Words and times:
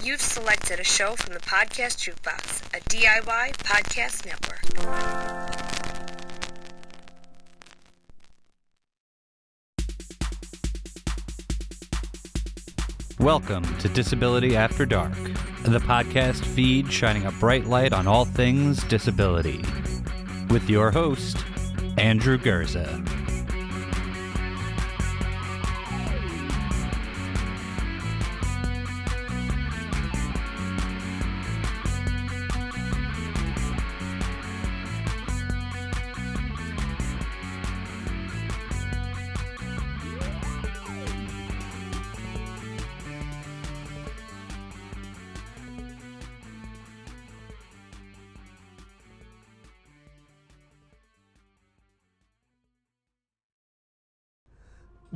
You've 0.00 0.20
selected 0.20 0.78
a 0.78 0.84
show 0.84 1.16
from 1.16 1.34
the 1.34 1.40
Podcast 1.40 1.98
Jukebox, 1.98 2.62
a 2.72 2.80
DIY 2.88 3.56
podcast 3.56 4.24
network. 4.24 4.62
Welcome 13.18 13.64
to 13.78 13.88
Disability 13.88 14.56
After 14.56 14.86
Dark, 14.86 15.14
the 15.64 15.80
podcast 15.80 16.44
feed 16.44 16.92
shining 16.92 17.26
a 17.26 17.32
bright 17.32 17.66
light 17.66 17.92
on 17.92 18.06
all 18.06 18.24
things 18.24 18.84
disability. 18.84 19.64
With 20.48 20.70
your 20.70 20.92
host, 20.92 21.44
Andrew 21.96 22.38
Gurza. 22.38 23.04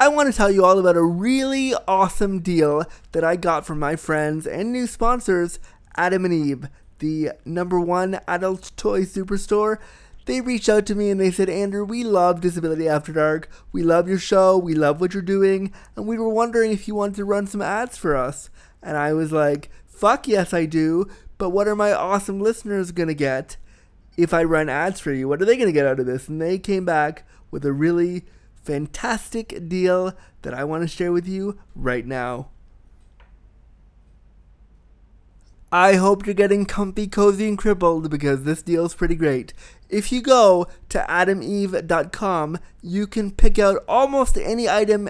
I 0.00 0.08
want 0.08 0.32
to 0.32 0.36
tell 0.36 0.50
you 0.50 0.64
all 0.64 0.78
about 0.78 0.96
a 0.96 1.02
really 1.02 1.74
awesome 1.86 2.40
deal 2.40 2.86
that 3.12 3.22
I 3.22 3.36
got 3.36 3.66
from 3.66 3.78
my 3.78 3.96
friends 3.96 4.46
and 4.46 4.72
new 4.72 4.86
sponsors, 4.86 5.58
Adam 5.94 6.24
and 6.24 6.32
Eve, 6.32 6.68
the 7.00 7.32
number 7.44 7.78
one 7.78 8.18
adult 8.26 8.72
toy 8.78 9.02
superstore. 9.02 9.76
They 10.24 10.40
reached 10.40 10.70
out 10.70 10.86
to 10.86 10.94
me 10.94 11.10
and 11.10 11.20
they 11.20 11.30
said, 11.30 11.50
Andrew, 11.50 11.84
we 11.84 12.02
love 12.02 12.40
Disability 12.40 12.88
After 12.88 13.12
Dark. 13.12 13.50
We 13.72 13.82
love 13.82 14.08
your 14.08 14.18
show. 14.18 14.56
We 14.56 14.72
love 14.72 15.02
what 15.02 15.12
you're 15.12 15.22
doing. 15.22 15.70
And 15.94 16.06
we 16.06 16.16
were 16.16 16.30
wondering 16.30 16.72
if 16.72 16.88
you 16.88 16.94
wanted 16.94 17.16
to 17.16 17.26
run 17.26 17.46
some 17.46 17.60
ads 17.60 17.98
for 17.98 18.16
us. 18.16 18.48
And 18.82 18.96
I 18.96 19.12
was 19.12 19.32
like, 19.32 19.68
fuck 19.86 20.26
yes, 20.26 20.54
I 20.54 20.64
do. 20.64 21.10
But 21.36 21.50
what 21.50 21.68
are 21.68 21.76
my 21.76 21.92
awesome 21.92 22.40
listeners 22.40 22.90
going 22.90 23.08
to 23.08 23.14
get 23.14 23.58
if 24.16 24.32
I 24.32 24.44
run 24.44 24.70
ads 24.70 24.98
for 24.98 25.12
you? 25.12 25.28
What 25.28 25.42
are 25.42 25.44
they 25.44 25.58
going 25.58 25.68
to 25.68 25.74
get 25.74 25.86
out 25.86 26.00
of 26.00 26.06
this? 26.06 26.26
And 26.26 26.40
they 26.40 26.58
came 26.58 26.86
back 26.86 27.28
with 27.50 27.66
a 27.66 27.72
really 27.74 28.24
fantastic 28.62 29.68
deal 29.68 30.14
that 30.42 30.54
I 30.54 30.64
want 30.64 30.82
to 30.82 30.88
share 30.88 31.12
with 31.12 31.28
you 31.28 31.58
right 31.74 32.06
now. 32.06 32.48
I 35.72 35.94
hope 35.94 36.26
you're 36.26 36.34
getting 36.34 36.66
comfy, 36.66 37.06
cozy, 37.06 37.46
and 37.46 37.56
crippled 37.56 38.10
because 38.10 38.42
this 38.42 38.60
deal 38.60 38.86
is 38.86 38.94
pretty 38.94 39.14
great. 39.14 39.54
If 39.88 40.10
you 40.10 40.20
go 40.20 40.66
to 40.88 41.06
adameve.com, 41.08 42.58
you 42.82 43.06
can 43.06 43.30
pick 43.30 43.56
out 43.58 43.84
almost 43.86 44.36
any 44.36 44.68
item 44.68 45.08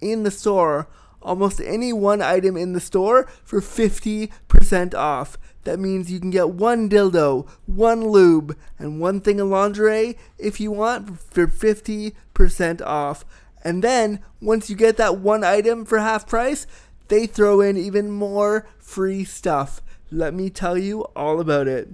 in 0.00 0.24
the 0.24 0.30
store, 0.32 0.88
almost 1.22 1.60
any 1.60 1.92
one 1.92 2.22
item 2.22 2.56
in 2.56 2.72
the 2.72 2.80
store 2.80 3.26
for 3.44 3.60
50% 3.60 4.94
off. 4.94 5.38
That 5.64 5.78
means 5.78 6.10
you 6.10 6.20
can 6.20 6.30
get 6.30 6.50
one 6.50 6.88
dildo, 6.88 7.46
one 7.66 8.08
lube, 8.08 8.56
and 8.78 9.00
one 9.00 9.20
thing 9.20 9.40
of 9.40 9.48
lingerie 9.48 10.16
if 10.38 10.58
you 10.58 10.70
want 10.70 11.20
for 11.20 11.46
50% 11.46 12.82
off. 12.82 13.24
And 13.62 13.84
then, 13.84 14.20
once 14.40 14.70
you 14.70 14.76
get 14.76 14.96
that 14.96 15.18
one 15.18 15.44
item 15.44 15.84
for 15.84 15.98
half 15.98 16.26
price, 16.26 16.66
they 17.08 17.26
throw 17.26 17.60
in 17.60 17.76
even 17.76 18.10
more 18.10 18.66
free 18.78 19.24
stuff. 19.24 19.82
Let 20.10 20.32
me 20.32 20.48
tell 20.48 20.78
you 20.78 21.02
all 21.14 21.40
about 21.40 21.68
it. 21.68 21.90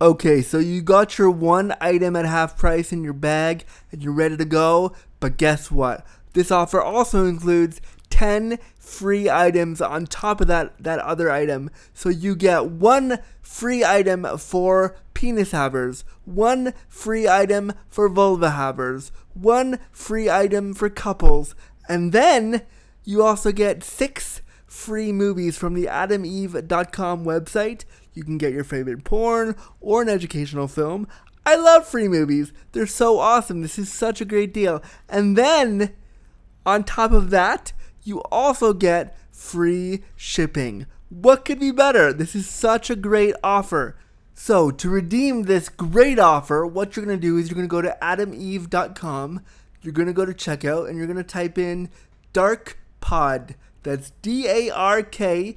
Okay, 0.00 0.42
so 0.42 0.58
you 0.58 0.82
got 0.82 1.18
your 1.18 1.30
one 1.30 1.74
item 1.80 2.16
at 2.16 2.26
half 2.26 2.56
price 2.56 2.92
in 2.92 3.02
your 3.02 3.14
bag 3.14 3.64
and 3.90 4.02
you're 4.02 4.12
ready 4.12 4.36
to 4.36 4.44
go, 4.44 4.94
but 5.20 5.36
guess 5.36 5.70
what? 5.70 6.06
This 6.34 6.50
offer 6.50 6.82
also 6.82 7.24
includes 7.24 7.80
10 8.10 8.58
free 8.78 9.28
items 9.28 9.80
on 9.80 10.06
top 10.06 10.40
of 10.40 10.46
that 10.46 10.72
that 10.82 10.98
other 11.00 11.30
item. 11.30 11.70
So 11.92 12.08
you 12.08 12.36
get 12.36 12.66
one 12.66 13.18
free 13.42 13.84
item 13.84 14.26
for 14.38 14.96
penis 15.14 15.50
havers, 15.50 16.04
one 16.24 16.72
free 16.88 17.28
item 17.28 17.72
for 17.88 18.08
vulva 18.08 18.50
havers, 18.50 19.12
one 19.34 19.78
free 19.92 20.30
item 20.30 20.74
for 20.74 20.88
couples, 20.88 21.54
and 21.88 22.12
then 22.12 22.62
you 23.04 23.22
also 23.22 23.52
get 23.52 23.84
6 23.84 24.42
free 24.66 25.12
movies 25.12 25.56
from 25.56 25.74
the 25.74 25.86
adameve.com 25.86 27.24
website. 27.24 27.84
You 28.14 28.24
can 28.24 28.36
get 28.36 28.52
your 28.52 28.64
favorite 28.64 29.04
porn 29.04 29.54
or 29.80 30.02
an 30.02 30.08
educational 30.08 30.68
film. 30.68 31.06
I 31.44 31.54
love 31.54 31.86
free 31.86 32.08
movies. 32.08 32.52
They're 32.72 32.86
so 32.86 33.20
awesome. 33.20 33.62
This 33.62 33.78
is 33.78 33.92
such 33.92 34.20
a 34.20 34.24
great 34.24 34.52
deal. 34.52 34.82
And 35.08 35.38
then 35.38 35.94
on 36.66 36.82
top 36.82 37.12
of 37.12 37.30
that, 37.30 37.72
you 38.06 38.22
also 38.30 38.72
get 38.72 39.16
free 39.30 40.02
shipping. 40.16 40.86
What 41.08 41.44
could 41.44 41.60
be 41.60 41.70
better? 41.70 42.12
This 42.12 42.34
is 42.34 42.48
such 42.48 42.90
a 42.90 42.96
great 42.96 43.34
offer. 43.42 43.96
So, 44.34 44.70
to 44.70 44.90
redeem 44.90 45.44
this 45.44 45.68
great 45.68 46.18
offer, 46.18 46.66
what 46.66 46.94
you're 46.94 47.06
going 47.06 47.18
to 47.18 47.20
do 47.20 47.38
is 47.38 47.48
you're 47.48 47.54
going 47.54 47.66
to 47.66 47.70
go 47.70 47.80
to 47.80 47.96
adameve.com, 48.02 49.40
you're 49.80 49.92
going 49.92 50.08
to 50.08 50.12
go 50.12 50.26
to 50.26 50.34
checkout, 50.34 50.88
and 50.88 50.98
you're 50.98 51.06
going 51.06 51.16
to 51.16 51.22
type 51.22 51.56
in 51.56 51.88
Dark 52.32 52.78
Pod. 53.00 53.54
That's 53.82 54.10
D 54.20 54.46
A 54.46 54.68
R 54.70 55.02
K 55.02 55.56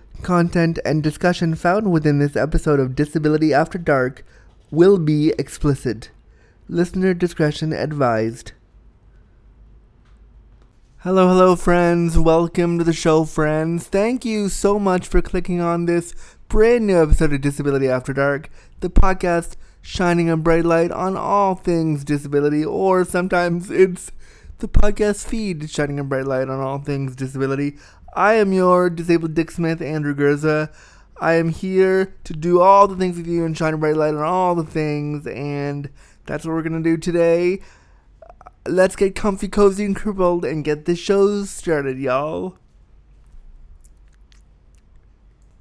content, 0.21 0.79
and 0.85 1.03
discussion 1.03 1.55
found 1.55 1.91
within 1.91 2.19
this 2.19 2.35
episode 2.35 2.79
of 2.79 2.95
Disability 2.95 3.53
After 3.53 3.77
Dark 3.77 4.23
will 4.69 4.97
be 4.97 5.33
explicit. 5.37 6.11
Listener 6.69 7.13
discretion 7.13 7.73
advised. 7.73 8.53
Hello, 10.99 11.27
hello, 11.27 11.55
friends. 11.55 12.17
Welcome 12.17 12.77
to 12.77 12.83
the 12.83 12.93
show, 12.93 13.25
friends. 13.25 13.87
Thank 13.87 14.23
you 14.23 14.49
so 14.49 14.77
much 14.77 15.07
for 15.07 15.21
clicking 15.21 15.59
on 15.59 15.85
this 15.85 16.13
brand 16.47 16.85
new 16.85 17.01
episode 17.01 17.33
of 17.33 17.41
Disability 17.41 17.89
After 17.89 18.13
Dark, 18.13 18.49
the 18.81 18.89
podcast 18.89 19.55
shining 19.81 20.29
a 20.29 20.37
bright 20.37 20.63
light 20.63 20.91
on 20.91 21.17
all 21.17 21.55
things 21.55 22.03
disability, 22.03 22.63
or 22.63 23.03
sometimes 23.03 23.71
it's 23.71 24.11
the 24.59 24.67
podcast 24.67 25.25
feed 25.25 25.69
shining 25.71 25.99
a 25.99 26.03
bright 26.03 26.25
light 26.25 26.47
on 26.47 26.59
all 26.59 26.77
things 26.77 27.15
disability. 27.15 27.77
I 28.13 28.33
am 28.33 28.51
your 28.51 28.89
disabled 28.89 29.35
Dick 29.35 29.51
Smith, 29.51 29.81
Andrew 29.81 30.13
Gurza. 30.13 30.69
I 31.17 31.33
am 31.33 31.49
here 31.49 32.13
to 32.25 32.33
do 32.33 32.59
all 32.59 32.87
the 32.87 32.97
things 32.97 33.15
with 33.15 33.27
you 33.27 33.45
and 33.45 33.57
shine 33.57 33.73
a 33.73 33.77
bright 33.77 33.95
light 33.95 34.13
on 34.13 34.23
all 34.23 34.53
the 34.53 34.65
things, 34.65 35.25
and 35.27 35.89
that's 36.25 36.43
what 36.43 36.53
we're 36.53 36.61
gonna 36.61 36.81
do 36.81 36.97
today. 36.97 37.61
Let's 38.67 38.97
get 38.97 39.15
comfy, 39.15 39.47
cozy, 39.47 39.85
and 39.85 39.95
crippled 39.95 40.43
and 40.43 40.65
get 40.65 40.85
this 40.85 40.99
show 40.99 41.43
started, 41.45 41.97
y'all. 41.99 42.57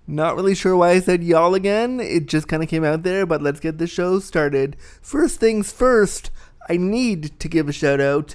Not 0.09 0.35
really 0.35 0.57
sure 0.57 0.77
why 0.77 0.91
I 0.91 1.01
said 1.01 1.23
y'all 1.23 1.55
again. 1.55 2.01
It 2.01 2.27
just 2.27 2.49
kind 2.49 2.65
of 2.65 2.69
came 2.69 2.83
out 2.83 3.05
there, 3.05 3.27
but 3.27 3.43
let's 3.43 3.61
get 3.61 3.79
the 3.79 3.87
show 3.87 4.19
started. 4.19 4.77
First 5.01 5.39
things 5.39 5.71
first, 5.71 6.33
I 6.69 6.77
need 6.77 7.39
to 7.39 7.49
give 7.49 7.69
a 7.69 7.73
shout 7.73 8.01
out 8.01 8.35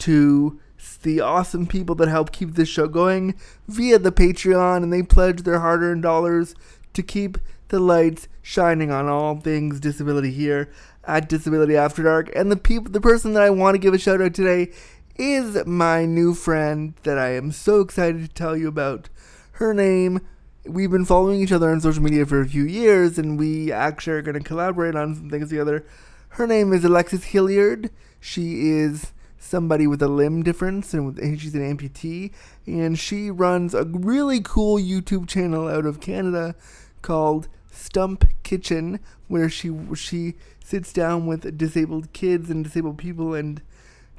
to 0.00 0.60
the 1.02 1.20
awesome 1.20 1.66
people 1.66 1.94
that 1.96 2.08
help 2.08 2.32
keep 2.32 2.54
this 2.54 2.68
show 2.68 2.86
going 2.86 3.34
via 3.68 3.98
the 3.98 4.12
Patreon, 4.12 4.82
and 4.82 4.92
they 4.92 5.02
pledge 5.02 5.42
their 5.42 5.60
hard 5.60 5.82
earned 5.82 6.02
dollars 6.02 6.54
to 6.92 7.02
keep 7.02 7.38
the 7.68 7.80
lights 7.80 8.28
shining 8.42 8.90
on 8.90 9.08
all 9.08 9.36
things 9.36 9.80
disability 9.80 10.30
here 10.30 10.70
at 11.04 11.28
Disability 11.28 11.76
After 11.76 12.02
Dark. 12.02 12.30
And 12.34 12.50
the 12.50 12.56
people, 12.56 12.92
the 12.92 13.00
person 13.00 13.32
that 13.32 13.42
I 13.42 13.50
want 13.50 13.74
to 13.74 13.78
give 13.78 13.94
a 13.94 13.98
shout 13.98 14.20
out 14.20 14.34
today 14.34 14.70
is 15.16 15.64
my 15.66 16.04
new 16.04 16.34
friend 16.34 16.94
that 17.04 17.18
I 17.18 17.34
am 17.34 17.52
so 17.52 17.80
excited 17.80 18.22
to 18.22 18.28
tell 18.28 18.56
you 18.56 18.68
about. 18.68 19.08
Her 19.52 19.72
name, 19.72 20.20
we've 20.66 20.90
been 20.90 21.04
following 21.04 21.40
each 21.40 21.52
other 21.52 21.70
on 21.70 21.80
social 21.80 22.02
media 22.02 22.26
for 22.26 22.40
a 22.40 22.48
few 22.48 22.64
years, 22.64 23.18
and 23.18 23.38
we 23.38 23.70
actually 23.70 24.14
are 24.14 24.22
going 24.22 24.38
to 24.38 24.40
collaborate 24.40 24.96
on 24.96 25.14
some 25.14 25.30
things 25.30 25.50
together. 25.50 25.86
Her 26.30 26.46
name 26.46 26.72
is 26.72 26.84
Alexis 26.84 27.26
Hillyard. 27.26 27.90
She 28.18 28.70
is 28.70 29.12
somebody 29.44 29.86
with 29.86 30.02
a 30.02 30.08
limb 30.08 30.42
difference, 30.42 30.94
and, 30.94 31.18
and 31.18 31.40
she's 31.40 31.54
an 31.54 31.60
amputee, 31.60 32.32
and 32.66 32.98
she 32.98 33.30
runs 33.30 33.74
a 33.74 33.84
really 33.84 34.40
cool 34.40 34.78
YouTube 34.78 35.28
channel 35.28 35.68
out 35.68 35.84
of 35.84 36.00
Canada 36.00 36.54
called 37.02 37.48
Stump 37.70 38.24
Kitchen, 38.42 39.00
where 39.28 39.48
she 39.48 39.70
she 39.94 40.34
sits 40.64 40.92
down 40.92 41.26
with 41.26 41.58
disabled 41.58 42.12
kids 42.12 42.48
and 42.48 42.64
disabled 42.64 42.96
people 42.96 43.34
and 43.34 43.60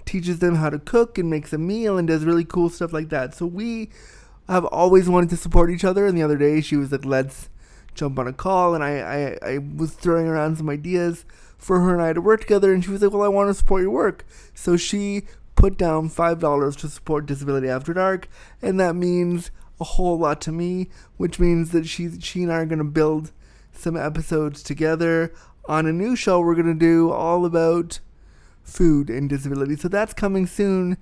teaches 0.05 0.37
them 0.39 0.55
how 0.55 0.69
to 0.69 0.77
cook 0.77 1.17
and 1.17 1.29
makes 1.29 1.51
a 1.51 1.57
meal 1.57 1.97
and 1.97 2.07
does 2.07 2.23
really 2.23 2.45
cool 2.45 2.69
stuff 2.69 2.93
like 2.93 3.09
that. 3.09 3.33
So 3.33 3.47
we 3.47 3.89
have 4.47 4.65
always 4.65 5.09
wanted 5.09 5.31
to 5.31 5.37
support 5.37 5.71
each 5.71 5.83
other. 5.83 6.05
And 6.05 6.15
the 6.15 6.21
other 6.21 6.37
day 6.37 6.61
she 6.61 6.77
was 6.77 6.91
like, 6.91 7.05
"Let's 7.05 7.49
jump 7.95 8.19
on 8.19 8.27
a 8.27 8.33
call," 8.33 8.75
and 8.75 8.83
I 8.83 9.37
I, 9.41 9.53
I 9.53 9.57
was 9.57 9.93
throwing 9.93 10.27
around 10.27 10.57
some 10.57 10.69
ideas 10.69 11.25
for 11.65 11.79
her 11.79 11.93
and 11.93 12.01
I 12.01 12.13
to 12.13 12.21
work 12.21 12.41
together, 12.41 12.71
and 12.71 12.83
she 12.83 12.91
was 12.91 13.01
like, 13.01 13.11
"Well, 13.11 13.23
I 13.23 13.27
want 13.27 13.49
to 13.49 13.55
support 13.55 13.81
your 13.81 13.89
work," 13.89 14.23
so 14.53 14.77
she 14.77 15.23
put 15.55 15.79
down 15.79 16.09
five 16.09 16.39
dollars 16.39 16.75
to 16.77 16.87
support 16.87 17.25
Disability 17.25 17.67
After 17.67 17.91
Dark, 17.91 18.27
and 18.61 18.79
that 18.79 18.95
means 18.95 19.49
a 19.81 19.83
whole 19.83 20.19
lot 20.19 20.41
to 20.41 20.51
me, 20.51 20.89
which 21.17 21.39
means 21.39 21.71
that 21.71 21.87
she 21.87 22.19
she 22.19 22.43
and 22.43 22.53
I 22.53 22.57
are 22.57 22.65
gonna 22.67 22.83
build 22.83 23.31
some 23.73 23.97
episodes 23.97 24.61
together 24.61 25.33
on 25.65 25.87
a 25.87 25.91
new 25.91 26.15
show 26.15 26.39
we're 26.39 26.53
gonna 26.53 26.75
do 26.75 27.11
all 27.11 27.45
about 27.45 27.99
food 28.61 29.09
and 29.09 29.27
disability. 29.27 29.75
So 29.75 29.87
that's 29.87 30.13
coming 30.13 30.45
soon. 30.45 30.97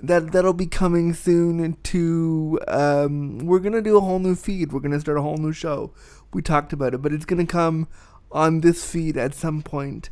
That 0.00 0.30
that'll 0.30 0.52
be 0.52 0.66
coming 0.66 1.14
soon 1.14 1.76
to 1.82 2.60
um, 2.68 3.38
we're 3.38 3.58
gonna 3.58 3.82
do 3.82 3.96
a 3.96 4.00
whole 4.00 4.20
new 4.20 4.36
feed. 4.36 4.72
We're 4.72 4.78
gonna 4.78 5.00
start 5.00 5.18
a 5.18 5.22
whole 5.22 5.38
new 5.38 5.52
show. 5.52 5.92
We 6.32 6.42
talked 6.42 6.72
about 6.72 6.94
it, 6.94 7.02
but 7.02 7.12
it's 7.12 7.24
gonna 7.24 7.44
come 7.44 7.88
on 8.30 8.60
this 8.60 8.84
feed 8.84 9.16
at 9.16 9.34
some 9.34 9.62
point. 9.62 10.10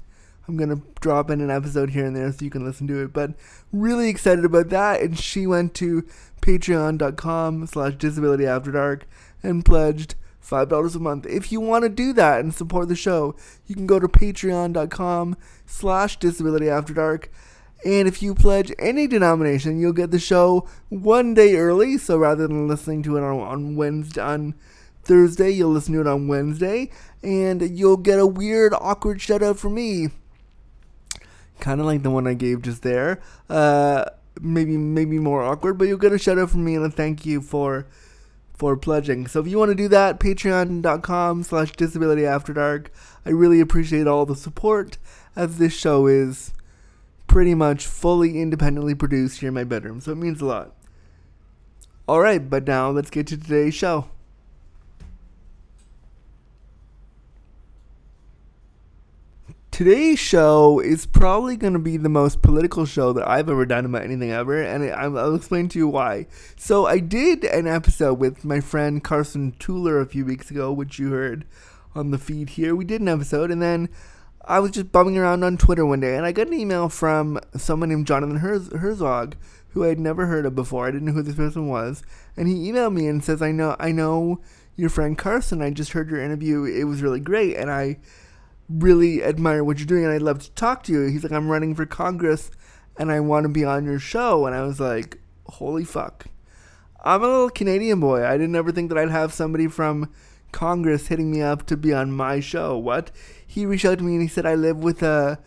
I'm 0.48 0.56
gonna 0.56 0.80
drop 1.00 1.30
in 1.30 1.40
an 1.40 1.50
episode 1.50 1.90
here 1.90 2.06
and 2.06 2.14
there 2.14 2.30
so 2.30 2.44
you 2.44 2.50
can 2.50 2.64
listen 2.64 2.86
to 2.86 3.02
it. 3.02 3.12
But 3.12 3.32
really 3.72 4.08
excited 4.08 4.44
about 4.44 4.68
that. 4.70 5.00
And 5.00 5.18
she 5.18 5.46
went 5.46 5.74
to 5.74 6.06
patreon.com 6.40 7.66
slash 7.66 7.94
disability 7.96 8.46
after 8.46 8.70
dark 8.70 9.06
and 9.42 9.64
pledged 9.64 10.14
five 10.38 10.68
dollars 10.68 10.94
a 10.94 11.00
month. 11.00 11.26
If 11.26 11.50
you 11.50 11.60
want 11.60 11.82
to 11.82 11.88
do 11.88 12.12
that 12.12 12.40
and 12.40 12.54
support 12.54 12.88
the 12.88 12.94
show, 12.94 13.34
you 13.66 13.74
can 13.74 13.86
go 13.86 13.98
to 13.98 14.06
patreon.com 14.06 15.36
slash 15.66 16.18
disability 16.18 16.70
after 16.70 16.94
dark. 16.94 17.30
And 17.84 18.08
if 18.08 18.22
you 18.22 18.34
pledge 18.34 18.72
any 18.78 19.06
denomination, 19.06 19.78
you'll 19.78 19.92
get 19.92 20.10
the 20.10 20.18
show 20.18 20.66
one 20.88 21.34
day 21.34 21.56
early. 21.56 21.98
So 21.98 22.16
rather 22.16 22.46
than 22.46 22.68
listening 22.68 23.02
to 23.04 23.16
it 23.16 23.22
on, 23.22 23.40
on 23.40 23.76
Wednesday 23.76 24.20
on 24.20 24.54
Thursday, 25.06 25.50
you'll 25.50 25.70
listen 25.70 25.94
to 25.94 26.00
it 26.00 26.06
on 26.06 26.26
Wednesday, 26.26 26.90
and 27.22 27.78
you'll 27.78 27.96
get 27.96 28.18
a 28.18 28.26
weird, 28.26 28.74
awkward 28.74 29.20
shout 29.20 29.42
out 29.42 29.58
from 29.58 29.74
me. 29.74 30.08
Kind 31.60 31.80
of 31.80 31.86
like 31.86 32.02
the 32.02 32.10
one 32.10 32.26
I 32.26 32.34
gave 32.34 32.62
just 32.62 32.82
there. 32.82 33.22
Uh, 33.48 34.04
maybe 34.40 34.76
maybe 34.76 35.18
more 35.18 35.42
awkward, 35.42 35.78
but 35.78 35.88
you'll 35.88 35.96
get 35.98 36.12
a 36.12 36.18
shout 36.18 36.38
out 36.38 36.50
from 36.50 36.64
me 36.64 36.74
and 36.74 36.84
a 36.84 36.90
thank 36.90 37.24
you 37.24 37.40
for 37.40 37.86
for 38.52 38.76
pledging. 38.76 39.26
So 39.26 39.40
if 39.40 39.46
you 39.46 39.58
want 39.58 39.70
to 39.70 39.74
do 39.74 39.88
that, 39.88 40.18
patreon.com 40.18 41.42
slash 41.42 41.72
disability 41.72 42.26
after 42.26 42.52
dark. 42.52 42.90
I 43.24 43.30
really 43.30 43.60
appreciate 43.60 44.06
all 44.06 44.26
the 44.26 44.34
support 44.34 44.98
as 45.34 45.58
this 45.58 45.74
show 45.74 46.06
is 46.06 46.52
pretty 47.26 47.54
much 47.54 47.86
fully 47.86 48.40
independently 48.40 48.94
produced 48.94 49.40
here 49.40 49.48
in 49.48 49.54
my 49.54 49.64
bedroom. 49.64 50.00
So 50.00 50.12
it 50.12 50.16
means 50.16 50.40
a 50.40 50.46
lot. 50.46 50.74
Alright, 52.08 52.48
but 52.48 52.66
now 52.66 52.90
let's 52.90 53.10
get 53.10 53.26
to 53.28 53.36
today's 53.36 53.74
show. 53.74 54.08
Today's 59.76 60.18
show 60.18 60.80
is 60.80 61.04
probably 61.04 61.54
going 61.54 61.74
to 61.74 61.78
be 61.78 61.98
the 61.98 62.08
most 62.08 62.40
political 62.40 62.86
show 62.86 63.12
that 63.12 63.28
I've 63.28 63.50
ever 63.50 63.66
done 63.66 63.84
about 63.84 64.04
anything 64.04 64.30
ever, 64.30 64.62
and 64.62 64.82
I'll 64.90 65.34
explain 65.34 65.68
to 65.68 65.78
you 65.78 65.86
why. 65.86 66.28
So, 66.56 66.86
I 66.86 66.98
did 66.98 67.44
an 67.44 67.66
episode 67.66 68.14
with 68.14 68.42
my 68.42 68.60
friend 68.60 69.04
Carson 69.04 69.52
Tueller 69.58 70.00
a 70.00 70.06
few 70.06 70.24
weeks 70.24 70.50
ago, 70.50 70.72
which 70.72 70.98
you 70.98 71.10
heard 71.10 71.44
on 71.94 72.10
the 72.10 72.16
feed 72.16 72.48
here. 72.48 72.74
We 72.74 72.86
did 72.86 73.02
an 73.02 73.08
episode, 73.08 73.50
and 73.50 73.60
then 73.60 73.90
I 74.46 74.60
was 74.60 74.70
just 74.70 74.92
bumming 74.92 75.18
around 75.18 75.44
on 75.44 75.58
Twitter 75.58 75.84
one 75.84 76.00
day, 76.00 76.16
and 76.16 76.24
I 76.24 76.32
got 76.32 76.46
an 76.46 76.54
email 76.54 76.88
from 76.88 77.38
someone 77.54 77.90
named 77.90 78.06
Jonathan 78.06 78.38
Herzog, 78.38 79.36
who 79.72 79.84
I 79.84 79.88
had 79.88 80.00
never 80.00 80.24
heard 80.24 80.46
of 80.46 80.54
before. 80.54 80.86
I 80.86 80.90
didn't 80.90 81.08
know 81.08 81.12
who 81.12 81.20
this 81.20 81.34
person 81.34 81.68
was, 81.68 82.02
and 82.34 82.48
he 82.48 82.72
emailed 82.72 82.94
me 82.94 83.08
and 83.08 83.22
says, 83.22 83.42
"I 83.42 83.52
know, 83.52 83.76
I 83.78 83.92
know 83.92 84.40
your 84.74 84.88
friend 84.88 85.18
Carson. 85.18 85.60
I 85.60 85.68
just 85.68 85.92
heard 85.92 86.08
your 86.08 86.22
interview. 86.22 86.64
It 86.64 86.84
was 86.84 87.02
really 87.02 87.20
great, 87.20 87.56
and 87.58 87.70
I." 87.70 87.98
really 88.68 89.22
admire 89.22 89.62
what 89.62 89.78
you're 89.78 89.86
doing 89.86 90.04
and 90.04 90.12
I'd 90.12 90.22
love 90.22 90.40
to 90.40 90.50
talk 90.52 90.82
to 90.84 90.92
you. 90.92 91.06
He's 91.06 91.22
like, 91.22 91.32
I'm 91.32 91.48
running 91.48 91.74
for 91.74 91.86
Congress 91.86 92.50
and 92.98 93.10
I 93.12 93.20
want 93.20 93.44
to 93.44 93.48
be 93.48 93.64
on 93.64 93.84
your 93.84 93.98
show. 93.98 94.46
And 94.46 94.54
I 94.54 94.62
was 94.62 94.80
like, 94.80 95.20
holy 95.46 95.84
fuck. 95.84 96.26
I'm 97.04 97.22
a 97.22 97.26
little 97.26 97.50
Canadian 97.50 98.00
boy. 98.00 98.26
I 98.26 98.32
didn't 98.32 98.56
ever 98.56 98.72
think 98.72 98.88
that 98.88 98.98
I'd 98.98 99.10
have 99.10 99.32
somebody 99.32 99.68
from 99.68 100.12
Congress 100.52 101.08
hitting 101.08 101.30
me 101.30 101.42
up 101.42 101.66
to 101.66 101.76
be 101.76 101.92
on 101.92 102.10
my 102.10 102.40
show. 102.40 102.76
What? 102.76 103.10
He 103.46 103.66
reached 103.66 103.84
out 103.84 103.98
to 103.98 104.04
me 104.04 104.14
and 104.14 104.22
he 104.22 104.28
said, 104.28 104.46
I 104.46 104.54
live 104.54 104.78
with 104.78 105.02
a. 105.02 105.38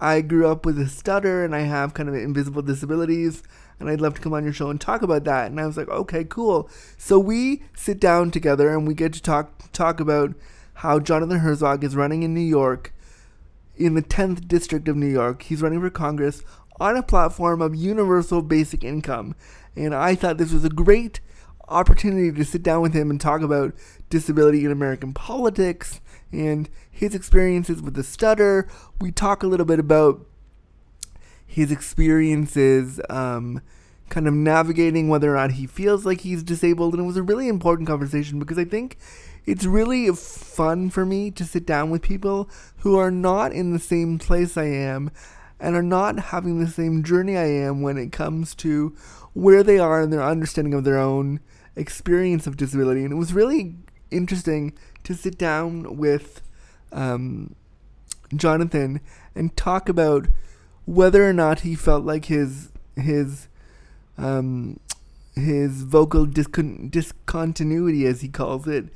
I 0.00 0.20
grew 0.20 0.48
up 0.48 0.66
with 0.66 0.80
a 0.80 0.88
stutter 0.88 1.44
and 1.44 1.54
I 1.54 1.60
have 1.60 1.94
kind 1.94 2.08
of 2.08 2.16
invisible 2.16 2.62
disabilities 2.62 3.44
and 3.78 3.88
I'd 3.88 4.00
love 4.00 4.14
to 4.14 4.20
come 4.20 4.32
on 4.32 4.44
your 4.44 4.52
show 4.52 4.68
and 4.68 4.80
talk 4.80 5.02
about 5.02 5.24
that. 5.24 5.50
And 5.50 5.60
I 5.60 5.66
was 5.66 5.76
like, 5.76 5.88
okay, 5.88 6.24
cool. 6.24 6.68
So 6.96 7.18
we 7.18 7.62
sit 7.76 8.00
down 8.00 8.30
together 8.30 8.70
and 8.70 8.86
we 8.86 8.94
get 8.94 9.12
to 9.12 9.22
talk 9.22 9.72
talk 9.72 10.00
about 10.00 10.34
how 10.74 10.98
Jonathan 10.98 11.38
Herzog 11.38 11.84
is 11.84 11.96
running 11.96 12.22
in 12.22 12.34
New 12.34 12.40
York, 12.40 12.92
in 13.76 13.94
the 13.94 14.02
10th 14.02 14.46
district 14.48 14.88
of 14.88 14.96
New 14.96 15.06
York. 15.06 15.42
He's 15.42 15.62
running 15.62 15.80
for 15.80 15.90
Congress 15.90 16.42
on 16.80 16.96
a 16.96 17.02
platform 17.02 17.62
of 17.62 17.74
universal 17.74 18.42
basic 18.42 18.84
income. 18.84 19.34
And 19.76 19.94
I 19.94 20.14
thought 20.14 20.38
this 20.38 20.52
was 20.52 20.64
a 20.64 20.70
great 20.70 21.20
opportunity 21.68 22.32
to 22.32 22.44
sit 22.44 22.62
down 22.62 22.82
with 22.82 22.94
him 22.94 23.10
and 23.10 23.20
talk 23.20 23.40
about 23.40 23.74
disability 24.10 24.64
in 24.64 24.70
American 24.70 25.14
politics 25.14 26.00
and 26.30 26.68
his 26.90 27.14
experiences 27.14 27.80
with 27.80 27.94
the 27.94 28.02
stutter. 28.02 28.68
We 29.00 29.10
talk 29.10 29.42
a 29.42 29.46
little 29.46 29.66
bit 29.66 29.78
about 29.78 30.26
his 31.46 31.70
experiences 31.70 33.00
um, 33.10 33.60
kind 34.08 34.26
of 34.26 34.34
navigating 34.34 35.08
whether 35.08 35.32
or 35.32 35.36
not 35.36 35.52
he 35.52 35.66
feels 35.66 36.04
like 36.04 36.20
he's 36.20 36.42
disabled. 36.42 36.94
And 36.94 37.02
it 37.02 37.06
was 37.06 37.16
a 37.16 37.22
really 37.22 37.48
important 37.48 37.88
conversation 37.88 38.38
because 38.38 38.58
I 38.58 38.64
think 38.64 38.98
it's 39.46 39.64
really 39.64 40.08
fun 40.14 40.90
for 40.90 41.04
me 41.04 41.30
to 41.32 41.44
sit 41.44 41.66
down 41.66 41.90
with 41.90 42.02
people 42.02 42.48
who 42.78 42.96
are 42.96 43.10
not 43.10 43.52
in 43.52 43.72
the 43.72 43.78
same 43.78 44.18
place 44.18 44.56
I 44.56 44.66
am 44.66 45.10
and 45.58 45.76
are 45.76 45.82
not 45.82 46.18
having 46.18 46.58
the 46.58 46.70
same 46.70 47.02
journey 47.02 47.36
I 47.36 47.46
am 47.46 47.82
when 47.82 47.96
it 47.96 48.12
comes 48.12 48.54
to 48.56 48.94
where 49.32 49.62
they 49.62 49.78
are 49.78 50.00
and 50.02 50.12
their 50.12 50.22
understanding 50.22 50.74
of 50.74 50.84
their 50.84 50.98
own 50.98 51.40
experience 51.76 52.46
of 52.46 52.56
disability. 52.56 53.04
And 53.04 53.12
it 53.12 53.16
was 53.16 53.32
really 53.32 53.76
interesting 54.10 54.74
to 55.04 55.14
sit 55.14 55.38
down 55.38 55.96
with 55.96 56.42
um, 56.92 57.54
Jonathan 58.34 59.00
and 59.34 59.56
talk 59.56 59.88
about 59.88 60.28
whether 60.84 61.28
or 61.28 61.32
not 61.32 61.60
he 61.60 61.74
felt 61.74 62.04
like 62.04 62.26
his 62.26 62.70
his 62.96 63.48
um, 64.18 64.78
his 65.34 65.82
vocal 65.82 66.26
discon- 66.26 66.90
discontinuity, 66.90 68.04
as 68.06 68.20
he 68.20 68.28
calls 68.28 68.66
it, 68.66 68.86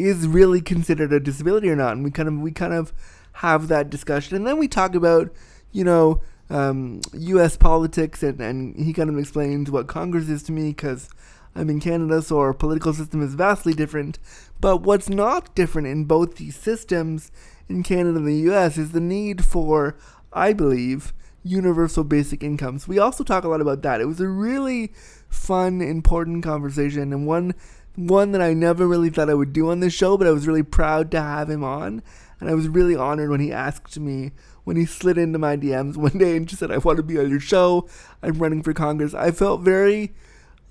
is 0.00 0.26
really 0.26 0.60
considered 0.60 1.12
a 1.12 1.20
disability 1.20 1.68
or 1.68 1.76
not. 1.76 1.92
And 1.92 2.04
we 2.04 2.10
kind 2.10 2.28
of 2.28 2.38
we 2.38 2.52
kind 2.52 2.74
of 2.74 2.92
have 3.34 3.68
that 3.68 3.90
discussion, 3.90 4.36
and 4.36 4.46
then 4.46 4.58
we 4.58 4.68
talk 4.68 4.94
about 4.94 5.32
you 5.72 5.84
know 5.84 6.20
um, 6.50 7.00
U.S. 7.12 7.56
politics, 7.56 8.22
and, 8.22 8.40
and 8.40 8.76
he 8.76 8.92
kind 8.92 9.08
of 9.08 9.18
explains 9.18 9.70
what 9.70 9.86
Congress 9.86 10.28
is 10.28 10.42
to 10.44 10.52
me 10.52 10.70
because 10.70 11.08
I'm 11.54 11.70
in 11.70 11.80
Canada, 11.80 12.22
so 12.22 12.38
our 12.38 12.52
political 12.52 12.92
system 12.92 13.22
is 13.22 13.34
vastly 13.34 13.72
different. 13.72 14.18
But 14.60 14.78
what's 14.78 15.08
not 15.08 15.54
different 15.54 15.88
in 15.88 16.04
both 16.04 16.36
these 16.36 16.56
systems, 16.56 17.30
in 17.68 17.82
Canada 17.82 18.18
and 18.18 18.26
the 18.26 18.34
U.S., 18.34 18.76
is 18.76 18.92
the 18.92 19.00
need 19.00 19.44
for, 19.44 19.96
I 20.32 20.52
believe, 20.52 21.12
universal 21.42 22.04
basic 22.04 22.42
incomes. 22.42 22.86
We 22.86 22.98
also 22.98 23.24
talk 23.24 23.44
a 23.44 23.48
lot 23.48 23.60
about 23.60 23.82
that. 23.82 24.00
It 24.00 24.06
was 24.06 24.20
a 24.20 24.28
really 24.28 24.92
fun, 25.28 25.80
important 25.80 26.44
conversation, 26.44 27.12
and 27.12 27.26
one 27.26 27.54
one 27.96 28.32
that 28.32 28.40
I 28.40 28.54
never 28.54 28.86
really 28.86 29.10
thought 29.10 29.30
I 29.30 29.34
would 29.34 29.52
do 29.52 29.70
on 29.70 29.80
this 29.80 29.92
show, 29.92 30.16
but 30.16 30.26
I 30.26 30.32
was 30.32 30.46
really 30.46 30.62
proud 30.62 31.10
to 31.10 31.20
have 31.20 31.50
him 31.50 31.64
on. 31.64 32.02
And 32.40 32.48
I 32.48 32.54
was 32.54 32.68
really 32.68 32.96
honored 32.96 33.30
when 33.30 33.40
he 33.40 33.52
asked 33.52 33.98
me, 33.98 34.32
when 34.64 34.76
he 34.76 34.86
slid 34.86 35.18
into 35.18 35.38
my 35.38 35.56
DMs 35.56 35.96
one 35.96 36.16
day 36.16 36.36
and 36.36 36.48
just 36.48 36.60
said, 36.60 36.70
I 36.70 36.78
want 36.78 36.96
to 36.96 37.02
be 37.02 37.18
on 37.18 37.28
your 37.28 37.40
show. 37.40 37.88
I'm 38.22 38.38
running 38.38 38.62
for 38.62 38.72
Congress. 38.72 39.12
I 39.12 39.30
felt 39.30 39.60
very 39.60 40.14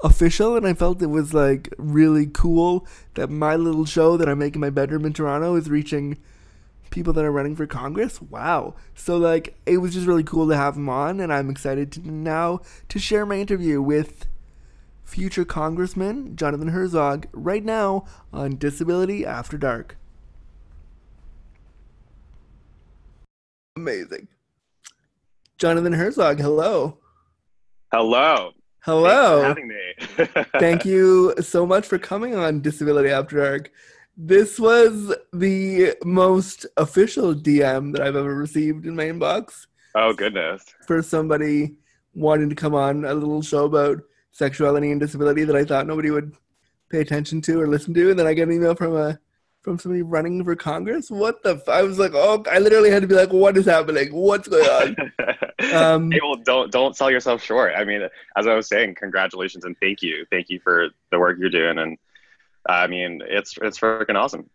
official, 0.04 0.56
and 0.56 0.66
I 0.66 0.74
felt 0.74 1.02
it 1.02 1.08
was 1.08 1.34
like 1.34 1.74
really 1.78 2.26
cool 2.26 2.88
that 3.16 3.30
my 3.30 3.56
little 3.56 3.86
show 3.86 4.18
that 4.18 4.30
I 4.30 4.34
make 4.34 4.56
in 4.56 4.62
my 4.62 4.70
bedroom 4.70 5.06
in 5.06 5.14
Toronto 5.14 5.56
is 5.56 5.70
reaching 5.70 6.18
people 6.90 7.14
that 7.14 7.26
are 7.26 7.32
running 7.32 7.56
for 7.56 7.68
Congress. 7.68 8.22
Wow! 8.22 8.76
So 8.96 9.18
like 9.18 9.56
it 9.66 9.78
was 9.78 9.94
just 9.94 10.08
really 10.08 10.24
cool 10.24 10.48
to 10.48 10.56
have 10.56 10.76
him 10.76 10.90
on, 10.90 11.20
and 11.20 11.32
I'm 11.32 11.50
excited 11.50 11.92
to 11.94 12.12
now 12.12 12.62
to 12.88 13.00
share 13.00 13.26
my 13.26 13.36
interview 13.36 13.82
with 13.82 14.26
future 15.10 15.44
Congressman 15.46 16.36
Jonathan 16.36 16.70
Herzog 16.70 17.28
right 17.34 17.63
now 17.66 18.06
on 18.32 18.58
Disability 18.58 19.25
After 19.25 19.58
Dark. 19.58 19.98
Amazing. 23.75 24.28
Jonathan 25.58 25.94
Herzog, 25.94 26.39
hello. 26.39 26.98
Hello. 27.92 28.51
Hello. 28.82 29.42
Thanks 29.42 29.60
for 30.18 30.28
having 30.28 30.46
me. 30.46 30.46
Thank 30.60 30.86
you 30.86 31.34
so 31.42 31.66
much 31.66 31.86
for 31.86 31.98
coming 31.98 32.36
on 32.36 32.62
Disability 32.62 33.10
After 33.10 33.38
Dark. 33.38 33.72
This 34.16 34.60
was 34.60 35.16
the 35.34 35.96
most 36.04 36.66
official 36.78 37.34
DM 37.34 37.94
that 37.94 38.01
I've 38.01 38.16
ever 38.16 38.36
received 38.36 38.86
in 38.86 38.96
my 38.96 39.06
inbox 39.06 39.68
Oh 39.96 40.13
goodness. 40.13 40.63
for 40.88 41.01
somebody 41.01 41.75
wanting 42.13 42.50
to 42.50 42.56
come 42.56 42.75
on 42.75 43.06
a 43.06 43.13
little 43.13 43.42
show 43.42 43.66
about 43.66 44.00
sexuality 44.32 44.92
and 44.92 45.00
disability 45.00 45.44
that 45.44 45.56
I 45.56 45.66
thought 45.66 45.88
nobody 45.88 46.12
would 46.12 46.36
pay 46.90 47.02
attention 47.02 47.42
to 47.42 47.62
or 47.62 47.68
listen 47.68 47.94
to, 47.94 48.10
and 48.10 48.20
then 48.20 48.28
I 48.28 48.34
get 48.34 48.48
an 48.48 48.54
email 48.54 48.76
from 48.76 48.96
a 48.96 49.20
from 49.62 49.78
somebody 49.78 50.02
running 50.02 50.44
for 50.44 50.56
Congress. 50.56 51.12
What 51.12 51.44
the? 51.44 51.56
F- 51.56 51.70
I 51.70 51.84
was 51.84 52.00
like, 52.00 52.14
oh, 52.14 52.44
I 52.50 52.60
literally 52.60 52.90
had 52.90 53.02
to 53.02 53.08
be 53.08 53.16
like, 53.16 53.32
what 53.32 53.58
is 53.58 53.66
happening? 53.66 54.14
What's 54.14 54.48
going 54.48 54.66
on? 54.66 54.96
Um, 55.74 56.10
hey, 56.10 56.22
well, 56.24 56.38
don't 56.38 56.72
don't 56.72 56.96
sell 56.96 57.12
yourself 57.12 57.44
short. 57.44 57.74
I 57.76 57.84
mean, 57.84 58.08
as 58.38 58.48
I 58.48 58.56
was 58.56 58.70
saying, 58.70 58.96
congratulations 58.96 59.66
and 59.66 59.76
thank 59.82 60.02
you, 60.02 60.26
thank 60.32 60.50
you 60.50 60.58
for 60.62 60.88
the 61.12 61.20
work 61.20 61.38
you're 61.38 61.50
doing, 61.50 61.80
and 61.80 61.98
I 62.68 62.88
mean, 62.88 63.22
it's 63.28 63.58
it's 63.62 63.78
freaking 63.78 64.16
awesome. 64.16 64.50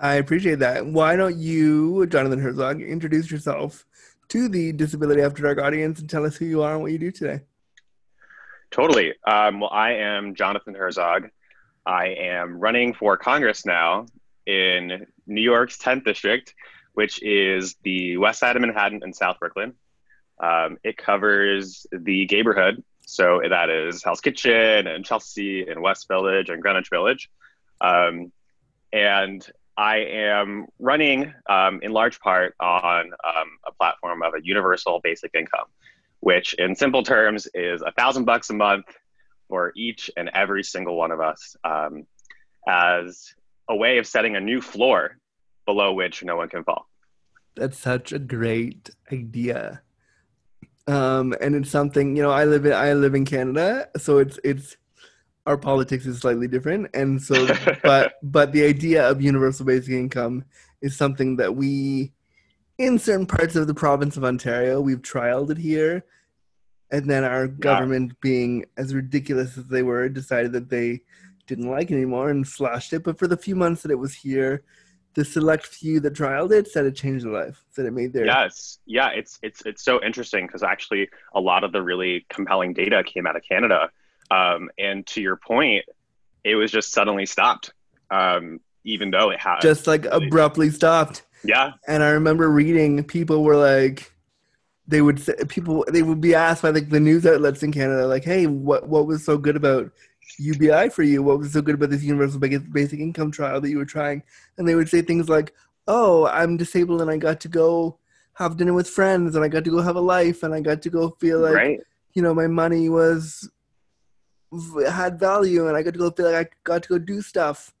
I 0.00 0.14
appreciate 0.14 0.58
that. 0.58 0.84
Why 0.84 1.14
don't 1.14 1.36
you, 1.36 2.06
Jonathan 2.08 2.40
Herzog, 2.40 2.82
introduce 2.82 3.30
yourself 3.30 3.86
to 4.28 4.48
the 4.48 4.72
Disability 4.72 5.22
After 5.22 5.42
Dark 5.42 5.60
audience 5.60 6.00
and 6.00 6.10
tell 6.10 6.26
us 6.26 6.36
who 6.36 6.44
you 6.44 6.62
are 6.62 6.72
and 6.72 6.82
what 6.82 6.92
you 6.92 6.98
do 6.98 7.12
today? 7.12 7.42
Totally. 8.70 9.14
Um, 9.26 9.60
well, 9.60 9.70
I 9.70 9.94
am 9.94 10.34
Jonathan 10.34 10.74
Herzog. 10.74 11.28
I 11.84 12.08
am 12.08 12.58
running 12.58 12.94
for 12.94 13.16
Congress 13.16 13.64
now 13.64 14.06
in 14.46 15.06
New 15.26 15.40
York's 15.40 15.78
10th 15.78 16.04
district, 16.04 16.54
which 16.94 17.22
is 17.22 17.76
the 17.82 18.16
west 18.16 18.40
side 18.40 18.56
of 18.56 18.62
Manhattan 18.62 19.02
and 19.02 19.14
South 19.14 19.38
Brooklyn. 19.38 19.74
Um, 20.42 20.78
it 20.84 20.96
covers 20.96 21.86
the 21.92 22.26
neighborhood, 22.30 22.82
so 23.06 23.40
that 23.48 23.70
is 23.70 24.02
Hell's 24.02 24.20
Kitchen 24.20 24.86
and 24.86 25.04
Chelsea 25.04 25.66
and 25.66 25.80
West 25.80 26.08
Village 26.08 26.50
and 26.50 26.60
Greenwich 26.60 26.90
Village. 26.90 27.30
Um, 27.80 28.32
and 28.92 29.46
I 29.76 29.98
am 29.98 30.66
running 30.78 31.32
um, 31.48 31.80
in 31.82 31.92
large 31.92 32.18
part 32.20 32.54
on 32.60 33.12
um, 33.24 33.48
a 33.66 33.72
platform 33.72 34.22
of 34.22 34.34
a 34.34 34.42
universal 34.42 35.00
basic 35.02 35.34
income, 35.34 35.66
which 36.20 36.54
in 36.54 36.74
simple 36.74 37.02
terms 37.02 37.48
is 37.54 37.82
a 37.82 37.92
thousand 37.92 38.24
bucks 38.24 38.50
a 38.50 38.54
month 38.54 38.86
for 39.48 39.72
each 39.76 40.10
and 40.16 40.30
every 40.34 40.62
single 40.62 40.96
one 40.96 41.10
of 41.10 41.20
us 41.20 41.56
um, 41.64 42.06
as 42.68 43.34
a 43.68 43.76
way 43.76 43.98
of 43.98 44.06
setting 44.06 44.36
a 44.36 44.40
new 44.40 44.60
floor 44.60 45.18
below 45.66 45.92
which 45.92 46.24
no 46.24 46.36
one 46.36 46.48
can 46.48 46.64
fall. 46.64 46.88
That's 47.54 47.78
such 47.78 48.12
a 48.12 48.18
great 48.18 48.90
idea. 49.12 49.82
Um, 50.86 51.34
and 51.40 51.54
it's 51.56 51.70
something 51.70 52.16
you 52.16 52.22
know. 52.22 52.30
I 52.30 52.44
live 52.44 52.64
in 52.64 52.72
I 52.72 52.92
live 52.92 53.14
in 53.14 53.24
Canada, 53.24 53.88
so 53.96 54.18
it's 54.18 54.38
it's 54.44 54.76
our 55.44 55.56
politics 55.56 56.06
is 56.06 56.20
slightly 56.20 56.46
different, 56.46 56.90
and 56.94 57.20
so 57.20 57.48
but 57.82 58.14
but 58.22 58.52
the 58.52 58.64
idea 58.64 59.08
of 59.08 59.20
universal 59.20 59.66
basic 59.66 59.92
income 59.92 60.44
is 60.82 60.96
something 60.96 61.36
that 61.36 61.56
we, 61.56 62.12
in 62.78 62.98
certain 62.98 63.26
parts 63.26 63.56
of 63.56 63.66
the 63.66 63.74
province 63.74 64.16
of 64.16 64.24
Ontario, 64.24 64.80
we've 64.80 65.02
trialed 65.02 65.50
it 65.50 65.58
here, 65.58 66.04
and 66.90 67.08
then 67.08 67.24
our 67.24 67.48
government, 67.48 68.20
being 68.20 68.66
as 68.76 68.94
ridiculous 68.94 69.56
as 69.56 69.66
they 69.66 69.82
were, 69.82 70.08
decided 70.08 70.52
that 70.52 70.68
they 70.68 71.00
didn't 71.46 71.70
like 71.70 71.90
it 71.90 71.94
anymore 71.94 72.30
and 72.30 72.46
slashed 72.46 72.92
it. 72.92 73.02
But 73.02 73.18
for 73.18 73.26
the 73.26 73.36
few 73.36 73.56
months 73.56 73.82
that 73.82 73.90
it 73.90 73.98
was 73.98 74.14
here, 74.14 74.62
the 75.14 75.24
select 75.24 75.66
few 75.66 75.98
that 76.00 76.12
trialed 76.12 76.52
it 76.52 76.68
said 76.68 76.84
it 76.84 76.94
changed 76.94 77.24
their 77.24 77.32
life, 77.32 77.64
said 77.70 77.86
it 77.86 77.92
made 77.92 78.12
their 78.12 78.26
Yes, 78.26 78.78
yeah, 78.84 79.08
it's 79.08 79.38
it's 79.42 79.62
it's 79.64 79.82
so 79.82 80.02
interesting 80.04 80.46
because 80.46 80.62
actually 80.62 81.08
a 81.34 81.40
lot 81.40 81.64
of 81.64 81.72
the 81.72 81.82
really 81.82 82.26
compelling 82.28 82.74
data 82.74 83.02
came 83.02 83.26
out 83.26 83.34
of 83.34 83.42
Canada, 83.42 83.90
um, 84.30 84.68
and 84.78 85.06
to 85.08 85.22
your 85.22 85.36
point, 85.36 85.86
it 86.44 86.54
was 86.54 86.70
just 86.70 86.92
suddenly 86.92 87.24
stopped, 87.24 87.72
um, 88.10 88.60
even 88.84 89.10
though 89.10 89.30
it 89.30 89.40
had 89.40 89.60
just 89.60 89.86
like 89.86 90.04
abruptly 90.04 90.70
stopped. 90.70 91.22
Yeah, 91.44 91.72
And 91.86 92.02
I 92.02 92.10
remember 92.10 92.50
reading 92.50 93.02
people 93.04 93.44
were 93.44 93.56
like, 93.56 94.12
they 94.88 95.02
would 95.02 95.20
say 95.20 95.34
people 95.48 95.84
they 95.88 96.02
would 96.02 96.20
be 96.20 96.34
asked 96.34 96.62
by 96.62 96.70
like 96.70 96.90
the 96.90 97.00
news 97.00 97.26
outlets 97.26 97.62
in 97.62 97.72
Canada, 97.72 98.06
like, 98.06 98.24
hey, 98.24 98.46
what 98.46 98.88
what 98.88 99.06
was 99.06 99.24
so 99.24 99.36
good 99.36 99.56
about 99.56 99.90
UBI 100.38 100.90
for 100.90 101.02
you? 101.02 101.22
What 101.22 101.38
was 101.38 101.52
so 101.52 101.62
good 101.62 101.74
about 101.74 101.90
this 101.90 102.02
universal 102.02 102.40
basic 102.40 103.00
income 103.00 103.30
trial 103.30 103.60
that 103.60 103.70
you 103.70 103.78
were 103.78 103.84
trying? 103.84 104.22
And 104.58 104.68
they 104.68 104.74
would 104.74 104.88
say 104.88 105.02
things 105.02 105.28
like, 105.28 105.54
oh, 105.88 106.26
I'm 106.26 106.56
disabled 106.56 107.02
and 107.02 107.10
I 107.10 107.16
got 107.16 107.40
to 107.40 107.48
go 107.48 107.98
have 108.34 108.56
dinner 108.56 108.74
with 108.74 108.88
friends 108.88 109.34
and 109.34 109.44
I 109.44 109.48
got 109.48 109.64
to 109.64 109.70
go 109.70 109.80
have 109.80 109.96
a 109.96 110.00
life 110.00 110.42
and 110.42 110.54
I 110.54 110.60
got 110.60 110.82
to 110.82 110.90
go 110.90 111.16
feel 111.20 111.40
like 111.40 111.54
right, 111.54 111.80
you 112.14 112.22
know 112.22 112.34
my 112.34 112.46
money 112.46 112.88
was 112.88 113.48
had 114.88 115.18
value 115.18 115.68
and 115.68 115.76
I 115.76 115.82
got 115.82 115.94
to 115.94 115.98
go 115.98 116.10
feel 116.10 116.30
like 116.30 116.46
I 116.46 116.50
got 116.64 116.82
to 116.84 116.88
go 116.88 116.98
do 116.98 117.22
stuff, 117.22 117.74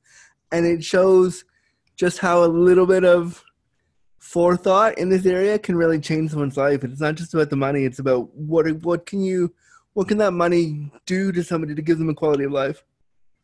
and 0.50 0.66
it 0.66 0.82
shows 0.82 1.44
just 1.96 2.18
how 2.18 2.44
a 2.44 2.46
little 2.46 2.86
bit 2.86 3.04
of 3.04 3.42
forethought 4.26 4.98
in 4.98 5.08
this 5.08 5.24
area 5.24 5.58
can 5.58 5.76
really 5.76 6.00
change 6.00 6.30
someone's 6.30 6.56
life. 6.56 6.82
And 6.82 6.92
it's 6.92 7.00
not 7.00 7.14
just 7.14 7.32
about 7.32 7.48
the 7.48 7.56
money; 7.56 7.84
it's 7.84 8.00
about 8.00 8.34
what 8.34 8.70
what 8.82 9.06
can 9.06 9.22
you 9.22 9.54
what 9.94 10.08
can 10.08 10.18
that 10.18 10.32
money 10.32 10.90
do 11.06 11.32
to 11.32 11.42
somebody 11.42 11.74
to 11.74 11.82
give 11.82 11.98
them 11.98 12.10
a 12.10 12.14
quality 12.14 12.44
of 12.44 12.52
life. 12.52 12.82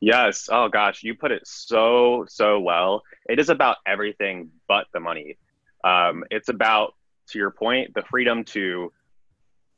yes. 0.01 0.49
Oh 0.51 0.69
gosh, 0.69 1.03
you 1.03 1.15
put 1.15 1.31
it 1.31 1.47
so 1.47 2.27
so 2.29 2.61
well. 2.61 3.03
It 3.29 3.39
is 3.39 3.49
about 3.49 3.77
everything 3.87 4.51
but 4.67 4.87
the 4.93 5.01
money. 5.01 5.39
Um, 5.85 6.25
it's 6.31 6.49
about, 6.49 6.95
to 7.29 7.39
your 7.39 7.51
point, 7.51 7.95
the 7.95 8.03
freedom 8.03 8.45
to 8.57 8.93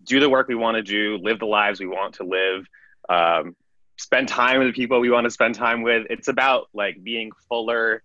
do 0.03 0.21
the 0.21 0.29
work 0.29 0.49
we 0.49 0.55
want 0.55 0.77
to 0.77 0.83
do, 0.83 1.19
live 1.23 1.39
the 1.39 1.47
lives 1.47 1.81
we 1.81 1.87
want 1.87 2.15
to 2.17 2.25
live, 2.25 2.67
um, 3.09 3.57
spend 3.97 4.29
time 4.29 4.59
with 4.59 4.69
the 4.69 4.73
people 4.73 5.01
we 5.01 5.11
want 5.11 5.25
to 5.25 5.31
spend 5.31 5.55
time 5.55 5.83
with. 5.83 6.07
It's 6.11 6.29
about 6.29 6.69
like 6.75 7.03
being 7.03 7.31
fuller 7.49 8.03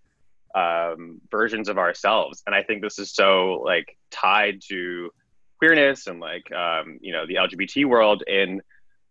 um, 0.54 1.20
versions 1.30 1.68
of 1.68 1.78
ourselves, 1.78 2.42
and 2.46 2.54
I 2.54 2.62
think 2.62 2.82
this 2.82 2.98
is 2.98 3.12
so 3.12 3.62
like 3.64 3.96
tied 4.10 4.60
to 4.68 5.10
queerness 5.58 6.06
and 6.06 6.20
like 6.20 6.50
um, 6.52 6.98
you 7.00 7.12
know 7.12 7.26
the 7.26 7.34
LGBT 7.34 7.86
world 7.86 8.22
in 8.26 8.60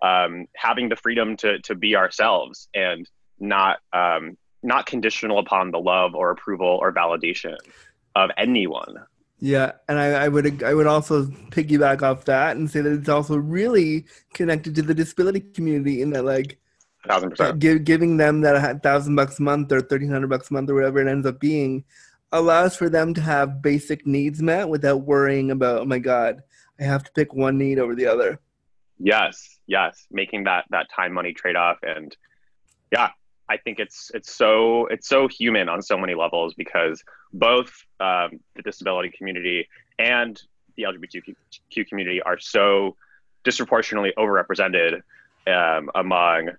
um, 0.02 0.48
having 0.56 0.90
the 0.90 0.96
freedom 0.96 1.38
to 1.38 1.60
to 1.60 1.76
be 1.76 1.96
ourselves 1.96 2.68
and 2.74 3.10
not 3.40 3.78
um, 3.94 4.38
not 4.64 4.86
conditional 4.86 5.40
upon 5.40 5.72
the 5.72 5.80
love 5.80 6.16
or 6.16 6.32
approval 6.32 6.80
or 6.82 6.94
validation 6.94 7.56
of 8.16 8.30
anyone. 8.38 8.96
Yeah, 9.42 9.74
and 9.88 9.98
I, 9.98 10.26
I 10.26 10.28
would 10.28 10.64
I 10.64 10.74
would 10.74 10.88
also 10.88 11.26
piggyback 11.26 12.02
off 12.02 12.26
that 12.26 12.58
and 12.58 12.70
say 12.70 12.82
that 12.82 12.92
it's 12.92 13.10
also 13.10 13.38
really 13.38 14.06
connected 14.34 14.76
to 14.76 14.82
the 14.82 14.94
disability 14.94 15.40
community 15.40 16.02
in 16.02 16.10
that 16.12 16.26
like 16.26 16.60
thousand 17.08 17.30
percent. 17.32 17.60
give, 17.60 17.84
giving 17.84 18.18
them 18.18 18.42
that 18.42 18.84
thousand 18.84 19.16
bucks 19.16 19.40
a 19.40 19.42
month 19.42 19.72
or 19.72 19.82
thirteen 19.82 20.10
hundred 20.10 20.28
bucks 20.28 20.50
a 20.50 20.54
month 20.54 20.70
or 20.70 20.76
whatever 20.76 21.00
it 21.00 21.10
ends 21.10 21.26
up 21.26 21.40
being 21.40 21.84
allows 22.32 22.76
for 22.76 22.90
them 22.90 23.14
to 23.14 23.22
have 23.22 23.62
basic 23.62 24.06
needs 24.06 24.42
met 24.42 24.70
without 24.70 25.02
worrying 25.02 25.50
about 25.52 25.82
oh 25.82 25.86
my 25.86 26.00
god 26.00 26.44
I 26.80 26.84
have 26.84 27.04
to 27.04 27.12
pick 27.12 27.34
one 27.34 27.58
need 27.58 27.80
over 27.80 27.94
the 27.94 28.06
other. 28.06 28.40
Yes, 28.98 29.60
yes, 29.68 30.08
making 30.12 30.46
that 30.46 30.66
that 30.72 30.88
time 30.94 31.14
money 31.14 31.34
trade 31.34 31.56
off, 31.56 31.78
and 31.84 32.16
yeah, 32.92 33.10
I 33.50 33.58
think 33.58 33.80
it's 33.80 34.12
it's 34.14 34.34
so 34.34 34.88
it's 34.88 35.08
so 35.08 35.28
human 35.28 35.70
on 35.70 35.82
so 35.82 35.98
many 35.98 36.16
levels 36.16 36.54
because 36.54 37.04
both 37.34 37.72
um, 38.00 38.40
the 38.56 38.62
disability 38.64 39.10
community 39.10 39.68
and 39.98 40.42
the 40.76 40.84
LGBTQ 40.84 41.88
community 41.88 42.22
are 42.22 42.40
so 42.40 42.96
disproportionately 43.44 44.14
overrepresented 44.18 45.02
um, 45.48 45.90
among 45.96 46.50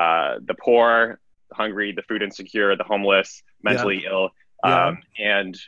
uh, 0.00 0.36
the 0.44 0.54
poor, 0.54 1.18
the 1.50 1.54
hungry, 1.54 1.92
the 1.92 2.02
food 2.02 2.22
insecure, 2.22 2.76
the 2.76 2.84
homeless, 2.84 3.42
mentally 3.62 4.04
ill, 4.06 4.30
Yeah. 4.64 4.88
um, 4.88 4.98
and 5.18 5.58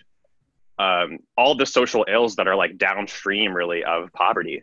um, 0.79 1.19
all 1.37 1.55
the 1.57 1.67
social 1.67 2.05
ills 2.09 2.37
that 2.37 2.47
are 2.47 2.55
like 2.57 2.79
downstream 2.79 3.53
really 3.53 3.85
of 3.85 4.13
poverty, 4.13 4.63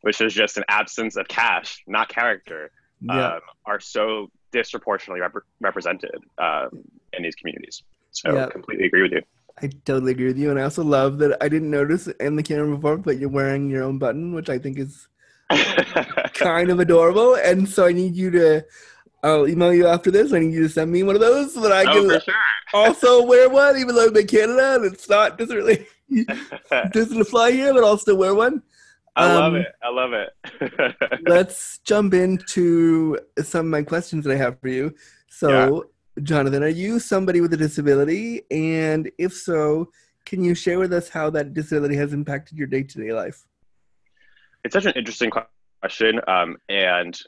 which 0.00 0.20
is 0.20 0.34
just 0.34 0.56
an 0.56 0.64
absence 0.68 1.16
of 1.16 1.28
cash, 1.28 1.82
not 1.86 2.08
character, 2.08 2.70
Yeah. 3.00 3.34
um, 3.34 3.40
are 3.66 3.80
so 3.80 4.30
disproportionately 4.52 5.20
rep- 5.20 5.44
represented 5.60 6.16
um, 6.38 6.70
in 7.12 7.22
these 7.22 7.34
communities. 7.36 7.82
So 8.10 8.32
Yeah. 8.34 8.46
completely 8.46 8.86
agree 8.86 9.02
with 9.02 9.12
you. 9.12 9.22
I 9.62 9.68
totally 9.84 10.10
agree 10.12 10.26
with 10.26 10.38
you, 10.38 10.50
and 10.50 10.58
I 10.58 10.64
also 10.64 10.82
love 10.82 11.18
that 11.18 11.36
I 11.40 11.48
didn't 11.48 11.70
notice 11.70 12.08
in 12.08 12.34
the 12.34 12.42
camera 12.42 12.74
before, 12.74 12.96
but 12.96 13.18
you're 13.18 13.28
wearing 13.28 13.70
your 13.70 13.84
own 13.84 13.98
button, 13.98 14.34
which 14.34 14.50
I 14.50 14.58
think 14.58 14.80
is 14.80 15.06
kind 16.34 16.70
of 16.70 16.80
adorable, 16.80 17.36
and 17.36 17.68
so 17.68 17.86
I 17.86 17.92
need 17.92 18.16
you 18.16 18.30
to. 18.32 18.64
I'll 19.24 19.48
email 19.48 19.72
you 19.72 19.86
after 19.86 20.10
this. 20.10 20.32
I 20.32 20.38
need 20.38 20.52
you 20.52 20.62
to 20.62 20.68
send 20.68 20.92
me 20.92 21.02
one 21.02 21.14
of 21.14 21.20
those 21.20 21.54
so 21.54 21.60
that 21.62 21.72
I 21.72 21.82
oh, 21.90 22.08
can 22.08 22.20
sure. 22.20 22.34
also 22.72 23.24
wear 23.24 23.48
one, 23.48 23.76
even 23.78 23.94
though 23.94 24.06
I'm 24.06 24.16
in 24.16 24.26
Canada 24.26 24.76
and 24.76 24.84
it's 24.84 25.08
not 25.08 25.38
doesn't 25.38 25.56
really 25.56 25.86
doesn't 26.92 27.20
apply 27.20 27.52
here, 27.52 27.72
but 27.72 27.82
I'll 27.84 27.98
still 27.98 28.16
wear 28.16 28.34
one. 28.34 28.62
I 29.16 29.32
love 29.32 29.54
Um, 29.54 29.60
it. 29.60 29.66
I 29.82 29.90
love 29.90 30.12
it. 30.12 31.22
Let's 31.28 31.78
jump 31.78 32.14
into 32.14 33.18
some 33.42 33.66
of 33.66 33.70
my 33.70 33.82
questions 33.82 34.24
that 34.24 34.32
I 34.32 34.36
have 34.36 34.60
for 34.60 34.68
you. 34.68 34.94
So, 35.28 35.90
Jonathan, 36.22 36.62
are 36.62 36.68
you 36.68 36.98
somebody 36.98 37.40
with 37.40 37.52
a 37.54 37.56
disability? 37.56 38.42
And 38.50 39.10
if 39.18 39.32
so, 39.32 39.90
can 40.26 40.42
you 40.42 40.54
share 40.54 40.78
with 40.78 40.92
us 40.92 41.08
how 41.08 41.30
that 41.30 41.54
disability 41.54 41.94
has 41.96 42.12
impacted 42.12 42.58
your 42.58 42.66
day 42.66 42.82
to 42.82 42.98
day 42.98 43.12
life? 43.12 43.46
it's 44.64 44.72
such 44.72 44.86
an 44.86 44.92
interesting 44.96 45.30
question. 45.30 46.20
Um, 46.26 46.56
and 46.68 47.18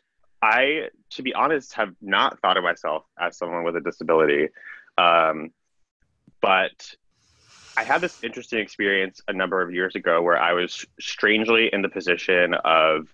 I, 0.43 0.89
to 1.17 1.23
be 1.23 1.35
honest, 1.35 1.73
have 1.75 1.95
not 2.01 2.39
thought 2.41 2.57
of 2.57 2.63
myself 2.63 3.05
as 3.19 3.37
someone 3.37 3.65
with 3.65 3.75
a 3.77 3.81
disability. 3.81 4.49
Um, 4.99 5.51
but 6.41 6.95
I 7.77 7.85
had 7.85 8.01
this 8.01 8.23
interesting 8.23 8.61
experience 8.61 9.21
a 9.27 9.33
number 9.33 9.61
of 9.63 9.73
years 9.73 9.95
ago 9.95 10.23
where 10.23 10.39
I 10.39 10.53
was 10.53 10.85
strangely 11.01 11.71
in 11.73 11.83
the 11.83 11.89
position 11.89 12.55
of 12.65 13.09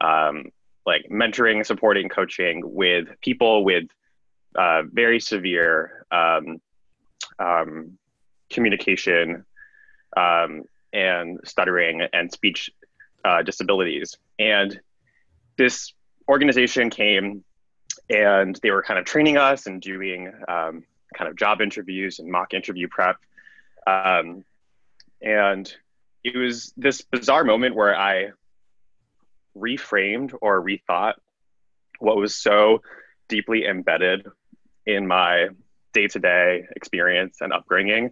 um, 0.00 0.50
like 0.84 1.06
mentoring, 1.10 1.64
supporting, 1.64 2.10
coaching 2.10 2.60
with 2.62 3.08
people 3.22 3.64
with 3.64 3.84
uh, 4.54 4.82
very 4.92 5.18
severe 5.18 6.04
um, 6.12 6.60
um, 7.38 7.98
communication 8.50 9.46
um, 10.16 10.64
and 10.92 11.40
stuttering 11.44 12.06
and 12.12 12.30
speech 12.30 12.70
uh, 13.24 13.42
disabilities. 13.42 14.18
And 14.38 14.78
this 15.56 15.93
organization 16.28 16.90
came 16.90 17.44
and 18.10 18.58
they 18.62 18.70
were 18.70 18.82
kind 18.82 18.98
of 18.98 19.04
training 19.04 19.36
us 19.36 19.66
and 19.66 19.80
doing 19.80 20.32
um, 20.48 20.84
kind 21.14 21.28
of 21.28 21.36
job 21.36 21.60
interviews 21.60 22.18
and 22.18 22.30
mock 22.30 22.54
interview 22.54 22.88
prep. 22.88 23.16
Um, 23.86 24.44
and 25.22 25.72
it 26.22 26.36
was 26.36 26.72
this 26.76 27.02
bizarre 27.02 27.44
moment 27.44 27.74
where 27.74 27.96
I 27.96 28.32
reframed 29.56 30.34
or 30.40 30.62
rethought 30.62 31.14
what 32.00 32.16
was 32.16 32.36
so 32.36 32.82
deeply 33.28 33.66
embedded 33.66 34.26
in 34.86 35.06
my 35.06 35.48
day 35.92 36.08
to 36.08 36.18
day 36.18 36.66
experience 36.76 37.38
and 37.40 37.52
upbringing, 37.52 38.10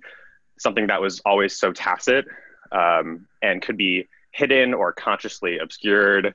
something 0.59 0.87
that 0.87 1.01
was 1.01 1.21
always 1.27 1.59
so 1.59 1.73
tacit 1.73 2.25
um, 2.71 3.27
and 3.43 3.61
could 3.61 3.77
be 3.77 4.09
hidden 4.31 4.73
or 4.73 4.93
consciously 4.93 5.59
obscured. 5.59 6.35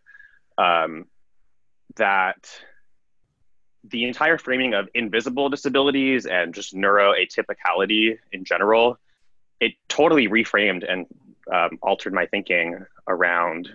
Um, 0.57 1.05
that 1.95 2.49
the 3.83 4.05
entire 4.05 4.37
framing 4.37 4.73
of 4.73 4.89
invisible 4.93 5.49
disabilities 5.49 6.25
and 6.25 6.53
just 6.53 6.75
neuroatypicality 6.75 8.17
in 8.31 8.43
general, 8.43 8.99
it 9.59 9.73
totally 9.87 10.27
reframed 10.27 10.89
and 10.89 11.05
um, 11.51 11.79
altered 11.81 12.13
my 12.13 12.25
thinking 12.25 12.85
around 13.07 13.69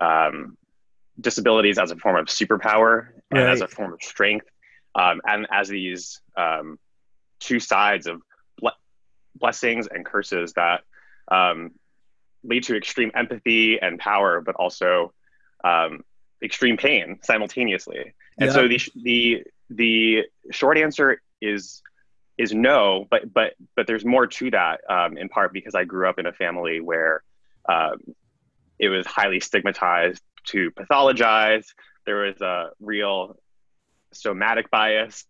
um, 0.00 0.56
disabilities 1.20 1.78
as 1.78 1.90
a 1.90 1.96
form 1.96 2.16
of 2.16 2.26
superpower 2.26 3.08
and 3.30 3.40
as 3.40 3.60
a 3.60 3.68
form 3.68 3.92
of 3.92 4.02
strength, 4.02 4.46
um, 4.94 5.20
and 5.24 5.46
as 5.50 5.68
these 5.68 6.20
um, 6.36 6.78
two 7.40 7.58
sides 7.58 8.06
of 8.06 8.20
ble- 8.58 8.72
blessings 9.34 9.86
and 9.86 10.04
curses 10.04 10.52
that 10.54 10.82
um, 11.28 11.70
lead 12.42 12.64
to 12.64 12.76
extreme 12.76 13.10
empathy 13.14 13.80
and 13.80 13.98
power, 13.98 14.40
but 14.40 14.54
also 14.56 15.12
um, 15.64 16.04
extreme 16.44 16.76
pain 16.76 17.18
simultaneously. 17.22 18.14
And 18.38 18.52
so 18.52 18.68
the 18.68 18.80
the 18.94 19.44
the 19.70 20.22
short 20.50 20.78
answer 20.78 21.20
is 21.40 21.82
is 22.36 22.52
no, 22.52 23.06
but 23.10 23.32
but 23.32 23.54
but 23.76 23.86
there's 23.86 24.04
more 24.04 24.26
to 24.26 24.50
that. 24.50 24.80
Um, 24.88 25.16
in 25.16 25.28
part 25.28 25.52
because 25.52 25.74
I 25.74 25.84
grew 25.84 26.08
up 26.08 26.18
in 26.18 26.26
a 26.26 26.32
family 26.32 26.80
where 26.80 27.22
um, 27.68 27.98
it 28.78 28.88
was 28.88 29.06
highly 29.06 29.40
stigmatized 29.40 30.22
to 30.46 30.70
pathologize. 30.72 31.66
There 32.06 32.16
was 32.16 32.40
a 32.40 32.70
real 32.80 33.36
somatic 34.12 34.70
bias. 34.70 35.24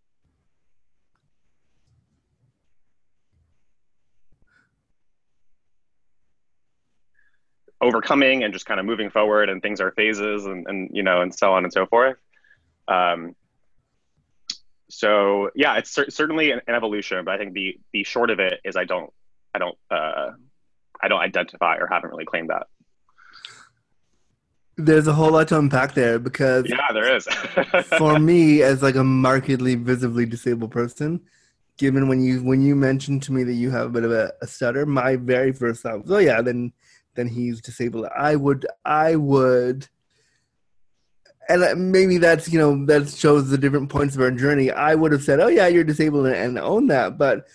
Overcoming 7.85 8.45
and 8.45 8.53
just 8.53 8.67
kind 8.67 8.81
of 8.81 8.87
moving 8.87 9.11
forward 9.11 9.49
and 9.49 9.63
things 9.63 9.81
are 9.81 9.93
phases 9.93 10.47
and, 10.47 10.67
and 10.67 10.91
you 10.93 11.03
know 11.03 11.21
and 11.21 11.35
so 11.35 11.53
on 11.53 11.65
and 11.65 11.73
so 11.73 11.87
forth. 11.87 12.17
Um, 12.89 13.35
so 14.91 15.51
yeah 15.55 15.77
it's 15.77 15.91
cer- 15.91 16.11
certainly 16.11 16.51
an, 16.51 16.61
an 16.67 16.75
evolution 16.75 17.25
but 17.25 17.35
i 17.35 17.39
think 17.39 17.53
the 17.53 17.79
the 17.93 18.05
short 18.05 18.31
of 18.31 18.39
it 18.39 18.61
is 18.65 18.77
i 18.77 18.85
don't 18.85 19.13
i 19.55 19.59
don't 19.59 19.77
uh, 19.91 20.31
i 21.03 21.09
don't 21.09 21.21
identify 21.21 21.77
or 21.77 21.87
haven't 21.91 22.11
really 22.11 22.25
claimed 22.25 22.51
that. 22.51 22.67
There's 24.77 25.07
a 25.07 25.13
whole 25.13 25.31
lot 25.31 25.47
to 25.49 25.59
unpack 25.59 25.95
there 25.95 26.19
because 26.19 26.67
yeah 26.69 26.93
there 26.93 27.17
is. 27.17 27.27
for 27.99 28.19
me 28.19 28.63
as 28.63 28.83
like 28.83 28.97
a 28.97 29.05
markedly 29.05 29.77
visibly 29.77 30.27
disabled 30.27 30.73
person 30.73 31.21
given 31.79 32.09
when 32.09 32.23
you 32.23 32.43
when 32.43 32.61
you 32.61 32.75
mentioned 32.75 33.23
to 33.23 33.33
me 33.33 33.45
that 33.45 33.55
you 33.55 33.71
have 33.71 33.87
a 33.87 33.91
bit 33.91 34.05
of 34.05 34.13
a, 34.13 34.33
a 34.43 34.47
stutter 34.47 34.85
my 34.85 35.17
very 35.17 35.53
first 35.53 35.83
thought 35.83 36.03
was 36.03 36.11
oh 36.11 36.19
yeah 36.19 36.43
then 36.43 36.73
then 37.15 37.29
he's 37.29 37.61
disabled 37.61 38.07
i 38.17 38.37
would 38.37 38.67
i 38.85 39.17
would. 39.17 39.89
And 41.47 41.93
maybe 41.93 42.17
that's 42.17 42.51
you 42.51 42.59
know 42.59 42.87
that 42.87 43.11
shows 43.11 43.51
the 43.51 43.59
different 43.59 43.91
points 43.91 44.15
of 44.15 44.23
our 44.23 44.31
journey. 44.31 44.71
I 44.71 44.95
would 44.95 45.13
have 45.13 45.23
said 45.23 45.41
oh 45.41 45.49
yeah 45.49 45.67
you're 45.67 45.85
disabled 45.85 46.27
and, 46.27 46.35
and 46.35 46.59
own 46.59 46.87
that. 46.87 47.19
But 47.19 47.47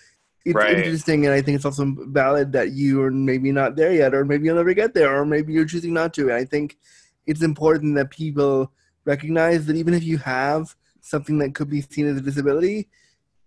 it's 0.44 0.54
Right. 0.54 0.78
interesting 0.78 1.26
and 1.26 1.34
i 1.34 1.42
think 1.42 1.56
it's 1.56 1.64
also 1.64 1.94
valid 2.06 2.52
that 2.52 2.70
you 2.70 3.02
are 3.02 3.10
maybe 3.10 3.50
not 3.52 3.76
there 3.76 3.92
yet 3.92 4.14
or 4.14 4.24
maybe 4.24 4.46
you'll 4.46 4.56
never 4.56 4.72
get 4.74 4.94
there 4.94 5.14
or 5.14 5.26
maybe 5.26 5.52
you're 5.52 5.64
choosing 5.66 5.92
not 5.92 6.14
to. 6.14 6.22
And 6.28 6.32
i 6.34 6.44
think 6.44 6.78
it's 7.26 7.42
important 7.42 7.96
that 7.96 8.10
people 8.10 8.72
recognize 9.04 9.66
that 9.66 9.76
even 9.76 9.92
if 9.94 10.04
you 10.04 10.18
have 10.18 10.74
something 11.00 11.38
that 11.38 11.54
could 11.54 11.68
be 11.68 11.80
seen 11.80 12.06
as 12.06 12.16
a 12.16 12.20
disability, 12.20 12.88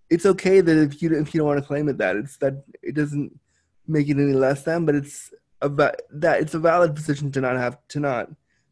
it's 0.09 0.25
okay 0.25 0.61
that 0.61 0.77
if 0.77 1.01
you 1.01 1.13
if 1.15 1.33
you 1.33 1.39
don't 1.39 1.47
want 1.47 1.59
to 1.59 1.65
claim 1.65 1.87
it 1.89 1.97
that 1.97 2.15
it's 2.15 2.37
that 2.37 2.63
it 2.81 2.95
doesn't 2.95 3.39
make 3.87 4.07
it 4.09 4.17
any 4.17 4.33
less 4.33 4.63
than, 4.63 4.85
but 4.85 4.95
it's 4.95 5.33
a 5.63 5.69
va- 5.69 5.95
that 6.11 6.41
it's 6.41 6.53
a 6.53 6.59
valid 6.59 6.95
position 6.95 7.31
to 7.31 7.41
not 7.41 7.55
have 7.55 7.77
to 7.89 7.99
not 7.99 8.29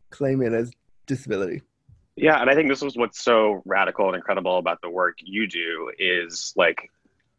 claim 0.09 0.41
it 0.41 0.53
as 0.53 0.71
disability. 1.07 1.61
Yeah, 2.15 2.39
and 2.39 2.49
I 2.49 2.55
think 2.55 2.69
this 2.69 2.83
is 2.83 2.95
what's 2.97 3.23
so 3.23 3.61
radical 3.65 4.07
and 4.07 4.15
incredible 4.15 4.57
about 4.57 4.81
the 4.81 4.89
work 4.89 5.17
you 5.21 5.47
do 5.47 5.91
is 5.97 6.53
like 6.55 6.89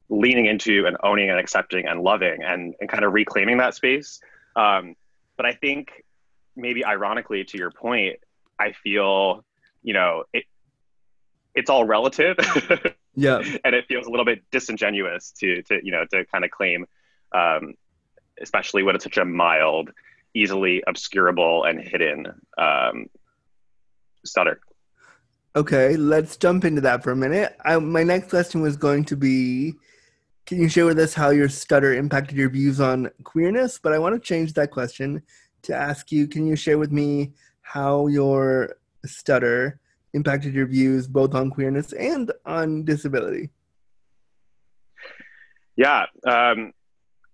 leaning 0.09 0.47
into 0.47 0.87
and 0.87 0.97
owning 1.03 1.31
and 1.31 1.39
accepting 1.39 1.87
and 1.87 2.03
loving 2.03 2.43
and, 2.43 2.75
and 2.81 2.89
kind 2.89 3.05
of 3.05 3.13
reclaiming 3.13 3.59
that 3.59 3.75
space. 3.75 4.21
Um, 4.57 4.97
but 5.37 5.47
I 5.47 5.53
think 5.53 6.05
maybe 6.57 6.85
ironically 6.85 7.45
to 7.45 7.59
your 7.59 7.71
point, 7.71 8.17
I 8.59 8.73
feel, 8.73 9.45
you 9.83 9.95
know, 9.95 10.25
it 10.33 10.45
it's 11.55 11.69
all 11.69 11.85
relative 11.85 12.39
Yeah, 13.15 13.43
and 13.65 13.75
it 13.75 13.87
feels 13.89 14.07
a 14.07 14.11
little 14.11 14.25
bit 14.25 14.43
disingenuous 14.51 15.33
to 15.41 15.63
to 15.65 15.81
you 15.83 15.93
know 15.93 16.05
to 16.13 16.25
kind 16.27 16.45
of 16.45 16.51
claim 16.51 16.87
um, 17.33 17.75
especially 18.41 18.83
when 18.83 18.95
it's 18.95 19.05
such 19.05 19.19
a 19.19 19.25
mild, 19.25 19.91
easily 20.35 20.83
obscurable 20.89 21.69
and 21.69 21.81
hidden 21.81 22.27
um, 22.59 23.07
stutter. 24.25 24.61
Okay, 25.55 25.97
let's 25.97 26.37
jump 26.37 26.65
into 26.65 26.81
that 26.81 27.03
for 27.03 27.13
a 27.13 27.17
minute. 27.17 27.57
I, 27.65 27.79
my 27.79 28.03
next 28.03 28.31
question 28.31 28.63
was 28.63 28.77
going 28.77 29.05
to 29.07 29.17
be 29.17 29.75
Can 30.47 30.59
you 30.59 30.69
share 30.69 30.87
with 30.87 30.99
us 30.99 31.13
how 31.13 31.31
your 31.31 31.49
stutter 31.49 31.93
impacted 31.93 32.39
your 32.39 32.49
views 32.49 32.81
on 32.81 33.11
queerness? 33.25 33.79
But 33.79 33.93
I 33.93 33.99
want 33.99 34.15
to 34.15 34.21
change 34.21 34.55
that 34.55 34.71
question 34.71 35.23
to 35.63 35.75
ask 35.75 36.11
you 36.11 36.27
Can 36.27 36.47
you 36.47 36.57
share 36.57 36.79
with 36.79 36.91
me 36.91 37.33
how 37.61 38.07
your 38.07 38.77
stutter 39.05 39.79
impacted 40.15 40.55
your 40.55 40.67
views 40.67 41.07
both 41.07 41.35
on 41.35 41.51
queerness 41.51 41.93
and 41.93 42.33
on 42.47 42.85
disability? 42.85 43.51
Yeah, 45.77 46.07
um, 46.27 46.73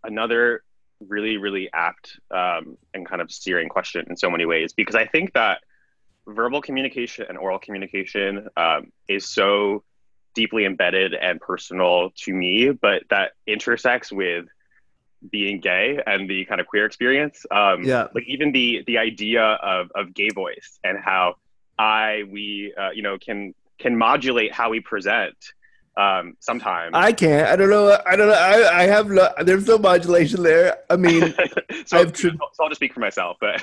another 0.04 0.62
really, 1.00 1.36
really 1.36 1.70
apt 1.72 2.18
um, 2.30 2.76
and 2.94 3.06
kind 3.06 3.20
of 3.20 3.30
searing 3.30 3.68
question 3.68 4.06
in 4.08 4.16
so 4.16 4.30
many 4.30 4.44
ways 4.44 4.72
because 4.72 4.94
I 4.94 5.06
think 5.06 5.32
that 5.34 5.58
verbal 6.26 6.60
communication 6.60 7.26
and 7.28 7.38
oral 7.38 7.58
communication 7.58 8.48
um, 8.56 8.92
is 9.08 9.24
so 9.28 9.82
deeply 10.34 10.64
embedded 10.64 11.14
and 11.14 11.40
personal 11.40 12.10
to 12.16 12.32
me, 12.32 12.70
but 12.70 13.02
that 13.10 13.32
intersects 13.46 14.12
with 14.12 14.46
being 15.30 15.60
gay 15.60 16.00
and 16.06 16.28
the 16.30 16.44
kind 16.44 16.60
of 16.60 16.66
queer 16.66 16.86
experience. 16.86 17.44
Um, 17.50 17.82
Yeah. 17.82 18.08
Like 18.14 18.24
even 18.26 18.52
the 18.52 18.84
the 18.86 18.98
idea 18.98 19.42
of 19.42 19.90
of 19.94 20.14
gay 20.14 20.28
voice 20.30 20.78
and 20.84 20.98
how 20.98 21.36
I 21.78 22.24
we 22.30 22.74
uh, 22.78 22.90
you 22.90 23.02
know 23.02 23.18
can 23.18 23.54
can 23.78 23.96
modulate 23.96 24.52
how 24.52 24.70
we 24.70 24.80
present 24.80 25.36
um, 25.98 26.36
sometimes. 26.38 26.92
I 26.94 27.12
can't. 27.12 27.48
I 27.48 27.56
don't 27.56 27.70
know. 27.70 27.98
I 28.06 28.16
don't 28.16 28.28
know. 28.28 28.34
I, 28.34 28.82
I 28.82 28.86
have 28.86 29.10
no, 29.10 29.28
there's 29.44 29.66
no 29.66 29.78
modulation 29.78 30.44
there. 30.44 30.78
I 30.88 30.96
mean, 30.96 31.34
so, 31.86 31.98
I've 31.98 32.12
tr- 32.12 32.28
so 32.28 32.62
I'll 32.62 32.68
just 32.68 32.78
speak 32.78 32.94
for 32.94 33.00
myself, 33.00 33.36
but 33.40 33.60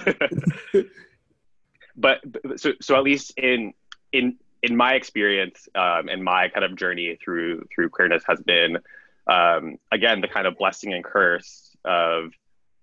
but, 1.96 2.20
but 2.44 2.60
so 2.60 2.74
so 2.82 2.96
at 2.98 3.04
least 3.04 3.34
in 3.38 3.74
in 4.12 4.36
in 4.62 4.76
my 4.76 4.94
experience 4.96 5.70
um, 5.76 6.10
and 6.10 6.24
my 6.24 6.50
kind 6.50 6.66
of 6.66 6.76
journey 6.76 7.18
through 7.24 7.66
through 7.74 7.90
queerness 7.90 8.24
has 8.28 8.42
been 8.42 8.80
um, 9.28 9.78
again 9.92 10.20
the 10.20 10.28
kind 10.28 10.46
of 10.46 10.58
blessing 10.58 10.94
and 10.94 11.06
curse 11.06 11.74
of 11.86 12.32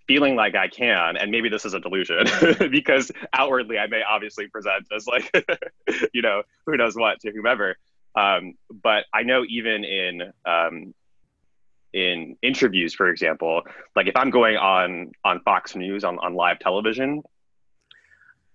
feeling 0.07 0.35
like 0.35 0.55
I 0.55 0.69
can, 0.69 1.17
and 1.17 1.31
maybe 1.31 1.49
this 1.49 1.65
is 1.65 1.75
a 1.75 1.81
delusion 1.81 2.27
because 2.71 3.12
outwardly 3.33 3.79
I 3.79 3.87
may 3.87 4.03
obviously 4.03 4.49
present 4.49 4.87
as 4.95 5.07
like, 5.07 5.31
you 6.12 6.23
know, 6.23 6.43
who 6.67 6.77
knows 6.77 6.97
what 6.97 7.21
to 7.21 7.31
whomever. 7.31 7.77
Um, 8.14 8.55
but 8.70 9.05
I 9.12 9.22
know 9.22 9.44
even 9.48 9.85
in 9.85 10.33
um, 10.44 10.94
in 11.92 12.37
interviews, 12.42 12.94
for 12.94 13.09
example, 13.09 13.62
like 13.94 14.07
if 14.07 14.16
I'm 14.16 14.31
going 14.31 14.57
on 14.57 15.12
on 15.25 15.40
Fox 15.40 15.77
News 15.77 16.05
on, 16.05 16.18
on 16.18 16.35
live 16.35 16.59
television, 16.59 17.22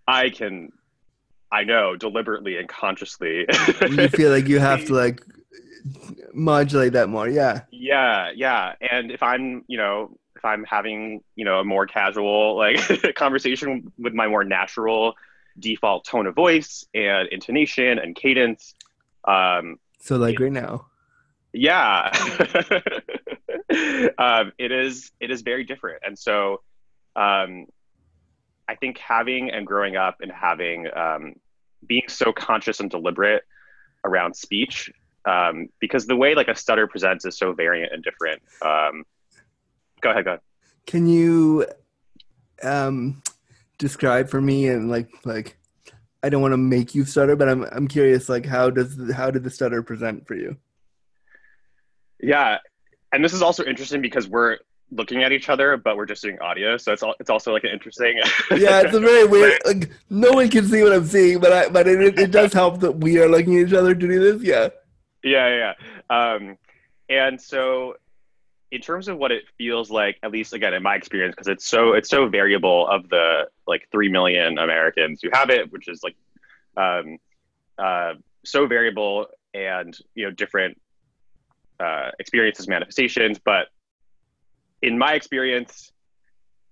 I 0.07 0.29
can, 0.29 0.71
I 1.51 1.63
know 1.63 1.95
deliberately 1.95 2.57
and 2.57 2.67
consciously. 2.67 3.45
you 3.89 4.07
feel 4.09 4.31
like 4.31 4.47
you 4.47 4.59
have 4.59 4.85
to 4.85 4.93
like 4.95 5.21
modulate 6.33 6.93
that 6.93 7.09
more, 7.09 7.27
yeah. 7.27 7.61
Yeah, 7.71 8.31
yeah. 8.35 8.73
And 8.89 9.11
if 9.11 9.21
I'm, 9.21 9.63
you 9.67 9.77
know, 9.77 10.17
if 10.35 10.43
I'm 10.43 10.63
having, 10.63 11.21
you 11.35 11.45
know, 11.45 11.59
a 11.59 11.63
more 11.63 11.85
casual 11.85 12.55
like 12.57 12.79
conversation 13.15 13.91
with 13.97 14.13
my 14.13 14.27
more 14.27 14.43
natural 14.43 15.13
default 15.59 16.05
tone 16.05 16.27
of 16.27 16.35
voice 16.35 16.85
and 16.93 17.27
intonation 17.29 17.99
and 17.99 18.15
cadence. 18.15 18.75
Um, 19.27 19.77
so 19.99 20.17
like 20.17 20.39
it, 20.39 20.43
right 20.43 20.51
now. 20.51 20.87
Yeah. 21.53 22.11
um, 24.17 24.53
it 24.57 24.71
is 24.71 25.11
it 25.19 25.31
is 25.31 25.41
very 25.41 25.63
different. 25.63 26.01
And 26.05 26.17
so 26.17 26.61
um, 27.15 27.65
I 28.67 28.75
think 28.75 28.97
having 28.97 29.51
and 29.51 29.65
growing 29.65 29.95
up 29.95 30.17
and 30.21 30.31
having 30.31 30.87
um, 30.95 31.35
being 31.85 32.07
so 32.07 32.31
conscious 32.31 32.79
and 32.79 32.89
deliberate 32.89 33.43
around 34.03 34.35
speech 34.35 34.91
um, 35.25 35.67
because 35.79 36.07
the 36.07 36.15
way 36.15 36.33
like 36.35 36.47
a 36.47 36.55
stutter 36.55 36.87
presents 36.87 37.25
is 37.25 37.37
so 37.37 37.53
variant 37.53 37.93
and 37.93 38.03
different. 38.03 38.41
Um, 38.61 39.03
go 40.01 40.11
ahead, 40.11 40.25
go 40.25 40.31
ahead. 40.31 40.41
Can 40.85 41.07
you 41.07 41.65
um, 42.63 43.21
describe 43.77 44.29
for 44.29 44.41
me 44.41 44.67
and 44.67 44.89
like 44.89 45.09
like 45.25 45.57
I 46.23 46.29
don't 46.29 46.41
want 46.41 46.53
to 46.53 46.57
make 46.57 46.95
you 46.95 47.05
stutter, 47.05 47.35
but 47.35 47.47
I'm 47.49 47.63
I'm 47.71 47.87
curious 47.87 48.29
like 48.29 48.45
how 48.45 48.69
does 48.69 49.11
how 49.13 49.31
did 49.31 49.43
the 49.43 49.49
stutter 49.49 49.83
present 49.83 50.27
for 50.27 50.35
you? 50.35 50.57
Yeah, 52.19 52.57
and 53.11 53.23
this 53.23 53.33
is 53.33 53.41
also 53.41 53.63
interesting 53.63 54.01
because 54.01 54.27
we're 54.27 54.57
looking 54.91 55.23
at 55.23 55.31
each 55.31 55.49
other, 55.49 55.77
but 55.77 55.97
we're 55.97 56.05
just 56.05 56.23
doing 56.23 56.39
audio, 56.39 56.77
so 56.77 56.93
it's 56.93 57.03
all, 57.03 57.13
it's 57.19 57.29
also 57.29 57.51
like 57.51 57.63
an 57.63 57.71
interesting. 57.71 58.17
yeah, 58.51 58.81
it's 58.81 58.95
a 58.95 58.99
very 58.99 59.25
weird. 59.25 59.59
Like 59.65 59.91
no 60.09 60.31
one 60.31 60.49
can 60.49 60.65
see 60.65 60.81
what 60.83 60.93
I'm 60.93 61.05
seeing, 61.05 61.39
but 61.39 61.51
I 61.51 61.69
but 61.69 61.87
it, 61.87 62.17
it 62.17 62.31
does 62.31 62.53
help 62.53 62.79
that 62.79 62.93
we 62.93 63.19
are 63.19 63.29
looking 63.29 63.59
at 63.59 63.67
each 63.67 63.73
other 63.73 63.93
to 63.93 64.07
do 64.07 64.19
this. 64.19 64.41
Yeah. 64.43 64.69
Yeah, 65.23 65.73
yeah. 66.09 66.15
Um, 66.15 66.57
and 67.09 67.39
so 67.39 67.95
in 68.71 68.81
terms 68.81 69.07
of 69.07 69.17
what 69.17 69.31
it 69.31 69.43
feels 69.57 69.89
like, 69.89 70.17
at 70.23 70.31
least 70.31 70.53
again 70.53 70.73
in 70.73 70.83
my 70.83 70.95
experience, 70.95 71.33
because 71.35 71.47
it's 71.47 71.65
so 71.65 71.93
it's 71.93 72.09
so 72.09 72.27
variable 72.27 72.87
of 72.87 73.09
the 73.09 73.47
like 73.65 73.87
three 73.91 74.09
million 74.09 74.57
Americans 74.57 75.19
who 75.21 75.29
have 75.33 75.49
it, 75.49 75.71
which 75.71 75.87
is 75.87 76.01
like 76.03 76.15
um, 76.75 77.17
uh, 77.77 78.13
so 78.45 78.67
variable 78.67 79.27
and 79.53 79.97
you 80.15 80.25
know 80.25 80.31
different 80.31 80.79
uh, 81.79 82.11
experiences, 82.19 82.67
manifestations. 82.67 83.39
But 83.43 83.67
in 84.81 84.97
my 84.97 85.13
experience, 85.13 85.91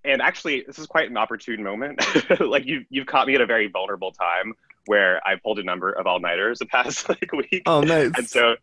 and 0.03 0.21
actually 0.21 0.63
this 0.67 0.77
is 0.77 0.88
quite 0.88 1.10
an 1.10 1.17
opportune 1.17 1.63
moment. 1.63 2.01
like 2.39 2.65
you 2.65 2.86
you've 2.89 3.08
caught 3.08 3.27
me 3.27 3.36
at 3.36 3.41
a 3.41 3.45
very 3.45 3.67
vulnerable 3.67 4.12
time 4.12 4.53
where 4.86 5.25
I 5.27 5.36
pulled 5.36 5.60
a 5.60 5.63
number 5.63 5.91
of 5.91 6.05
all 6.08 6.19
nighters 6.19 6.60
the 6.60 6.65
past 6.65 7.10
like 7.10 7.31
week. 7.31 7.63
Oh, 7.65 7.81
nice. 7.81 8.12
And 8.17 8.27
so 8.27 8.55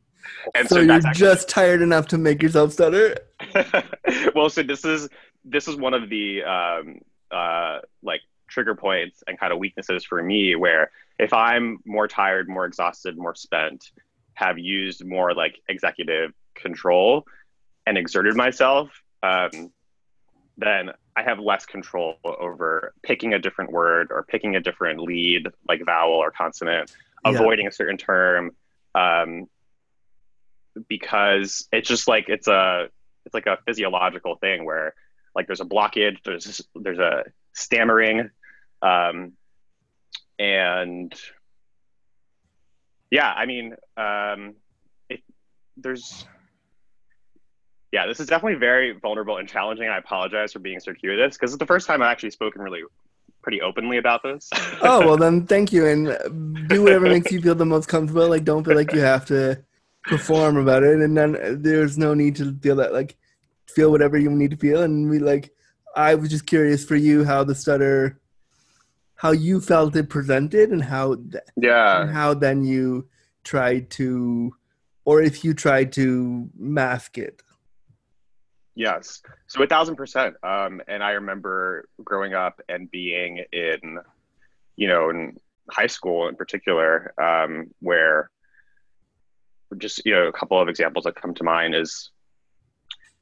and 0.55 0.69
so, 0.69 0.77
so 0.77 0.81
you're 0.83 0.93
actually, 0.93 1.15
just 1.15 1.49
tired 1.49 1.83
enough 1.83 2.09
to 2.09 2.19
make 2.19 2.43
yourself 2.43 2.73
stutter. 2.73 3.17
well, 4.35 4.51
so 4.51 4.63
this 4.63 4.85
is 4.85 5.09
this 5.45 5.69
is 5.69 5.77
one 5.77 5.95
of 5.95 6.09
the 6.09 6.43
um, 6.45 7.01
uh, 7.31 7.81
like 8.03 8.21
trigger 8.49 8.75
points 8.75 9.23
and 9.27 9.39
kind 9.39 9.53
of 9.53 9.59
weaknesses 9.59 10.05
for 10.05 10.23
me, 10.23 10.55
where 10.55 10.91
if 11.19 11.33
I'm 11.33 11.79
more 11.85 12.09
tired, 12.09 12.49
more 12.49 12.65
exhausted, 12.65 13.17
more 13.17 13.35
spent, 13.35 13.91
have 14.35 14.59
used 14.59 15.05
more 15.05 15.35
like 15.35 15.57
executive 15.69 16.33
control 16.55 17.25
and 17.87 17.99
exerted 17.99 18.37
myself, 18.37 18.91
um, 19.23 19.73
then 20.57 20.91
I 21.17 21.23
have 21.23 21.39
less 21.39 21.67
control 21.67 22.17
over 22.25 22.95
picking 23.03 23.35
a 23.35 23.39
different 23.39 23.73
word 23.73 24.09
or 24.11 24.25
picking 24.25 24.57
a 24.57 24.61
different 24.61 25.01
lead, 25.01 25.49
like 25.69 25.85
vowel 25.85 26.15
or 26.15 26.31
consonant, 26.31 26.95
yeah. 27.25 27.33
avoiding 27.33 27.67
a 27.67 27.73
certain 27.73 27.97
term. 27.97 28.53
Um, 28.95 29.49
because 30.89 31.67
it's 31.73 31.89
just 31.89 32.09
like 32.09 32.29
it's 32.29 32.49
a 32.49 32.89
it's 33.25 33.35
like 33.35 33.47
a 33.47 33.59
physiological 33.67 34.37
thing 34.37 34.65
where 34.65 34.95
like 35.35 35.47
there's 35.47 35.61
a 35.61 35.65
blockage 35.65 36.19
there's 36.25 36.61
there's 36.75 36.99
a 36.99 37.25
stammering 37.55 38.31
um, 38.83 39.33
and 40.39 41.15
yeah 43.11 43.33
i 43.33 43.47
mean 43.47 43.75
um, 43.97 44.55
it, 45.09 45.21
there's 45.77 46.27
yeah 47.93 48.07
this 48.07 48.21
is 48.21 48.27
definitely 48.27 48.59
very 48.59 48.93
vulnerable 48.93 49.37
and 49.37 49.49
challenging 49.49 49.89
i 49.89 49.99
apologize 49.99 50.53
for 50.53 50.59
being 50.59 50.81
circuitous 50.81 51.37
because 51.37 51.53
it's 51.53 51.59
the 51.59 51.67
first 51.67 51.87
time 51.87 52.03
i've 52.03 52.11
actually 52.11 52.31
spoken 52.31 52.63
really 52.63 52.83
pretty 53.43 53.61
openly 53.61 53.97
about 53.97 54.23
this. 54.23 54.49
Oh 54.83 55.05
well 55.05 55.17
then 55.17 55.47
thank 55.49 55.73
you 55.73 55.87
and 55.87 56.69
do 56.69 56.83
whatever 56.83 57.07
makes 57.07 57.33
you 57.33 57.41
feel 57.43 57.57
the 57.57 57.67
most 57.67 57.89
comfortable 57.89 58.29
like 58.29 58.45
don't 58.45 58.65
feel 58.65 58.77
like 58.77 58.93
you 58.93 59.01
have 59.01 59.27
to 59.27 59.63
perform 60.05 60.57
about 60.57 60.83
it, 60.83 61.01
and 61.01 61.17
then 61.17 61.63
there's 61.63 61.97
no 61.99 62.15
need 62.15 62.37
to 62.37 62.55
feel 62.61 62.77
that 62.77 62.93
like 62.93 63.17
feel 63.69 63.91
whatever 63.91 64.19
you 64.19 64.31
need 64.31 64.51
to 64.51 64.57
feel. 64.57 64.83
And 64.83 65.09
we 65.09 65.19
like, 65.19 65.53
I 65.97 66.15
was 66.15 66.31
just 66.31 66.47
curious 66.47 66.85
for 66.85 66.97
you 66.97 67.25
how 67.25 67.45
the 67.45 67.55
stutter, 67.55 68.21
how 69.15 69.33
you 69.33 69.61
felt 69.61 69.97
it 69.97 70.09
presented, 70.09 70.71
and 70.71 70.83
how 70.83 71.15
th- 71.15 71.45
yeah, 71.57 72.03
and 72.03 72.11
how 72.11 72.35
then 72.35 72.65
you 72.65 73.09
tried 73.45 73.91
to, 73.91 74.55
or 75.05 75.23
if 75.23 75.45
you 75.45 75.55
tried 75.55 75.93
to 75.93 76.49
mask 76.57 77.19
it. 77.19 77.43
Yes, 78.75 79.23
so 79.49 79.63
a 79.63 79.67
thousand 79.67 79.97
percent. 79.97 80.35
Um, 80.43 80.81
and 80.89 81.05
I 81.05 81.11
remember 81.11 81.89
growing 82.03 82.33
up 82.33 82.61
and 82.69 82.91
being 82.91 83.45
in, 83.53 83.99
you 84.77 84.89
know, 84.89 85.11
in 85.11 85.37
high 85.71 85.87
school 85.87 86.29
in 86.29 86.37
particular, 86.37 87.13
um, 87.23 87.71
where 87.81 88.31
just 89.79 90.03
you 90.05 90.13
know 90.13 90.27
a 90.27 90.33
couple 90.33 90.61
of 90.61 90.69
examples 90.69 91.05
that 91.05 91.15
come 91.15 91.35
to 91.35 91.45
mind 91.45 91.75
is 91.75 92.11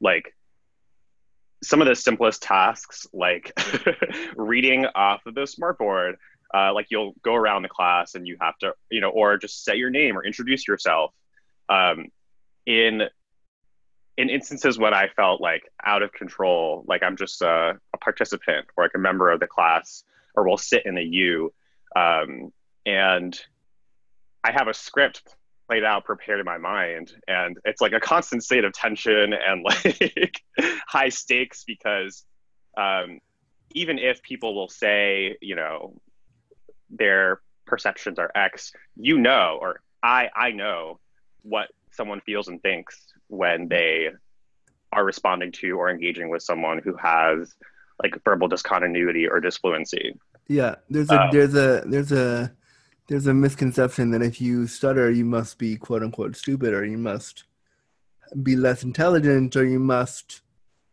like 0.00 0.34
some 1.62 1.80
of 1.82 1.88
the 1.88 1.94
simplest 1.94 2.42
tasks 2.42 3.06
like 3.12 3.52
reading 4.36 4.86
off 4.94 5.20
of 5.26 5.34
the 5.34 5.42
smartboard 5.42 6.14
uh, 6.52 6.72
like 6.72 6.86
you'll 6.90 7.14
go 7.22 7.34
around 7.34 7.62
the 7.62 7.68
class 7.68 8.14
and 8.14 8.26
you 8.26 8.36
have 8.40 8.56
to 8.58 8.72
you 8.90 9.00
know 9.00 9.10
or 9.10 9.36
just 9.36 9.64
say 9.64 9.76
your 9.76 9.90
name 9.90 10.16
or 10.16 10.24
introduce 10.24 10.66
yourself. 10.66 11.12
Um, 11.68 12.08
in 12.66 13.02
in 14.16 14.28
instances 14.28 14.78
when 14.78 14.92
i 14.92 15.08
felt 15.16 15.40
like 15.40 15.62
out 15.84 16.02
of 16.02 16.12
control 16.12 16.84
like 16.86 17.02
i'm 17.02 17.16
just 17.16 17.40
a, 17.42 17.78
a 17.94 17.98
participant 17.98 18.66
or 18.76 18.84
like 18.84 18.92
a 18.94 18.98
member 18.98 19.30
of 19.30 19.40
the 19.40 19.46
class 19.46 20.04
or 20.34 20.46
will 20.46 20.58
sit 20.58 20.84
in 20.84 20.98
a 20.98 21.02
u 21.02 21.52
um, 21.96 22.52
and 22.84 23.40
i 24.44 24.52
have 24.52 24.68
a 24.68 24.74
script 24.74 25.36
played 25.70 25.84
out, 25.84 26.04
prepared 26.04 26.40
in 26.40 26.44
my 26.44 26.58
mind. 26.58 27.12
And 27.28 27.56
it's 27.64 27.80
like 27.80 27.92
a 27.92 28.00
constant 28.00 28.42
state 28.42 28.64
of 28.64 28.72
tension 28.72 29.32
and 29.32 29.64
like 29.84 30.42
high 30.88 31.10
stakes 31.10 31.62
because 31.64 32.24
um, 32.76 33.20
even 33.72 33.96
if 33.96 34.20
people 34.22 34.56
will 34.56 34.68
say, 34.68 35.36
you 35.40 35.54
know, 35.54 35.94
their 36.90 37.40
perceptions 37.66 38.18
are 38.18 38.32
X, 38.34 38.72
you 38.96 39.18
know, 39.18 39.58
or 39.60 39.80
I, 40.02 40.28
I 40.34 40.50
know 40.50 40.98
what 41.42 41.68
someone 41.92 42.20
feels 42.20 42.48
and 42.48 42.60
thinks 42.62 42.96
when 43.28 43.68
they 43.68 44.08
are 44.92 45.04
responding 45.04 45.52
to 45.52 45.70
or 45.78 45.88
engaging 45.88 46.30
with 46.30 46.42
someone 46.42 46.80
who 46.82 46.96
has 46.96 47.54
like 48.02 48.20
verbal 48.24 48.48
discontinuity 48.48 49.28
or 49.28 49.38
disfluency. 49.38 50.18
Yeah, 50.48 50.76
there's 50.88 51.10
a 51.10 51.22
um, 51.22 51.28
there's 51.30 51.54
a 51.54 51.84
there's 51.86 52.10
a 52.10 52.52
there's 53.10 53.26
a 53.26 53.34
misconception 53.34 54.12
that 54.12 54.22
if 54.22 54.40
you 54.40 54.68
stutter, 54.68 55.10
you 55.10 55.24
must 55.24 55.58
be 55.58 55.76
quote 55.76 56.04
unquote 56.04 56.36
stupid, 56.36 56.72
or 56.72 56.84
you 56.84 56.96
must 56.96 57.42
be 58.44 58.54
less 58.54 58.84
intelligent, 58.84 59.56
or 59.56 59.66
you 59.66 59.80
must 59.80 60.42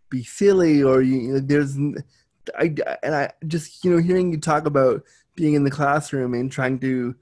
be 0.09 0.23
silly, 0.23 0.81
or 0.81 1.03
you. 1.03 1.39
There's, 1.39 1.77
I 1.77 2.73
and 3.03 3.13
I 3.13 3.31
just 3.45 3.85
you 3.85 3.91
know 3.91 4.01
hearing 4.01 4.31
you 4.31 4.39
talk 4.39 4.65
about 4.65 5.03
being 5.35 5.53
in 5.53 5.63
the 5.63 5.69
classroom 5.69 6.33
and 6.33 6.51
trying 6.51 6.79
to 6.79 7.15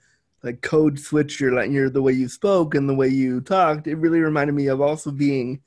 like 0.43 0.61
code 0.61 0.97
switch 0.97 1.41
your 1.41 1.61
your 1.65 1.89
the 1.89 2.01
way 2.01 2.13
you 2.13 2.29
spoke 2.29 2.73
and 2.73 2.87
the 2.87 2.95
way 2.95 3.09
you 3.09 3.41
talked. 3.41 3.87
It 3.87 3.97
really 3.97 4.21
reminded 4.21 4.53
me 4.53 4.67
of 4.67 4.79
also 4.79 5.11
being 5.11 5.61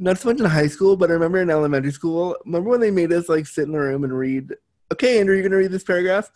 not 0.00 0.18
so 0.18 0.30
much 0.30 0.40
in 0.40 0.46
high 0.46 0.66
school, 0.66 0.96
but 0.96 1.10
I 1.10 1.12
remember 1.12 1.40
in 1.40 1.48
elementary 1.48 1.92
school. 1.92 2.36
Remember 2.44 2.70
when 2.70 2.80
they 2.80 2.90
made 2.90 3.12
us 3.12 3.28
like 3.28 3.46
sit 3.46 3.68
in 3.68 3.74
a 3.76 3.78
room 3.78 4.02
and 4.02 4.12
read? 4.12 4.52
Okay, 4.92 5.20
Andrew, 5.20 5.36
you're 5.36 5.44
gonna 5.44 5.58
read 5.58 5.70
this 5.70 5.84
paragraph 5.84 6.32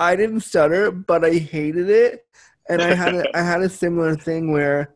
I 0.00 0.16
didn't 0.16 0.40
stutter, 0.40 0.90
but 0.90 1.24
I 1.24 1.32
hated 1.34 1.90
it, 1.90 2.26
and 2.68 2.82
I 2.82 2.94
had 2.94 3.14
a, 3.14 3.28
I 3.36 3.42
had 3.42 3.60
a 3.62 3.68
similar 3.68 4.16
thing 4.16 4.50
where 4.50 4.94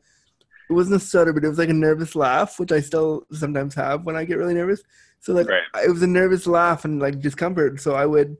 it 0.69 0.73
wasn't 0.73 0.97
a 0.97 1.05
stutter, 1.05 1.33
but 1.33 1.45
it 1.45 1.49
was 1.49 1.59
like 1.59 1.69
a 1.69 1.75
nervous 1.75 2.17
laugh, 2.17 2.59
which 2.59 2.73
I 2.73 2.81
still 2.81 3.27
sometimes 3.33 3.75
have 3.75 4.07
when 4.07 4.17
I 4.17 4.25
get 4.25 4.39
really 4.39 4.55
nervous. 4.55 4.83
So 5.21 5.35
like 5.35 5.47
Right. 5.47 5.63
it 5.85 5.91
was 5.91 6.03
a 6.03 6.07
nervous 6.07 6.47
laugh 6.47 6.85
and 6.85 7.01
like 7.01 7.21
discomfort. 7.21 7.81
So 7.81 7.95
I 7.95 8.07
would 8.07 8.37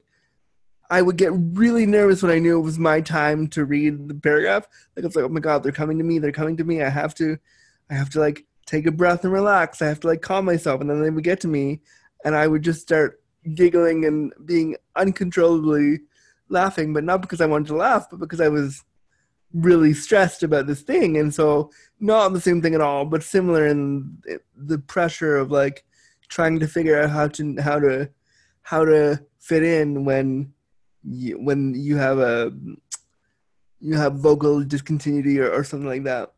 I 0.91 1.03
would 1.03 1.17
get 1.17 1.33
really 1.35 1.87
nervous 1.87 2.23
when 2.23 2.33
I 2.33 2.39
knew 2.39 2.59
it 2.59 2.63
was 2.63 2.79
my 2.79 3.01
time 3.01 3.49
to 3.49 3.65
read 3.65 4.09
the 4.09 4.15
paragraph. 4.15 4.67
Like 4.97 5.05
it's 5.05 5.17
like, 5.17 5.25
oh 5.25 5.29
my 5.29 5.41
god, 5.41 5.63
they're 5.63 5.73
coming 5.73 5.99
to 5.99 6.05
me, 6.05 6.19
they're 6.19 6.33
coming 6.33 6.57
to 6.57 6.65
me. 6.65 6.83
I 6.83 6.89
have 6.89 7.15
to 7.17 7.39
I 7.91 7.95
have 7.95 8.11
to 8.11 8.21
like 8.21 8.47
take 8.67 8.87
a 8.87 8.93
breath 8.93 9.25
and 9.25 9.33
relax. 9.33 9.83
I 9.83 9.87
have 9.89 10.01
to 10.01 10.07
like 10.07 10.23
calm 10.23 10.47
myself 10.47 10.81
and 10.81 10.89
then 10.89 11.03
they 11.03 11.11
would 11.11 11.25
get 11.25 11.41
to 11.41 11.49
me 11.49 11.81
and 12.25 12.35
I 12.35 12.47
would 12.47 12.63
just 12.63 12.81
start 12.81 13.23
giggling 13.55 14.07
and 14.07 14.33
being 14.47 14.77
uncontrollably 14.97 16.01
laughing, 16.55 16.95
but 16.95 17.05
not 17.05 17.21
because 17.21 17.43
I 17.43 17.47
wanted 17.47 17.67
to 17.69 17.77
laugh, 17.77 18.09
but 18.11 18.21
because 18.21 18.41
I 18.41 18.49
was 18.49 18.83
really 19.53 19.93
stressed 19.93 20.43
about 20.43 20.67
this 20.67 20.81
thing. 20.83 21.19
And 21.19 21.33
so 21.33 21.71
not 22.01 22.33
the 22.33 22.41
same 22.41 22.63
thing 22.63 22.75
at 22.75 22.81
all, 22.81 23.05
but 23.05 23.23
similar 23.23 23.67
in 23.67 24.19
the 24.57 24.79
pressure 24.79 25.37
of 25.37 25.51
like 25.51 25.85
trying 26.29 26.59
to 26.61 26.67
figure 26.67 27.01
out 27.01 27.11
how 27.11 27.29
to 27.29 27.57
how 27.61 27.79
to 27.79 28.11
how 28.63 28.85
to 28.85 29.23
fit 29.39 29.63
in 29.63 30.05
when 30.05 30.53
you, 31.05 31.39
when 31.39 31.75
you 31.75 31.97
have 31.97 32.19
a 32.19 32.53
you 33.81 33.95
have 33.95 34.15
vocal 34.15 34.65
discontinuity 34.65 35.39
or, 35.39 35.51
or 35.53 35.63
something 35.63 35.89
like 35.89 36.05
that. 36.05 36.33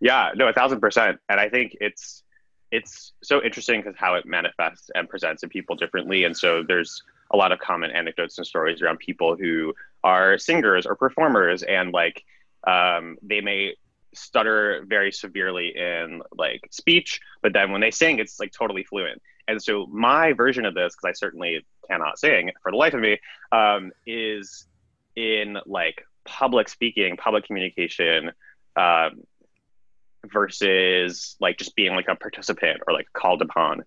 Yeah, 0.00 0.30
no, 0.34 0.48
a 0.48 0.52
thousand 0.52 0.80
percent. 0.80 1.18
And 1.28 1.38
I 1.38 1.48
think 1.48 1.76
it's 1.80 2.24
it's 2.72 3.12
so 3.22 3.42
interesting 3.42 3.80
because 3.80 3.94
how 3.96 4.14
it 4.14 4.26
manifests 4.26 4.90
and 4.94 5.08
presents 5.08 5.42
in 5.42 5.48
people 5.48 5.76
differently. 5.76 6.24
And 6.24 6.36
so 6.36 6.64
there's 6.66 7.02
a 7.30 7.36
lot 7.36 7.52
of 7.52 7.58
common 7.58 7.90
anecdotes 7.90 8.38
and 8.38 8.46
stories 8.46 8.82
around 8.82 8.98
people 8.98 9.36
who 9.36 9.74
are 10.04 10.38
singers 10.38 10.86
or 10.86 10.94
performers, 10.94 11.62
and 11.62 11.92
like 11.92 12.24
um, 12.66 13.16
they 13.22 13.40
may 13.40 13.74
stutter 14.14 14.84
very 14.86 15.12
severely 15.12 15.74
in 15.76 16.22
like 16.36 16.66
speech, 16.70 17.20
but 17.42 17.52
then 17.52 17.70
when 17.70 17.80
they 17.80 17.90
sing, 17.90 18.18
it's 18.18 18.40
like 18.40 18.52
totally 18.52 18.84
fluent. 18.84 19.20
And 19.48 19.62
so 19.62 19.86
my 19.86 20.32
version 20.32 20.64
of 20.64 20.74
this, 20.74 20.94
because 20.94 21.10
I 21.10 21.12
certainly 21.12 21.64
cannot 21.88 22.18
sing 22.18 22.50
for 22.62 22.72
the 22.72 22.78
life 22.78 22.94
of 22.94 23.00
me, 23.00 23.18
um, 23.52 23.92
is 24.06 24.66
in 25.14 25.58
like 25.66 26.04
public 26.24 26.68
speaking, 26.68 27.16
public 27.16 27.44
communication. 27.44 28.32
Um, 28.76 29.22
versus 30.32 31.36
like 31.40 31.58
just 31.58 31.74
being 31.76 31.94
like 31.94 32.08
a 32.08 32.16
participant 32.16 32.80
or 32.86 32.94
like 32.94 33.06
called 33.12 33.42
upon. 33.42 33.84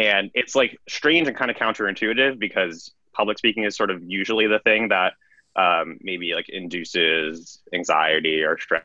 And 0.00 0.30
it's 0.32 0.54
like 0.54 0.78
strange 0.88 1.28
and 1.28 1.36
kind 1.36 1.50
of 1.50 1.58
counterintuitive 1.58 2.38
because 2.38 2.90
public 3.12 3.36
speaking 3.36 3.64
is 3.64 3.76
sort 3.76 3.90
of 3.90 4.02
usually 4.02 4.46
the 4.46 4.58
thing 4.60 4.88
that 4.88 5.12
um, 5.56 5.98
maybe 6.00 6.32
like 6.32 6.48
induces 6.48 7.60
anxiety 7.74 8.42
or 8.42 8.58
stress 8.58 8.84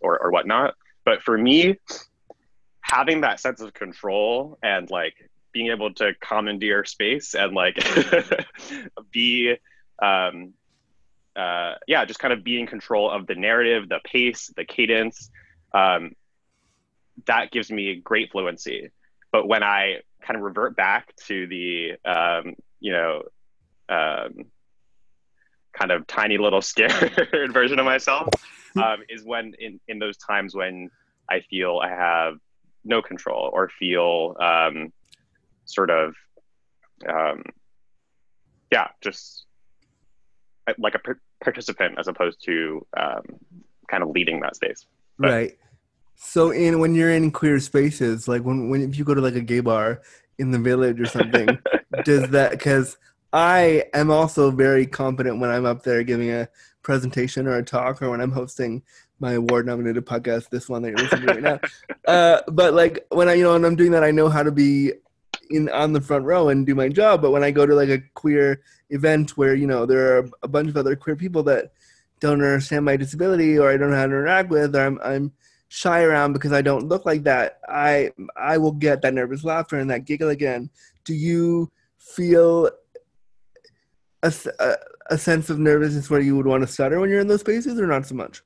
or, 0.00 0.16
or 0.22 0.30
whatnot. 0.30 0.74
But 1.04 1.22
for 1.22 1.36
me, 1.36 1.80
having 2.82 3.22
that 3.22 3.40
sense 3.40 3.60
of 3.60 3.74
control 3.74 4.56
and 4.62 4.88
like 4.90 5.14
being 5.50 5.72
able 5.72 5.92
to 5.94 6.14
commandeer 6.20 6.84
space 6.84 7.34
and 7.34 7.52
like 7.52 7.76
be 9.10 9.56
um, 10.00 10.54
uh, 11.34 11.74
yeah, 11.88 12.04
just 12.04 12.20
kind 12.20 12.32
of 12.32 12.44
be 12.44 12.60
in 12.60 12.68
control 12.68 13.10
of 13.10 13.26
the 13.26 13.34
narrative, 13.34 13.88
the 13.88 13.98
pace, 14.04 14.52
the 14.56 14.64
cadence. 14.64 15.30
Um, 15.72 16.12
that 17.26 17.50
gives 17.50 17.72
me 17.72 17.96
great 17.96 18.30
fluency. 18.30 18.90
But 19.32 19.48
when 19.48 19.64
I 19.64 20.02
kind 20.24 20.36
of 20.36 20.42
revert 20.42 20.76
back 20.76 21.14
to 21.26 21.46
the, 21.46 21.92
um, 22.04 22.54
you 22.80 22.92
know, 22.92 23.22
um, 23.88 24.44
kind 25.72 25.90
of 25.90 26.06
tiny 26.06 26.38
little 26.38 26.62
scared 26.62 27.12
version 27.52 27.78
of 27.78 27.84
myself, 27.84 28.28
um, 28.76 28.98
is 29.08 29.24
when 29.24 29.54
in, 29.58 29.80
in 29.88 29.98
those 29.98 30.16
times 30.16 30.54
when 30.54 30.90
I 31.28 31.40
feel 31.50 31.80
I 31.82 31.88
have 31.88 32.34
no 32.84 33.02
control 33.02 33.50
or 33.52 33.68
feel 33.78 34.36
um, 34.40 34.92
sort 35.64 35.90
of, 35.90 36.14
um, 37.08 37.42
yeah, 38.72 38.88
just 39.02 39.46
like 40.78 40.94
a 40.94 40.98
par- 40.98 41.20
participant 41.42 41.96
as 41.98 42.08
opposed 42.08 42.42
to 42.44 42.86
um, 42.96 43.22
kind 43.90 44.02
of 44.02 44.10
leading 44.10 44.40
that 44.40 44.56
space. 44.56 44.86
But- 45.18 45.30
right. 45.30 45.58
So 46.16 46.50
in 46.50 46.80
when 46.80 46.94
you're 46.94 47.10
in 47.10 47.30
queer 47.30 47.60
spaces, 47.60 48.28
like 48.28 48.42
when 48.42 48.68
when 48.70 48.82
if 48.82 48.98
you 48.98 49.04
go 49.04 49.14
to 49.14 49.20
like 49.20 49.36
a 49.36 49.40
gay 49.40 49.60
bar 49.60 50.02
in 50.38 50.50
the 50.50 50.58
village 50.58 51.00
or 51.00 51.06
something, 51.06 51.58
does 52.04 52.28
that 52.30 52.52
because 52.52 52.96
I 53.32 53.84
am 53.94 54.10
also 54.10 54.50
very 54.50 54.86
confident 54.86 55.40
when 55.40 55.50
I'm 55.50 55.66
up 55.66 55.82
there 55.82 56.02
giving 56.02 56.30
a 56.30 56.48
presentation 56.82 57.46
or 57.46 57.56
a 57.56 57.64
talk 57.64 58.00
or 58.02 58.10
when 58.10 58.20
I'm 58.20 58.30
hosting 58.30 58.82
my 59.20 59.32
award 59.32 59.66
nominated 59.66 60.04
podcast, 60.04 60.50
this 60.50 60.68
one 60.68 60.82
that 60.82 60.90
you're 60.90 60.98
listening 60.98 61.26
to 61.26 61.34
right 61.34 61.42
now. 61.42 61.60
Uh, 62.06 62.42
but 62.48 62.74
like 62.74 63.06
when 63.08 63.30
I 63.30 63.32
you 63.32 63.42
know 63.42 63.54
when 63.54 63.64
I'm 63.64 63.76
doing 63.76 63.92
that, 63.92 64.04
I 64.04 64.10
know 64.10 64.28
how 64.28 64.42
to 64.42 64.52
be 64.52 64.92
in 65.48 65.70
on 65.70 65.94
the 65.94 66.02
front 66.02 66.26
row 66.26 66.50
and 66.50 66.66
do 66.66 66.74
my 66.74 66.86
job. 66.90 67.22
But 67.22 67.30
when 67.30 67.42
I 67.42 67.50
go 67.50 67.64
to 67.64 67.74
like 67.74 67.88
a 67.88 68.02
queer 68.12 68.60
event 68.90 69.38
where 69.38 69.54
you 69.54 69.66
know 69.66 69.86
there 69.86 70.18
are 70.18 70.28
a 70.42 70.48
bunch 70.48 70.68
of 70.68 70.76
other 70.76 70.96
queer 70.96 71.16
people 71.16 71.42
that 71.44 71.72
don't 72.20 72.42
understand 72.42 72.84
my 72.84 72.98
disability 72.98 73.58
or 73.58 73.70
I 73.70 73.78
don't 73.78 73.90
know 73.90 73.96
how 73.96 74.02
to 74.02 74.12
interact 74.12 74.50
with, 74.50 74.76
or 74.76 74.84
I'm 74.84 75.00
I'm 75.02 75.32
shy 75.74 76.02
around 76.02 76.32
because 76.32 76.52
I 76.52 76.62
don't 76.62 76.88
look 76.88 77.04
like 77.04 77.24
that, 77.24 77.60
I 77.68 78.12
I 78.36 78.58
will 78.58 78.72
get 78.72 79.02
that 79.02 79.14
nervous 79.14 79.44
laughter 79.44 79.78
and 79.78 79.90
that 79.90 80.04
giggle 80.04 80.30
again. 80.30 80.70
Do 81.04 81.14
you 81.14 81.70
feel 81.98 82.70
a 84.22 84.32
a 85.10 85.18
sense 85.18 85.50
of 85.50 85.58
nervousness 85.58 86.08
where 86.08 86.20
you 86.20 86.36
would 86.36 86.46
want 86.46 86.62
to 86.62 86.66
stutter 86.66 86.98
when 87.00 87.10
you're 87.10 87.20
in 87.20 87.28
those 87.28 87.40
spaces, 87.40 87.78
or 87.78 87.86
not 87.86 88.06
so 88.06 88.14
much? 88.14 88.42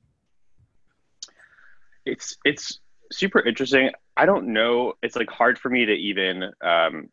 it's 2.09 2.37
it's 2.43 2.79
super 3.11 3.39
interesting. 3.39 3.91
I 4.17 4.25
don't 4.25 4.47
know. 4.47 4.93
It's 5.01 5.15
like 5.15 5.29
hard 5.29 5.57
for 5.57 5.69
me 5.69 5.85
to 5.85 5.93
even 5.93 6.51
um, 6.61 7.09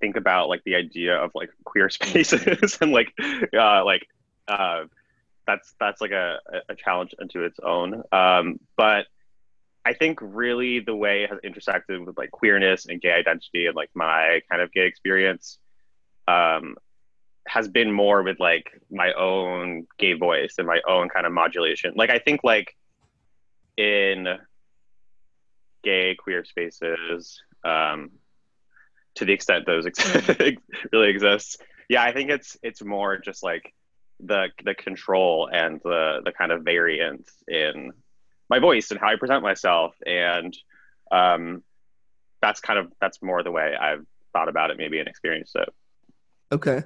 think 0.00 0.16
about 0.16 0.48
like 0.48 0.62
the 0.64 0.74
idea 0.74 1.16
of 1.16 1.30
like 1.34 1.50
queer 1.64 1.88
spaces 1.90 2.78
and 2.80 2.92
like 2.92 3.12
uh, 3.56 3.84
like 3.84 4.06
uh, 4.48 4.84
that's 5.46 5.74
that's 5.78 6.00
like 6.00 6.12
a, 6.12 6.38
a 6.68 6.74
challenge 6.74 7.14
unto 7.20 7.42
its 7.42 7.58
own. 7.62 8.02
Um, 8.12 8.58
but 8.76 9.06
I 9.84 9.94
think 9.94 10.18
really 10.22 10.80
the 10.80 10.94
way 10.94 11.24
it 11.24 11.30
has 11.30 11.38
intersected 11.42 12.06
with 12.06 12.16
like 12.16 12.30
queerness 12.30 12.86
and 12.86 13.00
gay 13.00 13.12
identity 13.12 13.66
and 13.66 13.74
like 13.74 13.90
my 13.94 14.40
kind 14.48 14.62
of 14.62 14.72
gay 14.72 14.86
experience 14.86 15.58
um, 16.28 16.76
has 17.48 17.68
been 17.68 17.90
more 17.90 18.22
with 18.22 18.38
like 18.38 18.70
my 18.90 19.12
own 19.14 19.86
gay 19.98 20.12
voice 20.12 20.54
and 20.58 20.66
my 20.66 20.80
own 20.86 21.08
kind 21.08 21.26
of 21.26 21.32
modulation. 21.32 21.94
Like 21.96 22.10
I 22.10 22.18
think 22.18 22.42
like 22.44 22.76
in 23.76 24.28
gay 25.82 26.14
queer 26.14 26.44
spaces 26.44 27.42
um, 27.64 28.10
to 29.16 29.24
the 29.24 29.32
extent 29.32 29.66
those 29.66 29.86
ex- 29.86 30.56
really 30.92 31.10
exist 31.10 31.62
yeah 31.88 32.02
i 32.02 32.12
think 32.12 32.30
it's 32.30 32.56
it's 32.62 32.82
more 32.82 33.18
just 33.18 33.42
like 33.42 33.74
the 34.20 34.48
the 34.64 34.74
control 34.74 35.48
and 35.52 35.80
the 35.84 36.20
the 36.24 36.32
kind 36.32 36.52
of 36.52 36.62
variance 36.62 37.30
in 37.48 37.92
my 38.50 38.58
voice 38.58 38.90
and 38.90 39.00
how 39.00 39.08
i 39.08 39.16
present 39.16 39.42
myself 39.42 39.94
and 40.06 40.56
um, 41.10 41.62
that's 42.40 42.60
kind 42.60 42.78
of 42.78 42.90
that's 43.00 43.22
more 43.22 43.42
the 43.42 43.50
way 43.50 43.74
i've 43.80 44.04
thought 44.32 44.48
about 44.48 44.70
it 44.70 44.78
maybe 44.78 44.98
and 44.98 45.08
experienced 45.08 45.56
it 45.56 45.68
Okay. 46.52 46.84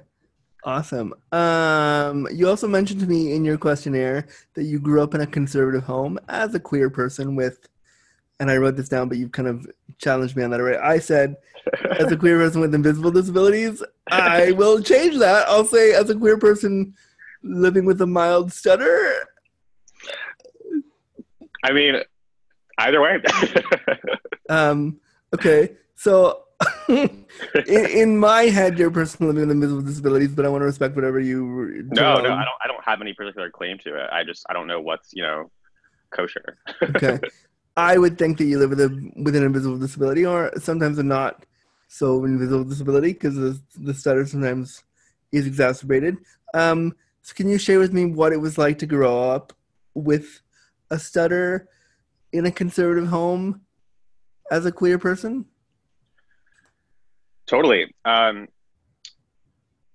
Awesome. 0.63 1.13
Um, 1.31 2.27
you 2.33 2.49
also 2.49 2.67
mentioned 2.67 3.01
to 3.01 3.05
me 3.05 3.33
in 3.33 3.45
your 3.45 3.57
questionnaire 3.57 4.27
that 4.55 4.63
you 4.63 4.79
grew 4.79 5.03
up 5.03 5.13
in 5.13 5.21
a 5.21 5.27
conservative 5.27 5.83
home 5.83 6.17
as 6.29 6.55
a 6.55 6.59
queer 6.59 6.89
person 6.89 7.35
with, 7.35 7.67
and 8.39 8.49
I 8.49 8.57
wrote 8.57 8.75
this 8.75 8.89
down, 8.89 9.09
but 9.09 9.17
you've 9.17 9.31
kind 9.31 9.47
of 9.47 9.67
challenged 9.97 10.35
me 10.35 10.43
on 10.43 10.51
that 10.51 10.59
already. 10.59 10.77
I 10.77 10.99
said, 10.99 11.35
as 11.99 12.11
a 12.11 12.17
queer 12.17 12.37
person 12.37 12.61
with 12.61 12.73
invisible 12.73 13.11
disabilities, 13.11 13.83
I 14.09 14.51
will 14.51 14.81
change 14.81 15.17
that. 15.19 15.47
I'll 15.47 15.65
say, 15.65 15.93
as 15.93 16.09
a 16.09 16.15
queer 16.15 16.37
person 16.37 16.95
living 17.43 17.85
with 17.85 18.01
a 18.01 18.07
mild 18.07 18.51
stutter. 18.51 19.13
I 21.63 21.71
mean 21.71 21.95
either 22.79 23.01
way 23.01 23.19
Um, 24.49 24.99
okay. 25.33 25.75
So, 25.95 26.43
in, 26.87 27.25
in 27.67 28.17
my 28.17 28.43
head, 28.43 28.79
you're 28.79 28.89
a 28.89 28.91
person 28.91 29.27
living 29.27 29.41
with 29.41 29.51
invisible 29.51 29.81
disabilities, 29.81 30.33
but 30.33 30.45
I 30.45 30.49
want 30.49 30.61
to 30.61 30.65
respect 30.65 30.95
whatever 30.95 31.19
you. 31.19 31.83
no 31.91 32.15
no 32.15 32.19
i 32.19 32.21
don't 32.21 32.59
i 32.63 32.67
don't 32.67 32.83
have 32.83 33.01
any 33.01 33.13
particular 33.13 33.49
claim 33.49 33.77
to 33.79 33.95
it 33.95 34.09
i 34.11 34.23
just 34.23 34.45
i 34.49 34.53
don't 34.53 34.67
know 34.67 34.81
what's 34.81 35.13
you 35.13 35.21
know 35.21 35.51
kosher 36.09 36.57
okay. 36.83 37.19
I 37.75 37.97
would 37.99 38.17
think 38.17 38.39
that 38.39 38.45
you 38.45 38.57
live 38.57 38.71
with 38.71 38.81
a 38.81 39.11
with 39.17 39.35
an 39.35 39.43
invisible 39.43 39.77
disability, 39.77 40.25
or 40.25 40.51
sometimes 40.57 40.97
a 40.97 41.03
not 41.03 41.45
so 41.87 42.25
invisible 42.25 42.63
disability, 42.63 43.13
because 43.13 43.35
the 43.35 43.61
the 43.75 43.93
stutter 43.93 44.25
sometimes 44.25 44.83
is 45.31 45.45
exacerbated. 45.45 46.17
Um, 46.55 46.95
so 47.21 47.35
can 47.35 47.47
you 47.47 47.59
share 47.59 47.77
with 47.77 47.93
me 47.93 48.05
what 48.05 48.33
it 48.33 48.41
was 48.41 48.57
like 48.57 48.79
to 48.79 48.87
grow 48.87 49.29
up 49.29 49.53
with 49.93 50.41
a 50.91 50.99
stutter 50.99 51.69
in 52.31 52.45
a 52.45 52.51
conservative 52.51 53.09
home 53.09 53.61
as 54.51 54.65
a 54.65 54.71
queer 54.71 54.97
person? 54.97 55.45
Totally. 57.45 57.93
Um, 58.05 58.47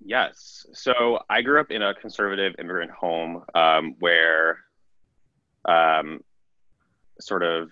Yes. 0.05 0.67
So 0.73 1.21
I 1.31 1.43
grew 1.43 1.61
up 1.61 1.71
in 1.71 1.83
a 1.83 1.95
conservative 1.95 2.55
immigrant 2.59 2.91
home 2.91 3.45
um, 3.55 3.95
where 3.99 4.59
um, 5.65 6.21
sort 7.21 7.43
of 7.43 7.71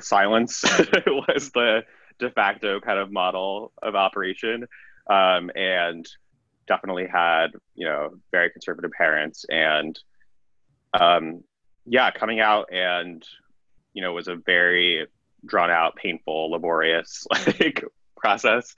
silence 0.00 0.62
was 1.06 1.50
the 1.50 1.82
de 2.18 2.30
facto 2.30 2.80
kind 2.80 2.98
of 2.98 3.12
model 3.12 3.72
of 3.82 3.94
operation. 3.94 4.66
Um, 5.10 5.50
and 5.54 6.06
definitely 6.66 7.06
had, 7.06 7.48
you 7.74 7.86
know, 7.86 8.10
very 8.30 8.50
conservative 8.50 8.90
parents. 8.92 9.46
And 9.48 9.98
um, 10.98 11.42
yeah, 11.88 12.10
coming 12.10 12.40
out 12.40 12.72
and, 12.72 13.24
you 13.94 14.02
know, 14.02 14.12
was 14.12 14.28
a 14.28 14.36
very 14.36 15.06
drawn 15.44 15.70
out, 15.70 15.96
painful, 15.96 16.50
laborious 16.50 17.26
like 17.46 17.84
process. 18.16 18.74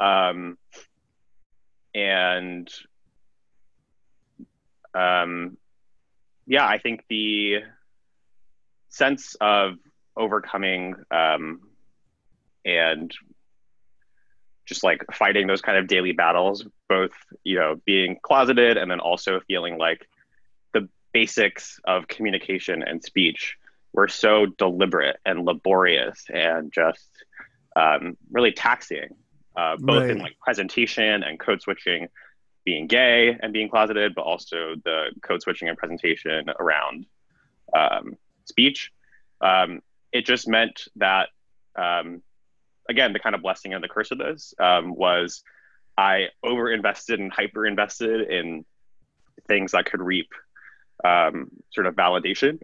Um, 0.00 0.58
and 1.94 2.68
um, 4.94 5.56
yeah, 6.46 6.66
I 6.66 6.78
think 6.78 7.04
the 7.08 7.60
sense 8.88 9.36
of 9.40 9.74
overcoming 10.16 10.94
um, 11.10 11.60
and 12.64 13.12
just 14.66 14.84
like 14.84 15.04
fighting 15.12 15.46
those 15.46 15.60
kind 15.60 15.78
of 15.78 15.86
daily 15.86 16.12
battles, 16.12 16.64
both 16.88 17.12
you 17.42 17.56
know 17.56 17.76
being 17.84 18.18
closeted 18.22 18.76
and 18.76 18.90
then 18.90 19.00
also 19.00 19.40
feeling 19.46 19.78
like 19.78 20.06
basics 21.14 21.80
of 21.84 22.08
communication 22.08 22.82
and 22.82 23.02
speech 23.02 23.56
were 23.94 24.08
so 24.08 24.46
deliberate 24.58 25.16
and 25.24 25.46
laborious 25.46 26.24
and 26.28 26.72
just 26.72 27.08
um, 27.76 28.16
really 28.30 28.52
taxing, 28.52 29.14
uh, 29.56 29.76
both 29.78 30.02
right. 30.02 30.10
in 30.10 30.18
like 30.18 30.36
presentation 30.40 31.22
and 31.22 31.38
code 31.38 31.62
switching, 31.62 32.08
being 32.64 32.88
gay 32.88 33.38
and 33.40 33.52
being 33.52 33.68
closeted, 33.68 34.14
but 34.14 34.22
also 34.22 34.74
the 34.84 35.10
code 35.22 35.40
switching 35.40 35.68
and 35.68 35.78
presentation 35.78 36.50
around 36.58 37.06
um, 37.72 38.16
speech. 38.44 38.90
Um, 39.40 39.80
it 40.12 40.26
just 40.26 40.48
meant 40.48 40.88
that, 40.96 41.28
um, 41.76 42.22
again, 42.88 43.12
the 43.12 43.20
kind 43.20 43.36
of 43.36 43.42
blessing 43.42 43.72
and 43.72 43.82
the 43.82 43.88
curse 43.88 44.10
of 44.10 44.18
this 44.18 44.54
um, 44.58 44.94
was 44.96 45.44
I 45.96 46.28
over 46.42 46.72
invested 46.72 47.20
and 47.20 47.32
hyper 47.32 47.64
invested 47.64 48.28
in 48.28 48.64
things 49.46 49.72
that 49.72 49.84
could 49.84 50.00
reap 50.00 50.30
um, 51.04 51.50
sort 51.70 51.86
of 51.86 51.94
validation 51.94 52.58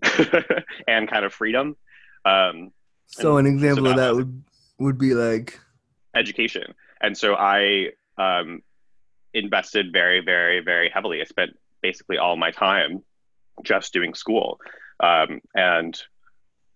and 0.88 1.08
kind 1.08 1.24
of 1.24 1.32
freedom. 1.32 1.76
Um, 2.24 2.72
so 3.06 3.36
an 3.36 3.46
example 3.46 3.84
so 3.84 3.90
that 3.90 3.90
of 3.92 3.96
that 3.96 4.14
would 4.16 4.44
would 4.78 4.98
be 4.98 5.14
like 5.14 5.60
education, 6.14 6.74
and 7.00 7.16
so 7.16 7.34
I 7.34 7.90
um, 8.18 8.62
invested 9.34 9.92
very, 9.92 10.20
very, 10.20 10.60
very 10.60 10.90
heavily. 10.90 11.20
I 11.20 11.24
spent 11.24 11.58
basically 11.82 12.18
all 12.18 12.36
my 12.36 12.50
time 12.50 13.02
just 13.62 13.92
doing 13.92 14.14
school, 14.14 14.60
um, 15.00 15.40
and 15.54 16.00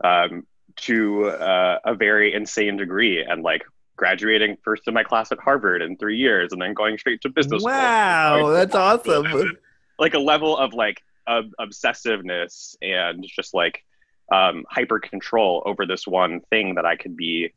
um, 0.03 0.47
to 0.77 1.29
uh, 1.29 1.79
a 1.85 1.95
very 1.95 2.35
insane 2.35 2.77
degree, 2.77 3.23
and 3.23 3.43
like 3.43 3.63
graduating 3.97 4.57
first 4.65 4.83
in 4.87 4.95
my 4.95 5.05
class 5.05 5.31
at 5.31 5.39
Harvard 5.39 5.83
in 5.83 5.97
three 5.97 6.17
years, 6.17 6.53
and 6.53 6.61
then 6.61 6.75
going 6.75 6.99
straight 6.99 7.21
to 7.23 7.29
business. 7.29 7.63
Wow, 7.63 8.51
that's 8.53 8.75
awesome! 8.75 9.57
Like 9.99 10.15
a 10.15 10.19
level 10.19 10.57
of 10.57 10.75
like 10.75 11.03
of 11.27 11.47
obsessiveness 11.61 12.77
and 12.83 13.25
just 13.27 13.55
like 13.55 13.85
um, 14.33 14.65
hyper 14.69 14.99
control 14.99 15.63
over 15.67 15.87
this 15.87 16.07
one 16.07 16.41
thing 16.51 16.77
that 16.77 16.87
I 16.87 16.97
could 16.97 17.17
be 17.17 17.53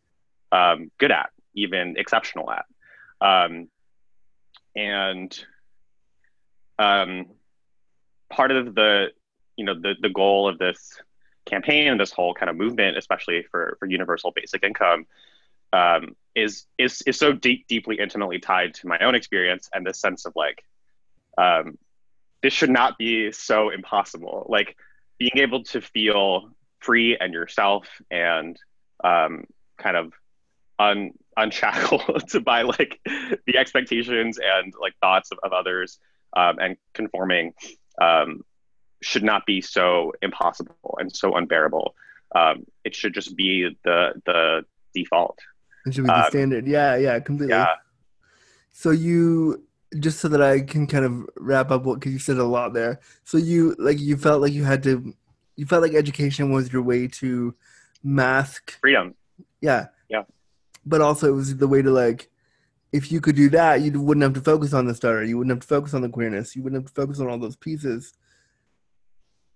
um, 0.51 0.91
good 0.97 1.11
at, 1.11 1.29
even 1.53 1.95
exceptional 1.97 2.51
at. 2.51 2.65
Um, 3.21 3.67
and 4.75 5.37
um, 6.77 7.27
part 8.29 8.51
of 8.51 8.75
the, 8.75 9.07
you 9.55 9.65
know, 9.65 9.73
the, 9.73 9.95
the 9.99 10.09
goal 10.09 10.47
of 10.47 10.57
this 10.59 11.01
campaign 11.45 11.87
and 11.87 11.99
this 11.99 12.11
whole 12.11 12.33
kind 12.33 12.49
of 12.49 12.55
movement, 12.55 12.97
especially 12.97 13.43
for, 13.49 13.77
for 13.79 13.87
universal 13.87 14.31
basic 14.31 14.63
income, 14.63 15.05
um, 15.73 16.15
is, 16.35 16.65
is, 16.77 17.01
is 17.03 17.17
so 17.17 17.33
deep, 17.33 17.67
deeply, 17.67 17.97
intimately 17.99 18.39
tied 18.39 18.73
to 18.75 18.87
my 18.87 18.99
own 18.99 19.15
experience 19.15 19.69
and 19.73 19.85
this 19.85 19.97
sense 19.97 20.25
of 20.25 20.33
like, 20.35 20.63
um, 21.37 21.77
this 22.47 22.53
should 22.53 22.69
not 22.69 22.97
be 22.97 23.29
so 23.33 23.71
impossible. 23.71 24.45
Like 24.47 24.77
being 25.19 25.33
able 25.35 25.63
to 25.65 25.81
feel 25.81 26.49
free 26.79 27.17
and 27.19 27.33
yourself 27.33 27.89
and 28.09 28.57
um, 29.03 29.43
kind 29.77 29.97
of 29.97 30.13
un 30.79 31.11
unshackled 31.35 32.31
by 32.45 32.61
like 32.61 33.01
the 33.45 33.57
expectations 33.57 34.39
and 34.41 34.73
like 34.79 34.93
thoughts 35.01 35.29
of, 35.33 35.39
of 35.43 35.51
others 35.51 35.99
um, 36.37 36.57
and 36.59 36.77
conforming 36.93 37.53
um, 38.01 38.45
should 39.01 39.23
not 39.23 39.45
be 39.45 39.59
so 39.59 40.13
impossible 40.21 40.97
and 41.01 41.13
so 41.13 41.35
unbearable. 41.35 41.95
Um, 42.33 42.65
it 42.85 42.95
should 42.95 43.13
just 43.13 43.35
be 43.35 43.75
the 43.83 44.13
the 44.25 44.63
default. 44.95 45.37
It 45.85 45.95
should 45.95 46.05
be 46.05 46.07
the 46.07 46.23
um, 46.23 46.29
standard. 46.29 46.65
Yeah, 46.65 46.95
yeah, 46.95 47.19
completely. 47.19 47.55
Yeah. 47.55 47.75
So 48.71 48.91
you 48.91 49.66
just 49.99 50.19
so 50.19 50.27
that 50.27 50.41
I 50.41 50.61
can 50.61 50.87
kind 50.87 51.05
of 51.05 51.29
wrap 51.37 51.71
up 51.71 51.83
what 51.83 51.99
because 51.99 52.13
you 52.13 52.19
said 52.19 52.37
a 52.37 52.43
lot 52.43 52.73
there. 52.73 52.99
So 53.23 53.37
you 53.37 53.75
like 53.79 53.99
you 53.99 54.17
felt 54.17 54.41
like 54.41 54.53
you 54.53 54.63
had 54.63 54.83
to, 54.83 55.13
you 55.55 55.65
felt 55.65 55.81
like 55.81 55.93
education 55.93 56.51
was 56.51 56.71
your 56.71 56.81
way 56.81 57.07
to 57.07 57.55
mask 58.03 58.79
freedom. 58.79 59.15
Yeah. 59.61 59.87
Yeah. 60.09 60.23
But 60.85 61.01
also 61.01 61.27
it 61.27 61.35
was 61.35 61.55
the 61.57 61.67
way 61.67 61.81
to 61.81 61.91
like, 61.91 62.29
if 62.91 63.11
you 63.11 63.21
could 63.21 63.35
do 63.35 63.49
that, 63.49 63.81
you 63.81 63.99
wouldn't 64.01 64.23
have 64.23 64.33
to 64.33 64.41
focus 64.41 64.73
on 64.73 64.85
the 64.85 64.95
stutter. 64.95 65.23
You 65.23 65.37
wouldn't 65.37 65.51
have 65.51 65.61
to 65.61 65.67
focus 65.67 65.93
on 65.93 66.01
the 66.01 66.09
queerness. 66.09 66.55
You 66.55 66.63
wouldn't 66.63 66.83
have 66.83 66.93
to 66.93 67.01
focus 67.01 67.19
on 67.19 67.27
all 67.27 67.37
those 67.37 67.55
pieces. 67.55 68.13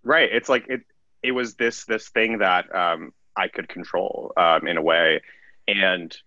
Right. 0.03 0.29
It's 0.31 0.49
like 0.49 0.67
it. 0.67 0.81
It 1.23 1.33
was 1.33 1.53
this 1.53 1.85
this 1.85 2.09
thing 2.09 2.39
that 2.39 2.73
um, 2.75 3.13
I 3.35 3.47
could 3.47 3.69
control 3.69 4.33
um, 4.37 4.65
in 4.65 4.77
a 4.77 4.81
way, 4.81 5.21
and 5.67 6.17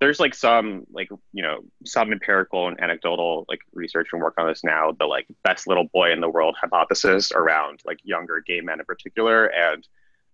there's 0.00 0.18
like 0.18 0.34
some 0.34 0.84
like 0.90 1.08
you 1.32 1.42
know 1.42 1.60
some 1.84 2.10
empirical 2.10 2.68
and 2.68 2.80
anecdotal 2.80 3.44
like 3.48 3.60
research 3.72 4.08
and 4.12 4.20
work 4.20 4.34
on 4.38 4.46
this 4.46 4.64
now 4.64 4.92
the 4.98 5.04
like 5.04 5.26
best 5.44 5.68
little 5.68 5.84
boy 5.92 6.10
in 6.10 6.20
the 6.20 6.28
world 6.28 6.56
hypothesis 6.60 7.30
around 7.32 7.80
like 7.84 7.98
younger 8.02 8.42
gay 8.44 8.60
men 8.60 8.80
in 8.80 8.86
particular 8.86 9.46
and 9.46 9.86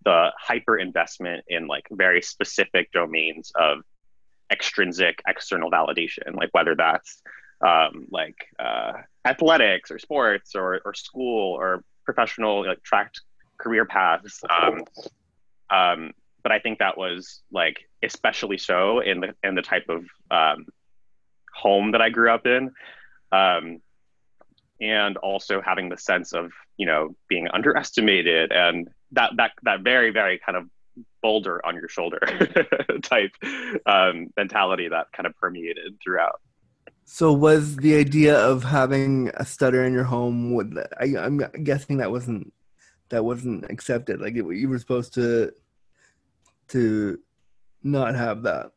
the 0.04 0.30
hyper 0.38 0.78
investment 0.78 1.44
in 1.48 1.66
like 1.66 1.86
very 1.90 2.22
specific 2.22 2.90
domains 2.92 3.52
of 3.56 3.80
extrinsic 4.52 5.20
external 5.26 5.70
validation 5.70 6.34
like 6.34 6.48
whether 6.52 6.74
that's 6.76 7.22
um, 7.66 8.06
like 8.10 8.46
uh, 8.58 8.92
athletics 9.24 9.90
or 9.90 9.98
sports 9.98 10.54
or, 10.54 10.80
or 10.84 10.94
school 10.94 11.54
or 11.54 11.82
professional 12.04 12.66
like 12.66 12.82
tracked 12.82 13.22
career 13.58 13.84
paths 13.84 14.42
um, 14.50 14.84
um, 15.70 16.12
but 16.46 16.52
I 16.52 16.60
think 16.60 16.78
that 16.78 16.96
was 16.96 17.42
like 17.50 17.88
especially 18.04 18.56
so 18.56 19.00
in 19.00 19.18
the 19.18 19.34
in 19.42 19.56
the 19.56 19.62
type 19.62 19.86
of 19.88 20.04
um, 20.30 20.66
home 21.52 21.90
that 21.90 22.00
I 22.00 22.08
grew 22.08 22.30
up 22.30 22.46
in, 22.46 22.70
um, 23.32 23.80
and 24.80 25.16
also 25.16 25.60
having 25.60 25.88
the 25.88 25.98
sense 25.98 26.32
of 26.32 26.52
you 26.76 26.86
know 26.86 27.16
being 27.28 27.48
underestimated 27.48 28.52
and 28.52 28.88
that 29.10 29.32
that 29.38 29.54
that 29.64 29.80
very 29.80 30.12
very 30.12 30.38
kind 30.38 30.56
of 30.56 30.68
boulder 31.20 31.60
on 31.66 31.74
your 31.74 31.88
shoulder 31.88 32.20
type 33.02 33.32
um, 33.84 34.28
mentality 34.36 34.86
that 34.88 35.08
kind 35.12 35.26
of 35.26 35.34
permeated 35.40 35.98
throughout. 36.00 36.40
So 37.06 37.32
was 37.32 37.74
the 37.74 37.96
idea 37.96 38.38
of 38.38 38.62
having 38.62 39.32
a 39.34 39.44
stutter 39.44 39.84
in 39.84 39.92
your 39.92 40.04
home? 40.04 40.54
Would 40.54 40.78
I, 41.00 41.06
I'm 41.18 41.38
guessing 41.64 41.96
that 41.96 42.12
wasn't 42.12 42.52
that 43.08 43.24
wasn't 43.24 43.68
accepted. 43.68 44.20
Like 44.20 44.36
it, 44.36 44.44
you 44.54 44.68
were 44.68 44.78
supposed 44.78 45.12
to 45.14 45.52
to 46.68 47.18
not 47.82 48.14
have 48.14 48.42
that? 48.42 48.72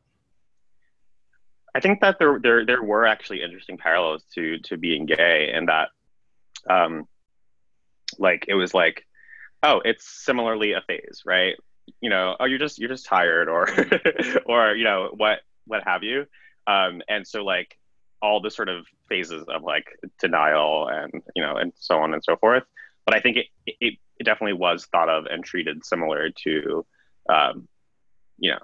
I 1.75 1.79
think 1.79 2.01
that 2.01 2.17
there 2.19 2.39
there 2.41 2.65
there 2.65 2.83
were 2.83 3.05
actually 3.05 3.43
interesting 3.43 3.77
parallels 3.77 4.23
to 4.35 4.59
to 4.59 4.77
being 4.77 5.05
gay, 5.05 5.51
and 5.53 5.67
that, 5.67 5.89
um, 6.69 7.07
like 8.17 8.45
it 8.47 8.55
was 8.55 8.73
like, 8.73 9.05
oh, 9.63 9.81
it's 9.85 10.07
similarly 10.07 10.73
a 10.73 10.81
phase, 10.81 11.21
right? 11.25 11.55
You 12.01 12.09
know, 12.09 12.35
oh, 12.39 12.45
you're 12.45 12.59
just 12.59 12.79
you're 12.79 12.89
just 12.89 13.05
tired, 13.05 13.49
or 13.49 13.67
or 14.45 14.75
you 14.75 14.83
know 14.83 15.09
what 15.15 15.39
what 15.65 15.83
have 15.85 16.03
you, 16.03 16.25
um, 16.67 17.01
and 17.07 17.27
so 17.27 17.43
like 17.43 17.77
all 18.21 18.41
the 18.41 18.51
sort 18.51 18.67
of 18.67 18.85
phases 19.07 19.45
of 19.47 19.63
like 19.63 19.85
denial 20.19 20.89
and 20.89 21.21
you 21.35 21.41
know 21.41 21.55
and 21.55 21.71
so 21.75 21.99
on 21.99 22.13
and 22.13 22.23
so 22.23 22.35
forth. 22.35 22.63
But 23.05 23.15
I 23.15 23.21
think 23.21 23.37
it 23.37 23.45
it, 23.65 23.93
it 24.17 24.23
definitely 24.23 24.53
was 24.53 24.85
thought 24.85 25.09
of 25.09 25.25
and 25.25 25.43
treated 25.43 25.85
similar 25.85 26.29
to 26.43 26.85
um, 27.29 27.67
you 28.39 28.51
know, 28.51 28.59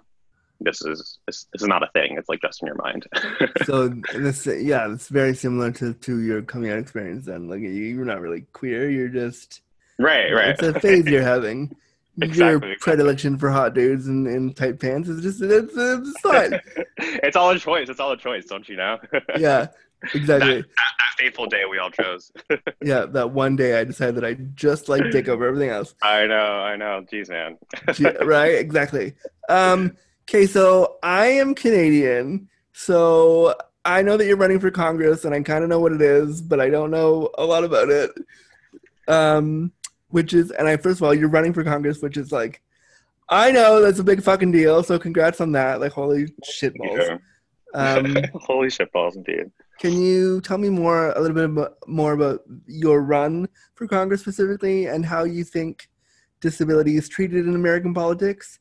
this 0.62 0.82
is 0.82 1.20
this, 1.26 1.48
this 1.54 1.62
is 1.62 1.68
not 1.68 1.84
a 1.84 1.90
thing. 1.94 2.18
It's 2.18 2.30
like 2.30 2.42
just 2.42 2.62
in 2.62 2.68
your 2.68 2.76
mind. 2.76 3.06
so 3.66 3.90
this, 4.14 4.46
yeah, 4.46 4.92
it's 4.92 5.10
very 5.10 5.36
similar 5.36 5.72
to 5.74 5.94
to 5.94 6.20
your 6.22 6.42
coming 6.42 6.72
out 6.72 6.80
experience. 6.80 7.26
Then, 7.26 7.50
like 7.50 7.62
you're 7.62 8.06
not 8.06 8.22
really 8.22 8.42
queer. 8.54 8.90
You're 8.90 9.10
just 9.10 9.62
right, 10.00 10.32
right. 10.32 10.50
It's 10.50 10.64
a 10.64 10.80
phase 10.80 11.06
you're 11.06 11.22
having. 11.22 11.76
Exactly, 12.18 12.46
your 12.46 12.56
exactly. 12.56 12.76
predilection 12.80 13.38
for 13.38 13.52
hot 13.52 13.74
dudes 13.74 14.08
and, 14.08 14.26
and 14.26 14.56
tight 14.56 14.80
pants 14.80 15.10
is 15.10 15.22
just 15.22 15.42
it's, 15.42 15.74
it's 15.76 16.20
fine. 16.22 16.62
it's 16.98 17.36
all 17.36 17.50
a 17.50 17.60
choice. 17.60 17.90
It's 17.90 18.00
all 18.00 18.14
a 18.14 18.18
choice, 18.18 18.46
don't 18.46 18.70
you 18.70 18.78
know? 18.78 18.98
yeah. 19.38 19.68
Exactly. 20.14 20.62
that, 20.62 20.68
that 20.68 21.16
fateful 21.18 21.48
day 21.48 21.64
we 21.70 21.78
all 21.78 21.90
chose. 21.90 22.32
yeah, 22.84 23.06
that 23.06 23.32
one 23.32 23.56
day 23.56 23.80
I 23.80 23.84
decided 23.84 24.16
that 24.16 24.26
I 24.26 24.34
just 24.56 24.90
like 24.90 25.04
dick 25.12 25.28
over 25.28 25.48
everything 25.48 25.70
else. 25.70 25.96
I 26.02 26.26
know, 26.28 26.36
I 26.36 26.76
know. 26.76 27.06
Jeez, 27.12 27.30
man. 27.30 27.58
Right? 28.28 28.56
Exactly. 28.56 29.14
Um, 29.50 29.96
okay, 30.28 30.46
so 30.46 30.98
I 31.04 31.28
am 31.28 31.56
Canadian, 31.56 32.50
so 32.74 33.56
I 33.84 34.02
know 34.02 34.18
that 34.18 34.26
you're 34.26 34.38
running 34.38 34.60
for 34.60 34.72
Congress, 34.72 35.26
and 35.26 35.34
I 35.34 35.42
kind 35.42 35.64
of 35.64 35.70
know 35.70 35.80
what 35.80 35.92
it 35.92 36.02
is, 36.02 36.42
but 36.42 36.60
I 36.60 36.70
don't 36.70 36.92
know 36.92 37.30
a 37.38 37.46
lot 37.46 37.64
about 37.64 37.90
it. 37.90 38.12
Um, 39.08 39.72
which 40.10 40.34
is, 40.34 40.52
and 40.52 40.68
I 40.68 40.78
first 40.78 41.00
of 41.00 41.04
all, 41.04 41.14
you're 41.14 41.30
running 41.30 41.54
for 41.54 41.64
Congress, 41.64 42.02
which 42.02 42.18
is 42.18 42.32
like, 42.32 42.62
I 43.30 43.52
know 43.52 43.82
that's 43.82 44.00
a 44.00 44.04
big 44.04 44.22
fucking 44.24 44.52
deal. 44.52 44.84
So 44.84 45.00
congrats 45.00 45.42
on 45.42 45.52
that. 45.54 45.80
Like, 45.80 45.92
holy 45.92 46.28
shitballs. 46.44 46.98
Yeah. 46.98 47.18
Um, 47.76 48.16
Holy 48.34 48.70
shit 48.70 48.92
balls, 48.92 49.16
indeed. 49.18 49.52
Can 49.80 50.02
you 50.02 50.42
tell 50.42 50.58
me 50.58 50.70
more, 50.70 51.12
a 51.12 51.20
little 51.20 51.36
bit 51.36 51.50
abo- 51.50 51.74
more 51.88 52.14
about 52.14 52.42
your 52.66 53.02
run 53.02 53.48
for 53.76 53.88
Congress 53.88 54.22
specifically, 54.22 54.88
and 54.88 55.06
how 55.06 55.26
you 55.26 55.44
think 55.44 55.90
disability 56.40 56.96
is 56.96 57.10
treated 57.10 57.46
in 57.46 57.54
American 57.54 57.94
politics? 57.94 58.60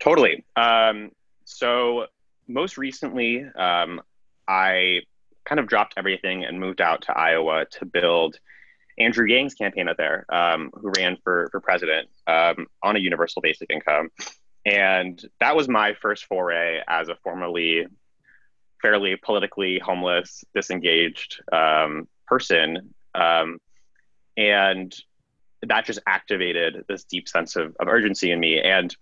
Totally. 0.00 0.44
Um, 0.56 1.10
so 1.44 2.06
most 2.46 2.76
recently, 2.76 3.44
um, 3.56 4.00
I 4.46 5.00
kind 5.46 5.58
of 5.58 5.66
dropped 5.66 5.94
everything 5.96 6.44
and 6.44 6.60
moved 6.60 6.80
out 6.80 7.02
to 7.02 7.18
Iowa 7.18 7.64
to 7.72 7.86
build 7.86 8.38
Andrew 8.98 9.26
Yang's 9.26 9.54
campaign 9.54 9.88
out 9.88 9.96
there, 9.96 10.26
um, 10.28 10.70
who 10.74 10.92
ran 10.98 11.16
for 11.24 11.48
for 11.50 11.60
president 11.60 12.08
um, 12.26 12.66
on 12.82 12.96
a 12.96 12.98
universal 12.98 13.40
basic 13.40 13.70
income, 13.70 14.10
and 14.68 15.24
that 15.40 15.56
was 15.56 15.66
my 15.66 15.94
first 15.94 16.26
foray 16.26 16.82
as 16.86 17.08
a 17.08 17.16
formerly 17.24 17.86
fairly 18.82 19.16
politically 19.16 19.80
homeless, 19.82 20.44
disengaged 20.54 21.40
um, 21.52 22.06
person, 22.26 22.94
um, 23.14 23.58
and 24.36 24.94
that 25.62 25.84
just 25.84 25.98
activated 26.06 26.84
this 26.88 27.04
deep 27.04 27.28
sense 27.28 27.56
of, 27.56 27.74
of 27.80 27.88
urgency 27.88 28.30
in 28.30 28.38
me. 28.38 28.60
And 28.60 28.94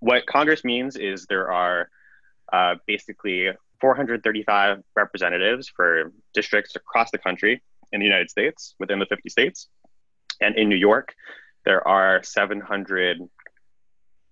what 0.00 0.26
Congress 0.26 0.64
means 0.64 0.96
is 0.96 1.26
there 1.26 1.52
are 1.52 1.88
uh, 2.52 2.76
basically 2.86 3.50
435 3.80 4.78
representatives 4.96 5.68
for 5.68 6.12
districts 6.34 6.74
across 6.74 7.10
the 7.10 7.18
country 7.18 7.62
in 7.92 8.00
the 8.00 8.06
United 8.06 8.30
States, 8.30 8.74
within 8.80 8.98
the 8.98 9.06
50 9.06 9.28
states. 9.28 9.68
And 10.40 10.56
in 10.56 10.68
New 10.68 10.76
York, 10.76 11.14
there 11.64 11.86
are 11.86 12.22
730, 12.22 13.28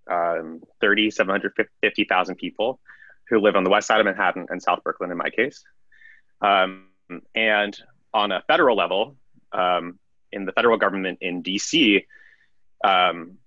um, 0.08 0.62
750,000 0.80 2.36
people 2.36 2.80
who 3.28 3.40
live 3.40 3.56
on 3.56 3.64
the 3.64 3.70
west 3.70 3.86
side 3.86 4.00
of 4.00 4.06
Manhattan 4.06 4.46
and 4.48 4.62
South 4.62 4.82
Brooklyn, 4.82 5.10
in 5.10 5.16
my 5.16 5.30
case. 5.30 5.64
Um, 6.40 6.86
and 7.34 7.78
on 8.14 8.32
a 8.32 8.42
federal 8.46 8.76
level, 8.76 9.16
um, 9.52 9.98
in 10.32 10.44
the 10.44 10.52
federal 10.52 10.78
government 10.78 11.18
in 11.20 11.42
DC, 11.42 12.04
um, 12.84 13.38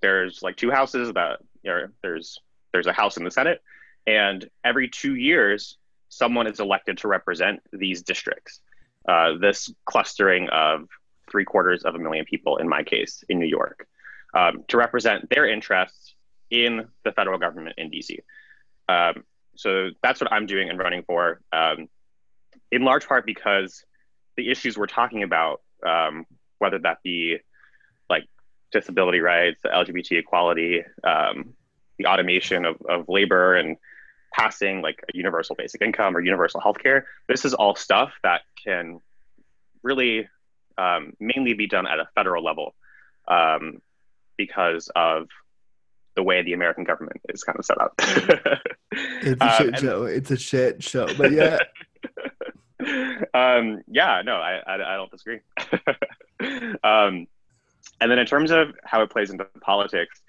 there's 0.00 0.42
like 0.42 0.56
two 0.56 0.70
houses 0.70 1.12
that 1.12 1.40
or 1.66 1.92
there's 2.02 2.40
there's 2.72 2.86
a 2.86 2.92
house 2.92 3.16
in 3.16 3.24
the 3.24 3.30
Senate, 3.30 3.62
and 4.06 4.48
every 4.64 4.88
two 4.88 5.14
years, 5.14 5.76
someone 6.08 6.46
is 6.46 6.60
elected 6.60 6.98
to 6.98 7.08
represent 7.08 7.60
these 7.72 8.02
districts. 8.02 8.60
Uh, 9.08 9.38
this 9.38 9.72
clustering 9.86 10.48
of 10.50 10.88
three 11.30 11.44
quarters 11.44 11.82
of 11.84 11.94
a 11.94 11.98
million 11.98 12.24
people, 12.24 12.58
in 12.58 12.68
my 12.68 12.82
case, 12.82 13.24
in 13.28 13.38
New 13.38 13.46
York, 13.46 13.86
um, 14.34 14.64
to 14.68 14.76
represent 14.76 15.28
their 15.30 15.46
interests 15.46 16.14
in 16.50 16.88
the 17.04 17.12
federal 17.12 17.38
government 17.38 17.76
in 17.78 17.90
DC. 17.90 18.18
Um, 18.88 19.24
so 19.56 19.90
that's 20.02 20.20
what 20.20 20.32
I'm 20.32 20.46
doing 20.46 20.70
and 20.70 20.78
running 20.78 21.02
for, 21.02 21.40
um, 21.52 21.88
in 22.72 22.82
large 22.82 23.06
part 23.06 23.26
because 23.26 23.84
the 24.36 24.50
issues 24.50 24.76
we're 24.76 24.86
talking 24.86 25.22
about, 25.22 25.60
um, 25.86 26.26
whether 26.58 26.78
that 26.78 26.98
be 27.02 27.38
like 28.08 28.24
disability 28.72 29.20
rights, 29.20 29.60
LGBT 29.64 30.18
equality, 30.18 30.82
um, 31.04 31.54
the 31.98 32.06
automation 32.06 32.64
of, 32.64 32.76
of 32.88 33.08
labor, 33.08 33.54
and 33.54 33.76
passing 34.32 34.80
like 34.80 35.04
a 35.12 35.16
universal 35.16 35.56
basic 35.56 35.82
income 35.82 36.16
or 36.16 36.20
universal 36.20 36.60
healthcare, 36.60 37.02
this 37.28 37.44
is 37.44 37.52
all 37.54 37.74
stuff 37.74 38.12
that 38.22 38.42
can 38.64 39.00
really 39.82 40.28
um, 40.78 41.12
mainly 41.18 41.54
be 41.54 41.66
done 41.66 41.86
at 41.86 41.98
a 41.98 42.08
federal 42.14 42.44
level 42.44 42.74
um, 43.28 43.80
because 44.44 44.88
of 44.96 45.28
the 46.16 46.22
way 46.22 46.42
the 46.42 46.54
American 46.54 46.84
government 46.84 47.20
is 47.28 47.42
kind 47.44 47.58
of 47.58 47.64
set 47.64 47.80
up. 47.80 47.92
It's 49.22 49.40
a 49.40 49.44
Um, 49.44 49.50
shit 49.58 49.66
and- 49.68 49.78
show. 49.78 50.02
It's 50.04 50.30
a 50.32 50.36
shit 50.36 50.82
show. 50.82 51.06
But 51.16 51.30
yeah, 51.32 51.58
um, 53.34 53.82
yeah, 53.86 54.22
no, 54.24 54.36
I, 54.36 54.60
I, 54.66 54.74
I 54.74 54.96
don't 54.96 55.10
disagree. 55.10 55.40
um, 56.82 57.26
and 58.00 58.10
then 58.10 58.18
in 58.18 58.26
terms 58.26 58.50
of 58.50 58.74
how 58.84 59.02
it 59.02 59.10
plays 59.10 59.30
into 59.30 59.44
politics, 59.60 60.20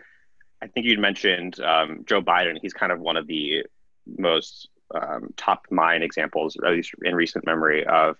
I 0.61 0.67
think 0.67 0.85
you'd 0.85 0.99
mentioned 0.99 1.59
um, 1.61 2.03
Joe 2.05 2.21
Biden. 2.21 2.57
He's 2.61 2.73
kind 2.73 2.91
of 2.91 2.99
one 2.99 3.17
of 3.17 3.25
the 3.27 3.65
most 4.05 4.69
um, 4.93 5.33
top 5.37 5.65
mind 5.71 6.03
examples, 6.03 6.55
at 6.63 6.69
least 6.71 6.91
in 7.03 7.15
recent 7.15 7.45
memory, 7.45 7.85
of 7.85 8.17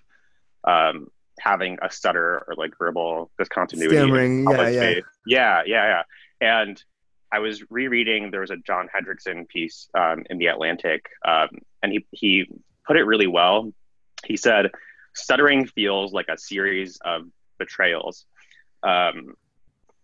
um, 0.64 1.08
having 1.44 1.78
a 1.82 1.92
stutter 1.92 2.44
or 2.48 2.56
like 2.56 2.78
verbal 2.78 3.32
discontinuity. 3.38 3.96
in 3.96 4.02
Stammering, 4.04 4.44
yeah, 4.44 4.70
yeah. 4.70 4.92
space. 4.92 5.04
yeah, 5.26 5.62
yeah, 5.66 6.04
yeah. 6.42 6.60
And 6.60 6.84
I 7.32 7.39
was 7.39 7.64
rereading. 7.70 8.32
There 8.32 8.42
was 8.42 8.52
a 8.52 8.58
John 8.58 8.89
Hendrickson 8.94 9.48
piece 9.48 9.88
um, 9.94 10.24
in 10.30 10.38
the 10.38 10.48
Atlantic, 10.48 11.06
um, 11.26 11.50
and 11.82 11.92
he 11.92 12.06
he 12.12 12.48
put 12.86 12.98
it 12.98 13.04
really 13.04 13.28
well. 13.28 13.72
He 14.26 14.38
said, 14.38 14.72
"Stuttering 15.16 15.66
feels 15.68 16.14
like 16.14 16.28
a 16.28 16.38
series 16.38 17.00
of 17.04 17.24
betrayals," 17.58 18.26
um, 18.84 19.36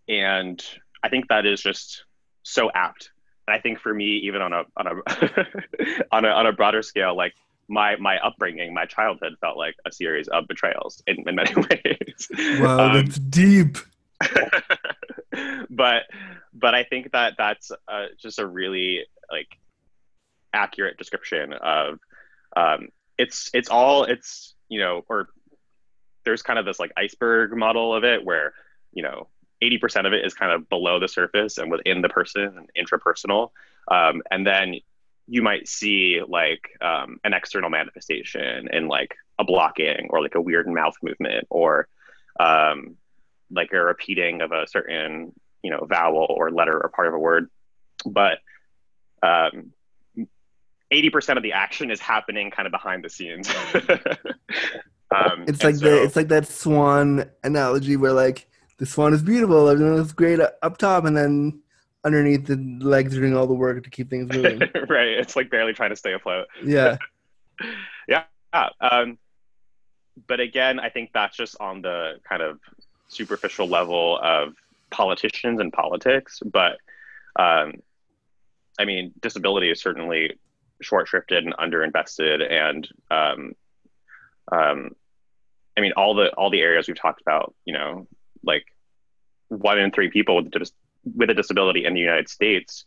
and 0.08 0.64
I 1.04 1.10
think 1.10 1.28
that 1.28 1.46
is 1.46 1.62
just 1.62 2.06
so 2.44 2.72
apt. 2.74 3.12
And 3.48 3.56
I 3.56 3.60
think 3.60 3.80
for 3.80 3.94
me, 3.94 4.22
even 4.24 4.42
on 4.42 4.54
a 4.54 4.64
on 4.78 4.88
a 4.88 4.92
on 6.12 6.26
a 6.26 6.30
on 6.30 6.48
a 6.48 6.54
broader 6.54 6.82
scale, 6.82 7.16
like 7.16 7.34
my 7.68 7.96
my 7.98 8.18
upbringing, 8.20 8.74
my 8.74 8.86
childhood 8.86 9.36
felt 9.42 9.58
like 9.58 9.76
a 9.86 9.92
series 9.92 10.28
of 10.30 10.48
betrayals 10.48 11.02
in, 11.08 11.28
in 11.28 11.36
many 11.36 11.54
ways. 11.56 12.28
wow, 12.60 12.90
Um, 12.90 12.94
that's 12.94 13.20
deep. 13.20 13.78
but 15.70 16.04
but 16.54 16.76
I 16.76 16.84
think 16.84 17.12
that 17.12 17.34
that's 17.38 17.72
uh, 17.88 18.06
just 18.20 18.40
a 18.40 18.48
really 18.48 19.06
like 19.32 19.48
accurate 20.54 20.98
description 20.98 21.54
of 21.54 22.00
um, 22.56 22.90
it's 23.18 23.50
it's 23.54 23.70
all 23.70 24.04
it's 24.06 24.56
you 24.70 24.80
know 24.80 25.04
or 25.10 25.30
there's 26.26 26.42
kind 26.42 26.60
of 26.60 26.66
this 26.66 26.80
like 26.80 26.92
iceberg 26.98 27.56
model 27.56 27.94
of 27.94 28.04
it 28.04 28.24
where 28.24 28.54
you 28.94 29.04
know 29.04 29.28
80% 29.64 30.06
of 30.06 30.14
it 30.14 30.24
is 30.24 30.36
kind 30.36 30.52
of 30.52 30.70
below 30.70 31.00
the 31.00 31.08
surface 31.08 31.58
and 31.58 31.72
within 31.72 32.02
the 32.02 32.10
person 32.10 32.44
and 32.58 32.70
intrapersonal 32.78 33.50
um, 33.90 34.22
and 34.30 34.46
then 34.46 34.76
you 35.28 35.42
might 35.42 35.68
see 35.68 36.22
like 36.28 36.70
um, 36.82 37.20
an 37.24 37.34
external 37.34 37.70
manifestation 37.70 38.68
in 38.72 38.88
like 38.88 39.16
a 39.40 39.44
blocking 39.44 40.08
or 40.10 40.22
like 40.22 40.36
a 40.36 40.42
weird 40.42 40.68
mouth 40.68 40.96
movement 41.04 41.46
or 41.50 41.88
um, 42.40 42.96
like 43.52 43.72
a 43.74 43.80
repeating 43.82 44.42
of 44.42 44.52
a 44.52 44.68
certain 44.68 45.34
you 45.64 45.72
know 45.72 45.86
vowel 45.90 46.28
or 46.30 46.50
letter 46.52 46.80
or 46.82 46.90
part 46.90 47.08
of 47.08 47.14
a 47.14 47.20
word. 47.20 47.50
But 48.06 48.40
um, 49.22 49.74
80% 50.94 51.36
of 51.38 51.44
the 51.44 51.54
action 51.54 51.92
is 51.92 52.00
happening 52.00 52.50
kind 52.52 52.66
of 52.66 52.72
behind 52.72 53.04
the 53.04 53.10
scenes. 53.10 53.50
Um, 55.10 55.46
It's 55.48 55.64
like 55.64 55.76
so- 55.76 55.86
the 55.86 56.04
it's 56.04 56.18
like 56.18 56.28
that 56.28 56.48
swan 56.48 57.30
analogy 57.42 57.96
where 57.96 58.12
like 58.12 58.46
the 58.78 58.86
swan 58.86 59.14
is 59.14 59.24
beautiful, 59.24 59.70
everyone 59.70 60.00
is 60.00 60.12
great 60.12 60.40
up 60.42 60.78
top, 60.78 61.06
and 61.06 61.16
then 61.16 61.62
underneath 62.04 62.46
the 62.46 62.56
legs 62.80 63.18
are 63.18 63.22
doing 63.22 63.36
all 63.36 63.48
the 63.48 63.54
work 63.54 63.84
to 63.84 63.90
keep 63.90 64.10
things 64.10 64.34
moving. 64.34 64.60
right 64.90 65.08
it's 65.08 65.36
like 65.36 65.50
barely 65.50 65.74
trying 65.74 65.90
to 65.90 65.96
stay 65.96 66.14
afloat 66.14 66.48
yeah, 66.64 66.98
yeah 68.08 68.24
um, 68.80 69.18
but 70.28 70.40
again 70.40 70.80
i 70.80 70.90
think 70.90 71.12
that's 71.14 71.36
just 71.36 71.56
on 71.60 71.82
the 71.82 72.14
kind 72.28 72.42
of 72.42 72.60
superficial 73.08 73.68
level 73.68 74.20
of 74.22 74.54
politicians 74.90 75.60
and 75.60 75.74
politics 75.74 76.40
but 76.46 76.78
um, 77.38 77.74
i 78.80 78.86
mean 78.86 79.12
disability 79.22 79.70
is 79.70 79.82
certainly 79.82 80.38
short-shrifted 80.82 81.40
and 81.40 81.56
underinvested 81.58 82.52
and 82.52 82.88
um, 83.10 83.54
um, 84.52 84.92
i 85.78 85.82
mean 85.82 85.92
all 85.98 86.14
the 86.16 86.30
all 86.36 86.50
the 86.50 86.62
areas 86.62 86.88
we've 86.88 87.00
talked 87.00 87.22
about 87.22 87.54
you 87.66 87.74
know 87.74 88.08
like 88.44 88.66
one 89.50 89.80
in 89.80 89.92
three 89.92 90.10
people 90.10 90.38
with, 90.38 90.52
dis- 90.52 90.72
with 91.16 91.30
a 91.30 91.34
disability 91.34 91.86
in 91.86 91.94
the 91.94 92.00
united 92.00 92.30
states 92.30 92.86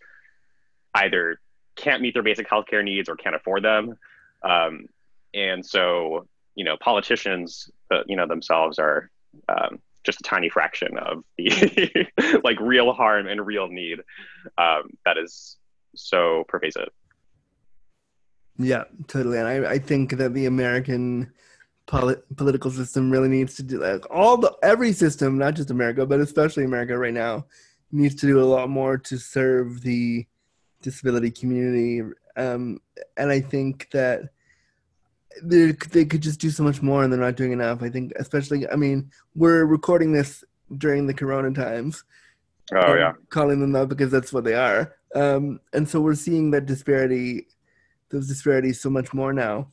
either 0.95 1.41
can't 1.77 2.03
meet 2.03 2.15
their 2.15 2.23
basic 2.23 2.49
healthcare 2.49 2.85
needs 2.85 3.09
or 3.09 3.17
can't 3.17 3.37
afford 3.37 3.63
them 3.63 3.95
um, 4.43 4.87
and 5.35 5.65
so 5.65 6.27
you 6.55 6.65
know 6.65 6.77
politicians 6.81 7.71
uh, 7.91 8.03
you 8.07 8.17
know 8.17 8.27
themselves 8.27 8.79
are 8.79 9.11
um, 9.49 9.79
just 10.05 10.21
a 10.21 10.25
tiny 10.25 10.49
fraction 10.49 10.97
of 10.99 11.25
the 11.39 12.07
like 12.45 12.59
real 12.61 12.93
harm 12.93 13.27
and 13.27 13.45
real 13.47 13.69
need 13.69 14.01
um, 14.59 14.91
that 15.05 15.17
is 15.19 15.57
so 15.95 16.45
pervasive 16.49 16.91
Yeah, 18.61 18.85
totally. 19.09 19.39
And 19.39 19.49
I, 19.49 19.73
I 19.73 19.79
think 19.79 20.19
that 20.19 20.35
the 20.35 20.45
American 20.45 21.33
poli- 21.87 22.23
political 22.37 22.71
system 22.71 23.11
really 23.11 23.29
needs 23.29 23.57
to 23.57 23.63
do 23.63 23.81
like 23.81 24.05
all 24.11 24.37
the 24.37 24.55
every 24.63 24.93
system, 24.93 25.39
not 25.39 25.55
just 25.55 25.71
America, 25.71 26.05
but 26.05 26.21
especially 26.21 26.65
America 26.65 26.97
right 26.97 27.15
now, 27.15 27.47
needs 27.93 28.15
to 28.17 28.27
do 28.27 28.41
a 28.41 28.45
lot 28.45 28.69
more 28.69 28.97
to 28.99 29.19
serve 29.19 29.83
the 29.83 30.27
disability 30.83 31.31
community. 31.31 32.03
Um, 32.37 32.81
and 33.17 33.31
I 33.31 33.41
think 33.41 33.91
that 33.91 34.31
they 35.43 35.73
they 35.93 36.05
could 36.05 36.23
just 36.23 36.41
do 36.41 36.51
so 36.51 36.63
much 36.63 36.83
more, 36.83 37.03
and 37.03 37.13
they're 37.13 37.21
not 37.21 37.37
doing 37.37 37.53
enough. 37.53 37.83
I 37.83 37.91
think, 37.91 38.13
especially, 38.17 38.69
I 38.69 38.77
mean, 38.77 39.11
we're 39.35 39.65
recording 39.65 40.13
this 40.13 40.45
during 40.79 41.07
the 41.07 41.15
Corona 41.15 41.53
times. 41.53 42.05
Oh 42.73 42.95
yeah, 42.95 43.13
calling 43.31 43.61
them 43.61 43.73
that 43.73 43.89
because 43.89 44.11
that's 44.11 44.33
what 44.33 44.45
they 44.45 44.55
are. 44.55 44.95
Um, 45.15 45.61
and 45.73 45.89
so 45.89 46.01
we're 46.01 46.15
seeing 46.15 46.51
that 46.53 46.67
disparity, 46.67 47.49
those 48.11 48.29
disparities, 48.29 48.81
so 48.81 48.91
much 48.91 49.13
more 49.13 49.33
now. 49.33 49.69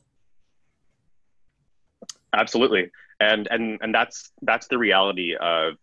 absolutely. 2.32 2.90
And 3.20 3.48
and 3.50 3.78
and 3.82 3.94
that's 3.94 4.32
that's 4.42 4.68
the 4.68 4.78
reality 4.78 5.34
of 5.40 5.74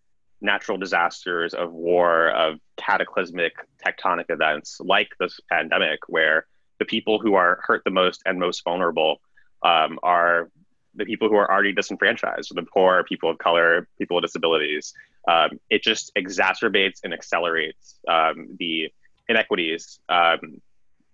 natural 0.45 0.77
disasters, 0.77 1.53
of 1.53 1.73
war, 1.73 2.29
of 2.29 2.59
cataclysmic 2.77 3.53
tectonic 3.85 4.25
events 4.29 4.79
like 4.79 5.09
this 5.19 5.39
pandemic, 5.51 5.99
where 6.07 6.45
the 6.79 6.85
people 6.85 7.19
who 7.19 7.33
are 7.35 7.59
hurt 7.67 7.81
the 7.83 7.91
most 7.91 8.21
and 8.25 8.39
most 8.39 8.63
vulnerable 8.63 9.19
um, 9.63 9.99
are 10.03 10.49
the 10.93 11.05
people 11.05 11.27
who 11.27 11.35
are 11.35 11.51
already 11.51 11.73
disenfranchised, 11.73 12.53
the 12.55 12.63
poor, 12.63 13.03
people 13.03 13.29
of 13.29 13.37
color, 13.37 13.87
people 13.97 14.15
with 14.15 14.23
disabilities. 14.23 14.93
Um, 15.27 15.59
it 15.69 15.83
just 15.83 16.11
exacerbates 16.15 16.99
and 17.03 17.13
accelerates 17.13 17.99
um, 18.07 18.55
the 18.59 18.93
inequities 19.27 19.99
um, 20.07 20.61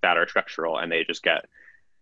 that 0.04 0.18
are 0.18 0.28
structural, 0.28 0.78
and 0.78 0.92
they 0.92 1.04
just 1.04 1.24
get 1.24 1.46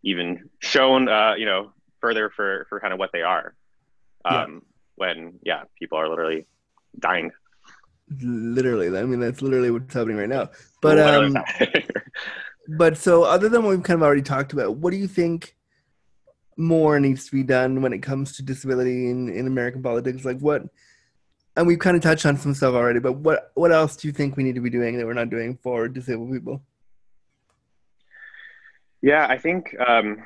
even 0.03 0.49
shown, 0.59 1.07
uh, 1.07 1.35
you 1.37 1.45
know, 1.45 1.71
further 2.01 2.29
for 2.29 2.65
for 2.67 2.79
kind 2.79 2.93
of 2.93 2.99
what 2.99 3.11
they 3.13 3.21
are. 3.21 3.53
Yeah. 4.25 4.43
Um, 4.43 4.61
When 4.95 5.39
yeah, 5.43 5.63
people 5.79 5.97
are 5.97 6.09
literally 6.09 6.45
dying. 6.97 7.31
Literally, 8.21 8.87
I 8.97 9.03
mean, 9.03 9.19
that's 9.19 9.41
literally 9.41 9.69
what's 9.69 9.93
happening 9.93 10.17
right 10.17 10.29
now. 10.29 10.49
But 10.81 10.99
um, 10.99 11.37
but 12.77 12.97
so 12.97 13.23
other 13.23 13.49
than 13.49 13.63
what 13.63 13.71
we've 13.71 13.83
kind 13.83 13.99
of 13.99 14.03
already 14.03 14.23
talked 14.23 14.53
about, 14.53 14.77
what 14.77 14.91
do 14.91 14.97
you 14.97 15.07
think 15.07 15.55
more 16.57 16.99
needs 16.99 17.25
to 17.25 17.31
be 17.31 17.43
done 17.43 17.81
when 17.81 17.93
it 17.93 17.99
comes 17.99 18.35
to 18.35 18.43
disability 18.43 19.09
in, 19.09 19.29
in 19.29 19.47
American 19.47 19.83
politics? 19.83 20.25
Like 20.25 20.39
what? 20.39 20.63
And 21.55 21.67
we've 21.67 21.79
kind 21.79 21.97
of 21.97 22.03
touched 22.03 22.25
on 22.25 22.37
some 22.37 22.53
stuff 22.53 22.73
already, 22.73 22.99
but 22.99 23.13
what 23.13 23.51
what 23.53 23.71
else 23.71 23.95
do 23.95 24.07
you 24.07 24.11
think 24.11 24.37
we 24.37 24.43
need 24.43 24.55
to 24.55 24.61
be 24.61 24.69
doing 24.69 24.97
that 24.97 25.05
we're 25.05 25.13
not 25.13 25.29
doing 25.29 25.57
for 25.61 25.87
disabled 25.87 26.31
people? 26.31 26.61
Yeah, 29.01 29.27
I 29.29 29.37
think 29.37 29.75
um, 29.79 30.23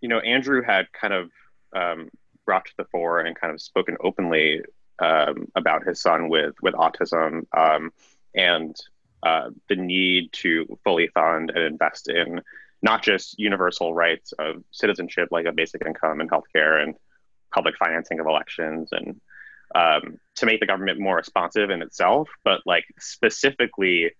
you 0.00 0.08
know 0.08 0.18
Andrew 0.20 0.62
had 0.62 0.86
kind 0.92 1.14
of 1.14 1.30
um, 1.74 2.10
brought 2.44 2.66
to 2.66 2.72
the 2.78 2.84
fore 2.86 3.20
and 3.20 3.38
kind 3.38 3.52
of 3.52 3.60
spoken 3.60 3.96
openly 4.00 4.62
um, 5.00 5.48
about 5.54 5.86
his 5.86 6.00
son 6.00 6.28
with 6.28 6.54
with 6.62 6.74
autism 6.74 7.46
um, 7.56 7.92
and 8.34 8.76
uh, 9.22 9.50
the 9.68 9.76
need 9.76 10.32
to 10.32 10.78
fully 10.84 11.08
fund 11.08 11.50
and 11.50 11.64
invest 11.64 12.08
in 12.08 12.40
not 12.82 13.02
just 13.02 13.38
universal 13.38 13.92
rights 13.92 14.32
of 14.38 14.62
citizenship 14.70 15.28
like 15.30 15.46
a 15.46 15.52
basic 15.52 15.84
income 15.84 16.20
and 16.20 16.30
healthcare 16.30 16.82
and 16.82 16.94
public 17.52 17.76
financing 17.76 18.20
of 18.20 18.26
elections 18.26 18.90
and 18.92 19.20
um, 19.74 20.18
to 20.36 20.46
make 20.46 20.60
the 20.60 20.66
government 20.66 20.98
more 20.98 21.16
responsive 21.16 21.70
in 21.70 21.82
itself, 21.82 22.28
but 22.44 22.60
like 22.64 22.84
specifically 22.98 24.12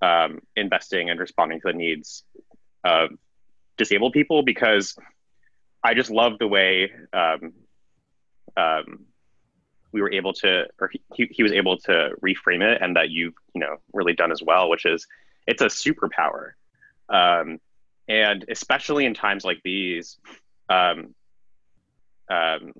um, 0.00 0.40
investing 0.56 1.10
and 1.10 1.20
responding 1.20 1.60
to 1.60 1.68
the 1.68 1.74
needs 1.74 2.24
of 2.84 3.10
disabled 3.76 4.12
people 4.12 4.42
because 4.42 4.96
I 5.82 5.94
just 5.94 6.10
love 6.10 6.38
the 6.38 6.46
way 6.46 6.92
um, 7.12 7.52
um, 8.56 9.06
we 9.92 10.00
were 10.00 10.12
able 10.12 10.32
to, 10.34 10.66
or 10.80 10.90
he, 11.14 11.28
he 11.30 11.42
was 11.42 11.52
able 11.52 11.76
to 11.78 12.10
reframe 12.22 12.62
it, 12.62 12.80
and 12.82 12.96
that 12.96 13.10
you've 13.10 13.34
you 13.54 13.60
know 13.60 13.76
really 13.92 14.14
done 14.14 14.32
as 14.32 14.42
well, 14.42 14.68
which 14.68 14.86
is 14.86 15.06
it's 15.46 15.62
a 15.62 15.66
superpower, 15.66 16.52
um, 17.08 17.58
and 18.08 18.44
especially 18.48 19.04
in 19.04 19.14
times 19.14 19.44
like 19.44 19.60
these, 19.62 20.18
um, 20.68 21.14
um, 22.28 22.72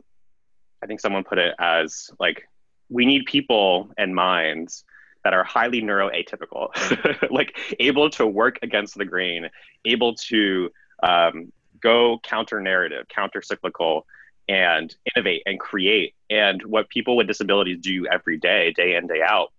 I 0.83 0.87
think 0.87 1.01
someone 1.01 1.25
put 1.25 1.39
it 1.39 1.55
as 1.59 2.11
like 2.19 2.49
we 2.89 3.07
need 3.07 3.25
people 3.27 3.91
and 3.97 4.15
minds 4.15 4.85
that 5.25 5.35
are 5.35 5.45
highly 5.45 5.83
neuroatypical, 5.83 6.71
like 7.31 7.57
able 7.79 8.11
to 8.11 8.27
work 8.27 8.59
against 8.63 8.97
the 8.97 9.05
grain, 9.05 9.49
able 9.85 10.15
to 10.15 10.71
um, 11.03 11.53
go 11.81 12.19
counter 12.23 12.61
narrative, 12.61 13.07
counter 13.09 13.43
cyclical, 13.43 14.07
and 14.51 14.95
innovate 15.15 15.45
and 15.47 15.61
create. 15.61 16.15
And 16.29 16.61
what 16.65 16.89
people 16.89 17.17
with 17.17 17.29
disabilities 17.29 17.79
do 17.81 18.07
every 18.09 18.37
day, 18.37 18.73
day 18.73 18.97
in, 18.97 19.07
day 19.07 19.23
out, 19.25 19.53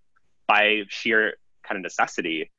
by 0.48 0.84
sheer 0.89 1.36
kind 1.64 1.78
of 1.78 1.84
necessity, 1.84 2.52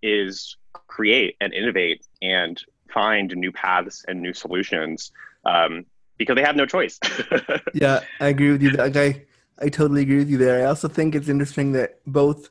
is 0.00 0.56
create 0.86 1.36
and 1.40 1.52
innovate 1.52 2.06
and 2.22 2.62
find 2.94 3.34
new 3.34 3.50
paths 3.50 4.04
and 4.06 4.22
new 4.22 4.32
solutions 4.32 5.10
um, 5.44 5.84
because 6.18 6.36
they 6.36 6.42
have 6.42 6.56
no 6.56 6.66
choice. 6.66 7.00
Yeah, 7.74 8.00
I 8.20 8.28
agree 8.28 8.52
with 8.52 8.62
you. 8.62 8.70
Like 8.70 8.96
I, 8.96 9.24
I 9.58 9.68
totally 9.68 10.02
agree 10.02 10.18
with 10.18 10.30
you 10.30 10.38
there. 10.38 10.62
I 10.62 10.66
also 10.66 10.86
think 10.86 11.16
it's 11.16 11.28
interesting 11.28 11.72
that 11.72 11.98
both, 12.06 12.48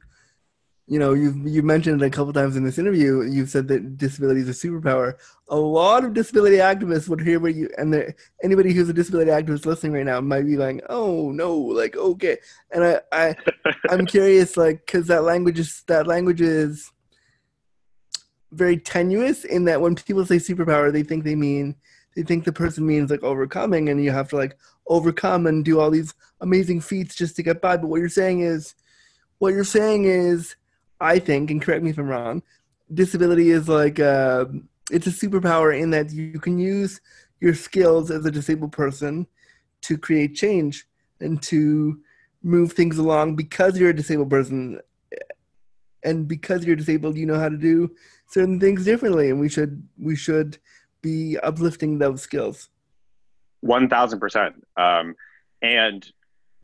you 0.91 0.99
know, 0.99 1.13
you've 1.13 1.47
you 1.47 1.63
mentioned 1.63 2.01
it 2.01 2.05
a 2.05 2.09
couple 2.09 2.33
times 2.33 2.57
in 2.57 2.65
this 2.65 2.77
interview. 2.77 3.21
You've 3.21 3.49
said 3.49 3.69
that 3.69 3.97
disability 3.97 4.41
is 4.41 4.49
a 4.49 4.67
superpower. 4.67 5.13
A 5.47 5.55
lot 5.55 6.03
of 6.03 6.13
disability 6.13 6.57
activists 6.57 7.07
would 7.07 7.21
hear 7.21 7.39
what 7.39 7.55
you 7.55 7.69
and 7.77 7.93
the, 7.93 8.13
anybody 8.43 8.73
who's 8.73 8.89
a 8.89 8.93
disability 8.93 9.31
activist 9.31 9.65
listening 9.65 9.93
right 9.93 10.05
now 10.05 10.19
might 10.19 10.45
be 10.45 10.57
like, 10.57 10.83
"Oh 10.89 11.31
no, 11.31 11.55
like 11.55 11.95
okay." 11.95 12.39
And 12.71 12.83
I, 12.83 12.99
I, 13.13 13.35
I'm 13.89 14.05
curious, 14.05 14.57
like, 14.57 14.85
because 14.85 15.07
that 15.07 15.23
language 15.23 15.59
is 15.59 15.81
that 15.87 16.07
language 16.07 16.41
is 16.41 16.91
very 18.51 18.77
tenuous 18.77 19.45
in 19.45 19.63
that 19.63 19.79
when 19.79 19.95
people 19.95 20.25
say 20.25 20.35
superpower, 20.35 20.91
they 20.91 21.03
think 21.03 21.23
they 21.23 21.35
mean 21.35 21.73
they 22.17 22.23
think 22.23 22.43
the 22.43 22.51
person 22.51 22.85
means 22.85 23.09
like 23.09 23.23
overcoming 23.23 23.87
and 23.87 24.03
you 24.03 24.11
have 24.11 24.27
to 24.31 24.35
like 24.35 24.57
overcome 24.87 25.47
and 25.47 25.63
do 25.63 25.79
all 25.79 25.89
these 25.89 26.13
amazing 26.41 26.81
feats 26.81 27.15
just 27.15 27.37
to 27.37 27.43
get 27.43 27.61
by 27.61 27.77
but 27.77 27.87
what 27.87 28.01
you're 28.01 28.09
saying 28.09 28.41
is 28.41 28.75
what 29.37 29.53
you're 29.53 29.63
saying 29.63 30.03
is 30.03 30.57
i 31.01 31.19
think 31.19 31.51
and 31.51 31.61
correct 31.61 31.83
me 31.83 31.89
if 31.89 31.97
i'm 31.97 32.07
wrong 32.07 32.41
disability 32.93 33.51
is 33.51 33.67
like 33.69 33.99
uh, 33.99 34.45
it's 34.91 35.07
a 35.07 35.09
superpower 35.09 35.77
in 35.77 35.89
that 35.91 36.11
you 36.11 36.39
can 36.39 36.57
use 36.57 36.99
your 37.39 37.55
skills 37.55 38.11
as 38.11 38.25
a 38.25 38.31
disabled 38.31 38.71
person 38.71 39.25
to 39.81 39.97
create 39.97 40.35
change 40.35 40.85
and 41.19 41.41
to 41.41 41.99
move 42.43 42.73
things 42.73 42.97
along 42.97 43.35
because 43.35 43.77
you're 43.77 43.91
a 43.91 43.95
disabled 43.95 44.29
person 44.29 44.79
and 46.03 46.27
because 46.27 46.65
you're 46.65 46.75
disabled 46.75 47.15
you 47.17 47.25
know 47.25 47.39
how 47.39 47.49
to 47.49 47.57
do 47.57 47.89
certain 48.27 48.59
things 48.59 48.83
differently 48.83 49.29
and 49.29 49.39
we 49.39 49.49
should 49.49 49.87
we 49.99 50.15
should 50.15 50.57
be 51.01 51.37
uplifting 51.39 51.97
those 51.97 52.21
skills 52.21 52.69
One 53.61 53.89
thousand 53.89 54.19
percent. 54.19 54.55
Um, 54.75 55.15
and 55.61 56.05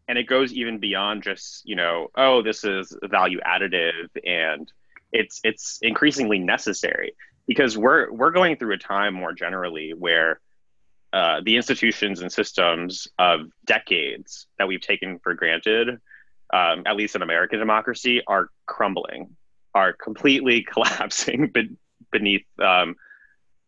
and 0.08 0.18
it 0.18 0.24
goes 0.24 0.54
even 0.54 0.80
beyond 0.80 1.24
just 1.24 1.68
you 1.68 1.76
know 1.76 2.08
oh 2.16 2.42
this 2.42 2.64
is 2.64 2.96
value 3.04 3.40
additive 3.46 4.08
and 4.26 4.72
it's 5.12 5.40
it's 5.44 5.80
increasingly 5.82 6.40
necessary 6.40 7.14
because 7.48 7.78
we're 7.78 8.12
we're 8.12 8.32
going 8.32 8.58
through 8.58 8.74
a 8.74 8.78
time 8.78 9.14
more 9.14 9.34
generally 9.34 9.94
where 9.94 10.40
uh, 11.14 11.42
the 11.44 11.56
institutions 11.56 12.22
and 12.22 12.32
systems 12.32 13.08
of 13.18 13.50
decades 13.66 14.48
that 14.60 14.68
we've 14.68 14.82
taken 14.82 15.20
for 15.20 15.34
granted, 15.34 15.90
um, 16.54 16.84
at 16.86 16.96
least 16.98 17.16
in 17.16 17.22
American 17.22 17.60
democracy, 17.60 18.22
are 18.28 18.50
crumbling, 18.66 19.36
are 19.74 19.94
completely 19.94 20.62
collapsing 20.72 21.48
be- 21.48 21.78
beneath 22.12 22.46
um, 22.60 22.96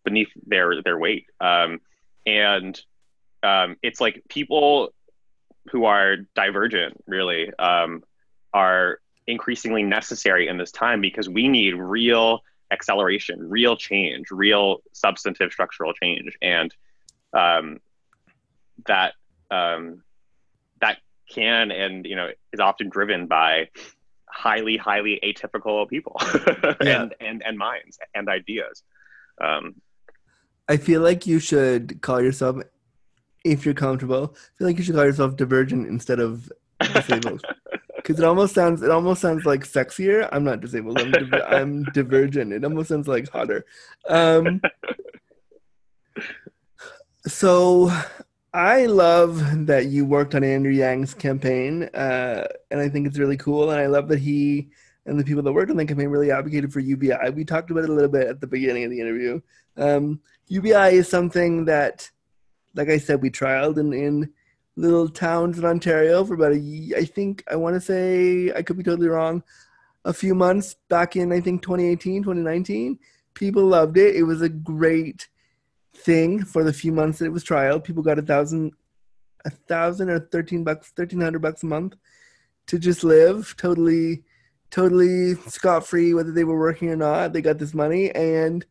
beneath 0.03 0.29
their 0.45 0.81
their 0.83 0.97
weight. 0.97 1.27
Um, 1.39 1.79
and 2.25 2.79
um, 3.41 3.77
it's 3.81 4.01
like 4.01 4.21
people 4.27 4.93
who 5.71 5.85
are 5.85 6.17
divergent 6.35 7.03
really 7.07 7.51
um, 7.59 8.03
are 8.53 8.99
increasingly 9.27 9.83
necessary 9.83 10.47
in 10.47 10.57
this 10.57 10.71
time 10.71 11.01
because 11.01 11.29
we 11.29 11.47
need 11.47 11.75
real 11.75 12.39
acceleration, 12.71 13.49
real 13.49 13.75
change, 13.75 14.27
real 14.31 14.81
substantive 14.93 15.51
structural 15.51 15.93
change, 15.93 16.37
and 16.41 16.73
um, 17.33 17.79
that 18.87 19.13
um, 19.51 20.03
that 20.81 20.97
can 21.29 21.71
and 21.71 22.05
you 22.05 22.15
know 22.15 22.29
is 22.51 22.59
often 22.59 22.89
driven 22.89 23.27
by 23.27 23.69
highly 24.27 24.77
highly 24.77 25.19
atypical 25.23 25.87
people 25.87 26.15
Yeah. 26.81 27.03
and, 27.03 27.15
and 27.19 27.43
and 27.45 27.57
minds 27.57 27.97
and 28.13 28.29
ideas. 28.29 28.83
Um, 29.41 29.75
i 30.67 30.75
feel 30.77 31.01
like 31.01 31.25
you 31.25 31.39
should 31.39 32.01
call 32.01 32.21
yourself 32.21 32.57
if 33.43 33.65
you're 33.65 33.73
comfortable 33.73 34.35
i 34.35 34.57
feel 34.57 34.67
like 34.67 34.77
you 34.77 34.83
should 34.83 34.95
call 34.95 35.05
yourself 35.05 35.35
divergent 35.35 35.87
instead 35.87 36.19
of 36.19 36.51
disabled 36.93 37.43
because 37.95 38.19
it 38.19 38.25
almost 38.25 38.53
sounds 38.53 38.81
it 38.81 38.91
almost 38.91 39.21
sounds 39.21 39.45
like 39.45 39.61
sexier 39.61 40.27
i'm 40.31 40.43
not 40.43 40.61
disabled 40.61 40.99
i'm, 40.99 41.11
div- 41.11 41.41
I'm 41.47 41.83
divergent 41.93 42.53
it 42.53 42.63
almost 42.63 42.89
sounds 42.89 43.07
like 43.07 43.29
hotter 43.29 43.65
um 44.09 44.61
So 47.27 47.91
I 48.53 48.85
love 48.85 49.67
that 49.67 49.87
you 49.87 50.05
worked 50.05 50.35
on 50.35 50.43
Andrew 50.43 50.71
Yang's 50.71 51.13
campaign, 51.13 51.83
uh, 51.93 52.47
and 52.71 52.79
I 52.79 52.89
think 52.89 53.07
it's 53.07 53.19
really 53.19 53.37
cool. 53.37 53.71
And 53.71 53.79
I 53.79 53.87
love 53.87 54.07
that 54.07 54.19
he 54.19 54.69
and 55.05 55.19
the 55.19 55.23
people 55.23 55.43
that 55.43 55.51
worked 55.53 55.69
on 55.69 55.77
the 55.77 55.85
campaign 55.85 56.09
really 56.09 56.31
advocated 56.31 56.71
for 56.71 56.79
UBI. 56.79 57.29
We 57.33 57.43
talked 57.45 57.71
about 57.71 57.83
it 57.83 57.89
a 57.89 57.93
little 57.93 58.09
bit 58.09 58.27
at 58.27 58.41
the 58.41 58.47
beginning 58.47 58.83
of 58.83 58.91
the 58.91 58.99
interview. 58.99 59.41
Um, 59.77 60.21
UBI 60.47 60.95
is 60.95 61.07
something 61.07 61.65
that, 61.65 62.09
like 62.75 62.89
I 62.89 62.97
said, 62.97 63.21
we 63.21 63.29
trialed 63.29 63.77
in, 63.77 63.93
in 63.93 64.33
little 64.75 65.09
towns 65.09 65.57
in 65.57 65.65
Ontario 65.65 66.23
for 66.23 66.35
about 66.35 66.53
a, 66.53 66.93
I 66.97 67.05
think, 67.05 67.43
I 67.49 67.55
want 67.55 67.75
to 67.75 67.81
say, 67.81 68.51
I 68.53 68.61
could 68.61 68.77
be 68.77 68.83
totally 68.83 69.07
wrong, 69.07 69.43
a 70.05 70.13
few 70.13 70.33
months 70.33 70.75
back 70.89 71.15
in, 71.15 71.31
I 71.31 71.41
think, 71.41 71.61
2018, 71.61 72.23
2019. 72.23 72.99
People 73.33 73.63
loved 73.63 73.97
it. 73.97 74.15
It 74.15 74.23
was 74.23 74.41
a 74.41 74.49
great 74.49 75.27
thing 75.95 76.43
for 76.43 76.63
the 76.63 76.73
few 76.73 76.91
months 76.91 77.19
that 77.19 77.25
it 77.25 77.33
was 77.33 77.43
trial. 77.43 77.79
People 77.79 78.03
got 78.03 78.19
a 78.19 78.21
thousand, 78.21 78.73
a 79.45 79.49
thousand 79.49 80.09
or 80.09 80.19
thirteen 80.19 80.63
bucks, 80.63 80.91
thirteen 80.95 81.21
hundred 81.21 81.41
bucks 81.41 81.63
a 81.63 81.65
month 81.65 81.95
to 82.67 82.79
just 82.79 83.03
live 83.03 83.55
totally, 83.57 84.23
totally 84.71 85.35
scot 85.35 85.85
free, 85.85 86.13
whether 86.13 86.31
they 86.31 86.43
were 86.43 86.59
working 86.59 86.89
or 86.89 86.95
not. 86.95 87.33
They 87.33 87.41
got 87.41 87.59
this 87.59 87.73
money, 87.73 88.11
and 88.11 88.65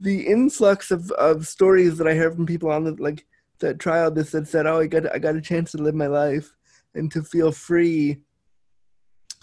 the 0.00 0.26
influx 0.26 0.90
of, 0.90 1.10
of 1.12 1.46
stories 1.46 1.98
that 1.98 2.06
I 2.06 2.14
heard 2.14 2.34
from 2.34 2.46
people 2.46 2.70
on 2.70 2.84
the 2.84 2.92
like 2.92 3.26
that 3.64 3.78
trial 3.78 4.10
this 4.10 4.30
that 4.32 4.48
said, 4.48 4.66
"Oh, 4.66 4.80
I 4.80 4.86
got 4.86 5.12
I 5.12 5.18
got 5.18 5.36
a 5.36 5.40
chance 5.40 5.72
to 5.72 5.78
live 5.78 5.94
my 5.94 6.06
life 6.06 6.54
and 6.94 7.10
to 7.12 7.22
feel 7.22 7.52
free." 7.52 8.22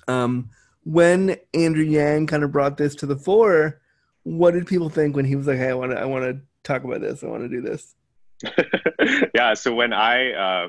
Um, 0.07 0.49
when 0.83 1.37
Andrew 1.53 1.83
Yang 1.83 2.27
kind 2.27 2.43
of 2.43 2.51
brought 2.51 2.77
this 2.77 2.95
to 2.95 3.05
the 3.05 3.15
fore, 3.17 3.81
what 4.23 4.53
did 4.53 4.67
people 4.67 4.89
think 4.89 5.15
when 5.15 5.25
he 5.25 5.35
was 5.35 5.47
like, 5.47 5.57
"Hey, 5.57 5.69
I 5.69 5.73
want 5.73 5.91
to 5.91 5.99
I 5.99 6.05
want 6.05 6.25
to 6.25 6.41
talk 6.63 6.83
about 6.83 7.01
this. 7.01 7.23
I 7.23 7.27
want 7.27 7.43
to 7.43 7.49
do 7.49 7.61
this. 7.61 7.95
yeah. 9.35 9.53
So 9.53 9.73
when 9.73 9.93
I, 9.93 10.31
uh, 10.31 10.67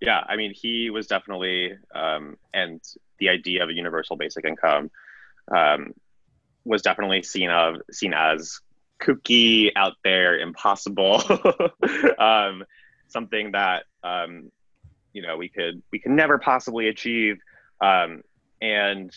yeah, 0.00 0.22
I 0.26 0.36
mean, 0.36 0.52
he 0.54 0.90
was 0.90 1.06
definitely, 1.06 1.72
um, 1.94 2.36
and 2.54 2.80
the 3.18 3.28
idea 3.28 3.62
of 3.62 3.68
a 3.68 3.74
universal 3.74 4.16
basic 4.16 4.44
income 4.44 4.90
um, 5.54 5.94
was 6.64 6.82
definitely 6.82 7.22
seen 7.22 7.50
of 7.50 7.76
seen 7.90 8.14
as 8.14 8.60
kooky, 9.00 9.70
out 9.76 9.94
there, 10.04 10.38
impossible, 10.38 11.22
um, 12.18 12.64
something 13.08 13.52
that 13.52 13.84
um, 14.02 14.50
you 15.12 15.22
know 15.22 15.36
we 15.36 15.48
could 15.48 15.82
we 15.90 15.98
could 15.98 16.12
never 16.12 16.38
possibly 16.38 16.88
achieve. 16.88 17.38
Um, 17.80 18.22
and 18.60 19.14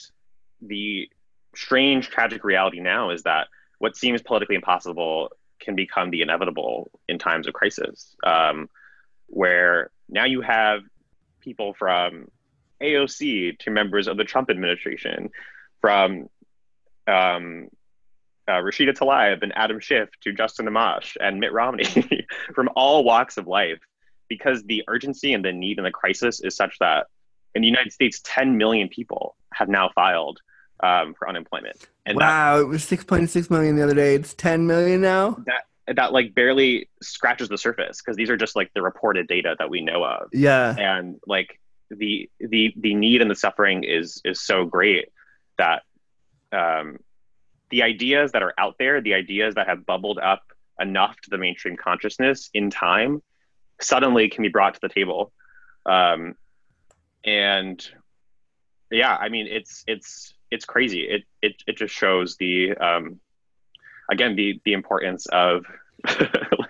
the 0.61 1.09
strange, 1.55 2.09
tragic 2.09 2.43
reality 2.43 2.79
now 2.79 3.09
is 3.09 3.23
that 3.23 3.47
what 3.79 3.95
seems 3.95 4.21
politically 4.21 4.55
impossible 4.55 5.31
can 5.59 5.75
become 5.75 6.11
the 6.11 6.21
inevitable 6.21 6.91
in 7.07 7.17
times 7.17 7.47
of 7.47 7.53
crisis, 7.53 8.15
um, 8.23 8.69
where 9.27 9.91
now 10.09 10.25
you 10.25 10.41
have 10.41 10.81
people 11.39 11.73
from 11.73 12.27
AOC 12.81 13.57
to 13.59 13.71
members 13.71 14.07
of 14.07 14.17
the 14.17 14.23
Trump 14.23 14.49
administration, 14.49 15.29
from 15.81 16.29
um, 17.07 17.67
uh, 18.47 18.53
Rashida 18.53 18.93
Tlaib 18.97 19.43
and 19.43 19.53
Adam 19.55 19.79
Schiff 19.79 20.09
to 20.21 20.33
Justin 20.33 20.65
Amash 20.67 21.15
and 21.19 21.39
Mitt 21.39 21.53
Romney, 21.53 21.85
from 22.55 22.69
all 22.75 23.03
walks 23.03 23.37
of 23.37 23.47
life, 23.47 23.79
because 24.27 24.63
the 24.63 24.83
urgency 24.87 25.33
and 25.33 25.43
the 25.43 25.51
need 25.51 25.77
and 25.77 25.85
the 25.85 25.91
crisis 25.91 26.41
is 26.41 26.55
such 26.55 26.77
that 26.79 27.07
in 27.53 27.61
the 27.61 27.67
United 27.67 27.91
States, 27.91 28.21
10 28.23 28.57
million 28.57 28.87
people 28.87 29.35
have 29.53 29.67
now 29.67 29.89
filed 29.93 30.39
um, 30.81 31.13
for 31.13 31.27
unemployment. 31.27 31.87
And 32.05 32.17
wow, 32.17 32.57
that, 32.57 32.63
it 32.63 32.67
was 32.67 32.83
6.6 32.83 33.49
million 33.49 33.75
the 33.75 33.83
other 33.83 33.93
day. 33.93 34.15
It's 34.15 34.33
10 34.33 34.65
million 34.65 35.01
now. 35.01 35.37
That 35.45 35.63
that 35.95 36.13
like 36.13 36.33
barely 36.33 36.89
scratches 37.01 37.49
the 37.49 37.57
surface 37.57 38.01
because 38.01 38.15
these 38.15 38.29
are 38.29 38.37
just 38.37 38.55
like 38.55 38.71
the 38.73 38.81
reported 38.81 39.27
data 39.27 39.55
that 39.59 39.69
we 39.69 39.81
know 39.81 40.03
of. 40.03 40.29
Yeah. 40.31 40.75
And 40.77 41.19
like 41.27 41.59
the 41.89 42.29
the 42.39 42.73
the 42.77 42.93
need 42.93 43.21
and 43.21 43.29
the 43.29 43.35
suffering 43.35 43.83
is 43.83 44.21
is 44.23 44.41
so 44.41 44.65
great 44.65 45.09
that 45.57 45.83
um, 46.51 46.99
the 47.71 47.83
ideas 47.83 48.33
that 48.33 48.43
are 48.43 48.53
out 48.57 48.75
there, 48.77 49.01
the 49.01 49.13
ideas 49.13 49.55
that 49.55 49.67
have 49.67 49.85
bubbled 49.85 50.19
up 50.19 50.43
enough 50.79 51.19
to 51.21 51.29
the 51.29 51.37
mainstream 51.37 51.77
consciousness 51.77 52.49
in 52.53 52.69
time, 52.69 53.21
suddenly 53.79 54.29
can 54.29 54.43
be 54.43 54.49
brought 54.49 54.75
to 54.75 54.79
the 54.81 54.89
table. 54.89 55.31
Um, 55.85 56.35
and 57.23 57.83
yeah, 58.91 59.15
I 59.15 59.29
mean, 59.29 59.47
it's 59.47 59.83
it's 59.87 60.33
it's 60.51 60.65
crazy. 60.65 61.01
It 61.01 61.23
it 61.41 61.55
it 61.65 61.77
just 61.77 61.93
shows 61.93 62.35
the 62.37 62.75
um, 62.77 63.19
again 64.11 64.35
the 64.35 64.59
the 64.65 64.73
importance 64.73 65.25
of 65.27 65.65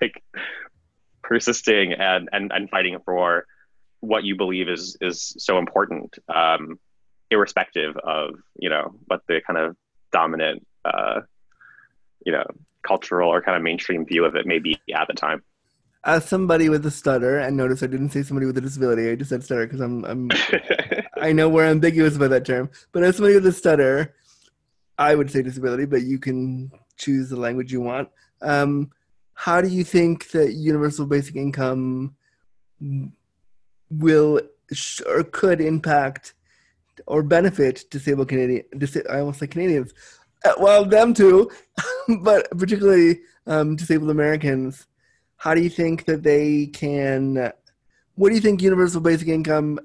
like 0.01 0.23
persisting 1.23 1.93
and, 1.93 2.29
and 2.31 2.51
and 2.53 2.69
fighting 2.69 2.97
for 3.03 3.45
what 4.01 4.23
you 4.23 4.35
believe 4.35 4.69
is 4.69 4.97
is 5.01 5.35
so 5.39 5.57
important, 5.57 6.17
um, 6.33 6.79
irrespective 7.29 7.97
of 7.97 8.35
you 8.55 8.69
know 8.69 8.93
what 9.07 9.21
the 9.27 9.41
kind 9.45 9.57
of 9.57 9.75
dominant 10.11 10.65
uh, 10.85 11.21
you 12.25 12.31
know 12.31 12.45
cultural 12.83 13.29
or 13.29 13.41
kind 13.41 13.55
of 13.55 13.63
mainstream 13.63 14.05
view 14.05 14.25
of 14.25 14.35
it 14.35 14.45
may 14.45 14.59
be 14.59 14.77
at 14.93 15.07
the 15.07 15.13
time 15.13 15.43
as 16.03 16.25
somebody 16.25 16.69
with 16.69 16.85
a 16.85 16.91
stutter, 16.91 17.37
and 17.37 17.55
notice 17.55 17.83
I 17.83 17.87
didn't 17.87 18.09
say 18.09 18.23
somebody 18.23 18.47
with 18.47 18.57
a 18.57 18.61
disability. 18.61 19.09
I 19.09 19.15
just 19.15 19.29
said 19.29 19.43
stutter 19.43 19.65
because 19.67 19.81
I'm, 19.81 20.03
I'm 20.05 20.31
I 21.17 21.31
know 21.31 21.47
we're 21.47 21.65
ambiguous 21.65 22.15
about 22.15 22.31
that 22.31 22.45
term. 22.45 22.69
But 22.91 23.03
as 23.03 23.17
somebody 23.17 23.35
with 23.35 23.45
a 23.45 23.51
stutter, 23.51 24.15
I 24.97 25.15
would 25.15 25.29
say 25.29 25.41
disability, 25.41 25.85
but 25.85 26.01
you 26.01 26.17
can 26.17 26.71
choose 26.97 27.29
the 27.29 27.35
language 27.35 27.71
you 27.71 27.81
want. 27.81 28.09
Um, 28.41 28.91
how 29.33 29.61
do 29.61 29.67
you 29.67 29.83
think 29.83 30.31
that 30.31 30.53
universal 30.53 31.05
basic 31.05 31.35
income 31.35 32.15
will 33.89 34.41
sh- 34.71 35.01
or 35.07 35.23
could 35.23 35.61
impact 35.61 36.33
or 37.05 37.21
benefit 37.21 37.85
disabled 37.91 38.29
Canadian? 38.29 38.63
Dis- 38.77 39.03
I 39.09 39.19
almost 39.19 39.39
say 39.39 39.47
Canadians. 39.47 39.93
Well, 40.59 40.85
them 40.85 41.13
too, 41.13 41.51
but 42.21 42.49
particularly 42.51 43.21
um, 43.45 43.75
disabled 43.75 44.09
Americans 44.09 44.87
how 45.41 45.55
do 45.55 45.61
you 45.61 45.71
think 45.71 46.05
that 46.05 46.21
they 46.21 46.67
can? 46.67 47.51
What 48.13 48.29
do 48.29 48.35
you 48.35 48.41
think 48.41 48.61
universal 48.61 49.01
basic 49.01 49.27
income? 49.27 49.79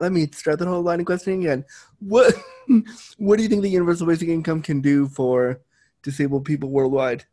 Let 0.00 0.10
me 0.10 0.26
start 0.32 0.58
the 0.58 0.64
whole 0.64 0.80
line 0.80 1.00
of 1.00 1.06
questioning 1.06 1.40
again. 1.40 1.66
What 1.98 2.34
What 3.18 3.36
do 3.36 3.42
you 3.42 3.48
think 3.50 3.60
the 3.60 3.68
universal 3.68 4.06
basic 4.06 4.30
income 4.30 4.62
can 4.62 4.80
do 4.80 5.06
for 5.06 5.60
disabled 6.02 6.46
people 6.46 6.70
worldwide? 6.70 7.26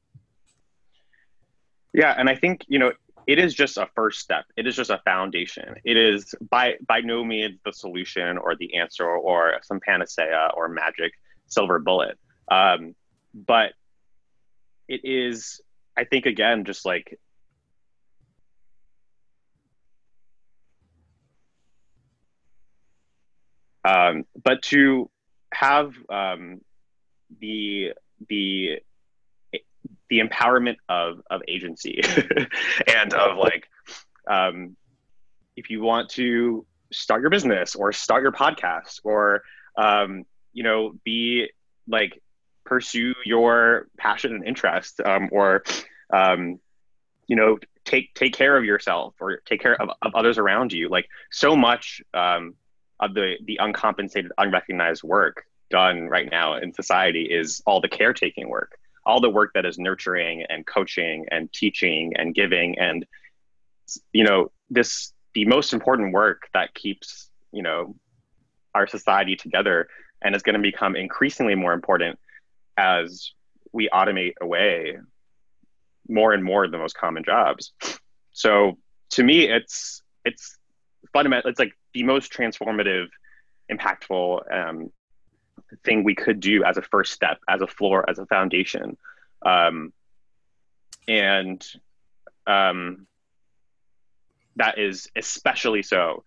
Yeah, 1.93 2.15
and 2.17 2.29
I 2.29 2.35
think 2.35 2.65
you 2.67 2.79
know 2.79 2.91
it 3.27 3.39
is 3.39 3.53
just 3.53 3.77
a 3.77 3.87
first 3.95 4.19
step. 4.19 4.43
It 4.57 4.67
is 4.67 4.75
just 4.75 4.89
a 4.89 4.99
foundation. 5.05 5.75
It 5.85 5.95
is 5.95 6.35
by 6.49 6.75
by 6.85 6.99
no 6.99 7.23
means 7.23 7.61
the 7.63 7.71
solution 7.71 8.37
or 8.37 8.57
the 8.57 8.75
answer 8.75 9.05
or 9.07 9.57
some 9.63 9.79
panacea 9.79 10.49
or 10.53 10.67
magic 10.67 11.13
silver 11.51 11.79
bullet. 11.79 12.17
Um, 12.49 12.95
but 13.33 13.73
it 14.87 15.01
is 15.03 15.61
I 15.97 16.05
think 16.05 16.25
again, 16.25 16.65
just 16.65 16.85
like 16.85 17.19
um, 23.85 24.25
but 24.43 24.61
to 24.63 25.09
have 25.53 25.93
um, 26.09 26.61
the 27.39 27.93
the 28.29 28.79
the 30.09 30.19
empowerment 30.19 30.77
of 30.89 31.21
of 31.29 31.41
agency 31.47 32.01
and 32.95 33.13
of 33.13 33.37
like 33.37 33.67
um, 34.29 34.75
if 35.55 35.69
you 35.69 35.81
want 35.81 36.09
to 36.09 36.65
start 36.91 37.21
your 37.21 37.29
business 37.29 37.75
or 37.75 37.91
start 37.91 38.23
your 38.23 38.31
podcast 38.31 38.99
or 39.03 39.43
um, 39.77 40.25
you 40.53 40.63
know 40.63 40.93
be 41.03 41.49
like 41.87 42.21
pursue 42.65 43.13
your 43.25 43.87
passion 43.97 44.33
and 44.33 44.45
interest 44.45 45.01
um, 45.01 45.29
or 45.31 45.63
um, 46.11 46.59
you 47.27 47.35
know 47.35 47.57
take 47.85 48.13
take 48.13 48.33
care 48.33 48.57
of 48.57 48.63
yourself 48.63 49.15
or 49.19 49.37
take 49.45 49.61
care 49.61 49.81
of, 49.81 49.89
of 50.01 50.15
others 50.15 50.37
around 50.37 50.71
you. 50.71 50.89
Like 50.89 51.07
so 51.31 51.55
much 51.55 52.01
um, 52.13 52.55
of 52.99 53.13
the 53.13 53.35
the 53.45 53.57
uncompensated 53.61 54.31
unrecognized 54.37 55.03
work 55.03 55.45
done 55.69 56.07
right 56.07 56.29
now 56.29 56.57
in 56.57 56.73
society 56.73 57.23
is 57.23 57.61
all 57.65 57.79
the 57.79 57.87
caretaking 57.87 58.49
work 58.49 58.77
all 59.05 59.19
the 59.19 59.29
work 59.29 59.51
that 59.53 59.65
is 59.65 59.77
nurturing 59.77 60.43
and 60.49 60.65
coaching 60.65 61.25
and 61.31 61.51
teaching 61.51 62.13
and 62.17 62.35
giving 62.35 62.77
and 62.77 63.05
you 64.13 64.23
know 64.23 64.51
this 64.69 65.13
the 65.33 65.45
most 65.45 65.73
important 65.73 66.13
work 66.13 66.43
that 66.53 66.73
keeps 66.73 67.29
you 67.51 67.63
know 67.63 67.95
our 68.73 68.87
society 68.87 69.35
together 69.35 69.87
and 70.21 70.35
is 70.35 70.43
going 70.43 70.55
to 70.55 70.61
become 70.61 70.95
increasingly 70.95 71.55
more 71.55 71.73
important 71.73 72.19
as 72.77 73.31
we 73.71 73.89
automate 73.89 74.33
away 74.41 74.97
more 76.07 76.33
and 76.33 76.43
more 76.43 76.65
of 76.65 76.71
the 76.71 76.77
most 76.77 76.95
common 76.95 77.23
jobs. 77.23 77.71
So 78.31 78.77
to 79.11 79.23
me, 79.23 79.49
it's 79.49 80.03
it's 80.25 80.57
fundamental. 81.13 81.49
It's 81.49 81.59
like 81.59 81.73
the 81.93 82.03
most 82.03 82.31
transformative, 82.31 83.07
impactful 83.71 84.51
um, 84.53 84.91
thing 85.83 86.03
we 86.03 86.15
could 86.15 86.39
do 86.39 86.63
as 86.63 86.77
a 86.77 86.81
first 86.81 87.13
step, 87.13 87.39
as 87.47 87.61
a 87.61 87.67
floor, 87.67 88.09
as 88.09 88.19
a 88.19 88.25
foundation. 88.25 88.97
Um, 89.43 89.93
and 91.07 91.65
um, 92.47 93.07
that 94.55 94.77
is 94.77 95.09
especially 95.15 95.83
so 95.83 96.23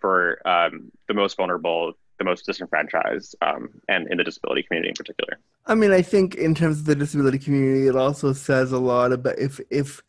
for 0.00 0.46
um, 0.46 0.92
the 1.06 1.14
most 1.14 1.36
vulnerable, 1.36 1.94
the 2.18 2.24
most 2.24 2.46
disenfranchised, 2.46 3.36
um, 3.42 3.68
and 3.88 4.08
in 4.10 4.18
the 4.18 4.24
disability 4.24 4.62
community 4.62 4.90
in 4.90 4.94
particular. 4.94 5.38
I 5.66 5.74
mean, 5.74 5.92
I 5.92 6.02
think 6.02 6.34
in 6.34 6.54
terms 6.54 6.80
of 6.80 6.84
the 6.84 6.94
disability 6.94 7.38
community, 7.38 7.86
it 7.86 7.96
also 7.96 8.32
says 8.32 8.72
a 8.72 8.78
lot 8.78 9.12
about 9.12 9.38
if 9.38 9.60
if 9.70 10.02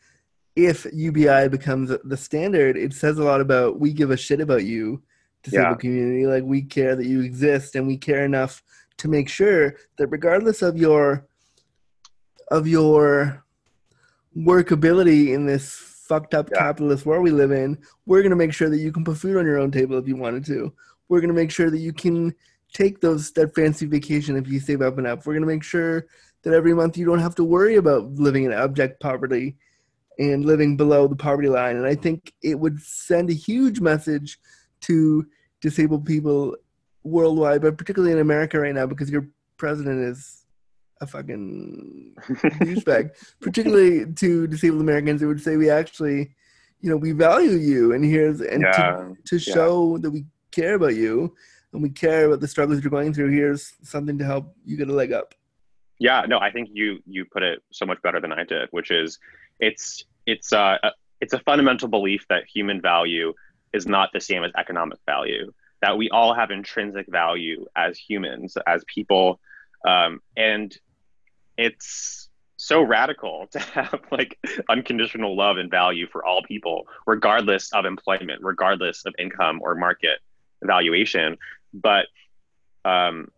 if 0.56 0.86
UBI 0.92 1.48
becomes 1.50 1.92
the 2.04 2.18
standard, 2.18 2.76
it 2.76 2.94
says 2.94 3.18
a 3.18 3.24
lot 3.24 3.42
about 3.42 3.80
we 3.80 3.94
give 3.94 4.12
a 4.12 4.18
shit 4.18 4.42
about 4.42 4.66
you, 4.66 5.02
disabled 5.44 5.78
yeah. 5.78 5.82
community. 5.82 6.26
Like 6.26 6.44
we 6.44 6.62
care 6.64 6.96
that 6.96 7.06
you 7.06 7.22
exist, 7.22 7.76
and 7.76 7.88
we 7.88 7.98
care 7.98 8.26
enough 8.26 8.64
to 8.98 9.08
make 9.08 9.30
sure 9.30 9.76
that 9.98 10.08
regardless 10.08 10.62
of 10.62 10.78
your 10.78 11.28
of 12.52 12.68
your 12.68 13.44
workability 14.36 15.34
in 15.34 15.46
this 15.46 15.76
fucked 16.10 16.34
up 16.34 16.50
yeah. 16.52 16.60
capitalist 16.60 17.06
world 17.06 17.24
we 17.24 17.32
live 17.32 17.52
in, 17.52 17.78
we're 18.06 18.22
going 18.22 18.32
to 18.32 18.36
make 18.36 18.54
sure 18.54 18.70
that 18.70 18.80
you 18.80 18.92
can 18.92 19.04
put 19.04 19.18
food 19.18 19.38
on 19.38 19.46
your 19.46 19.60
own 19.60 19.72
table 19.72 19.98
if 19.98 20.08
you 20.08 20.16
wanted 20.16 20.44
to. 20.46 20.74
We're 21.10 21.20
going 21.20 21.34
to 21.34 21.40
make 21.40 21.52
sure 21.52 21.70
that 21.70 21.80
you 21.80 21.92
can 21.92 22.34
take 22.74 23.02
those 23.02 23.32
that 23.32 23.54
fancy 23.56 23.86
vacation 23.86 24.38
if 24.38 24.48
you 24.48 24.60
save 24.60 24.82
up 24.82 24.98
enough. 24.98 25.26
We're 25.26 25.34
going 25.34 25.42
to 25.42 25.54
make 25.54 25.64
sure 25.64 26.08
that 26.44 26.54
every 26.54 26.74
month 26.74 26.98
you 26.98 27.06
don't 27.06 27.20
have 27.20 27.36
to 27.36 27.44
worry 27.44 27.76
about 27.76 28.14
living 28.14 28.46
in 28.46 28.54
abject 28.54 29.00
poverty 29.02 29.58
and 30.18 30.46
living 30.46 30.78
below 30.78 31.08
the 31.08 31.16
poverty 31.16 31.50
line. 31.50 31.78
And 31.78 31.86
I 31.86 31.96
think 31.96 32.34
it 32.42 32.60
would 32.60 32.80
send 32.82 33.30
a 33.30 33.34
huge 33.34 33.80
message 33.80 34.38
to 34.82 35.26
disabled 35.62 36.06
people 36.06 36.56
worldwide, 37.04 37.62
but 37.62 37.78
particularly 37.78 38.14
in 38.14 38.20
America 38.20 38.60
right 38.60 38.76
now 38.76 38.86
because 38.86 39.10
your 39.10 39.28
president 39.58 40.02
is 40.02 40.46
a 41.02 41.08
fucking 41.08 42.16
douchebag. 42.30 43.12
particularly 43.40 44.12
to 44.14 44.48
disabled 44.48 44.82
Americans, 44.82 45.22
it 45.22 45.26
would 45.26 45.42
say 45.42 45.58
we 45.58 45.70
actually, 45.70 46.36
you 46.82 46.90
know, 46.90 46.98
we 46.98 47.12
value 47.12 47.52
you, 47.52 47.94
and 47.94 48.04
here's 48.04 48.42
and 48.42 48.62
yeah. 48.62 48.72
to, 48.74 49.16
to 49.26 49.40
show 49.40 49.96
yeah. 49.96 50.02
that 50.02 50.12
we 50.12 50.26
care 50.60 50.76
about 50.76 50.96
you 50.96 51.36
and 51.74 51.82
we 51.82 51.90
care 51.90 52.26
about 52.26 52.40
the 52.40 52.48
struggles 52.48 52.82
you're 52.82 52.92
going 52.92 53.14
through. 53.14 53.30
Here's 53.30 53.74
something 53.84 54.18
to 54.18 54.26
help 54.26 54.56
you 54.66 54.78
get 54.78 54.90
a 54.90 54.94
leg 54.94 55.12
up. 55.12 55.34
Yeah, 56.00 56.22
no, 56.28 56.40
I 56.40 56.52
think 56.52 56.70
you 56.72 57.00
you 57.06 57.26
put 57.26 57.44
it 57.44 57.62
so 57.72 57.86
much 57.86 58.02
better 58.02 58.22
than 58.22 58.32
I 58.32 58.44
did, 58.44 58.70
which 58.72 58.90
is 58.90 59.20
it's 59.60 60.06
it's 60.26 60.54
uh 60.54 60.78
it's 61.20 61.34
a 61.34 61.40
fundamental 61.40 61.90
belief 61.90 62.26
that 62.30 62.44
human 62.54 62.82
value 62.82 63.34
is 63.74 63.86
not 63.86 64.10
the 64.14 64.22
same 64.22 64.44
as 64.44 64.52
economic 64.58 65.00
value. 65.06 65.52
That 65.82 65.98
we 65.98 66.10
all 66.10 66.34
have 66.34 66.52
intrinsic 66.52 67.08
value 67.10 67.66
as 67.76 67.98
humans, 67.98 68.58
as 68.66 68.84
people, 68.94 69.40
um, 69.88 70.22
and 70.36 70.76
it's 71.58 72.30
so 72.58 72.82
radical 72.82 73.48
to 73.52 73.60
have 73.60 74.00
like 74.12 74.38
unconditional 74.70 75.36
love 75.36 75.58
and 75.58 75.70
value 75.70 76.08
for 76.10 76.26
all 76.26 76.42
people, 76.44 76.88
regardless 77.06 77.72
of 77.74 77.86
employment, 77.86 78.42
regardless 78.42 79.06
of 79.06 79.14
income 79.20 79.60
or 79.62 79.76
market 79.76 80.20
valuation. 80.64 81.38
But 81.74 82.08
um, 82.86 83.30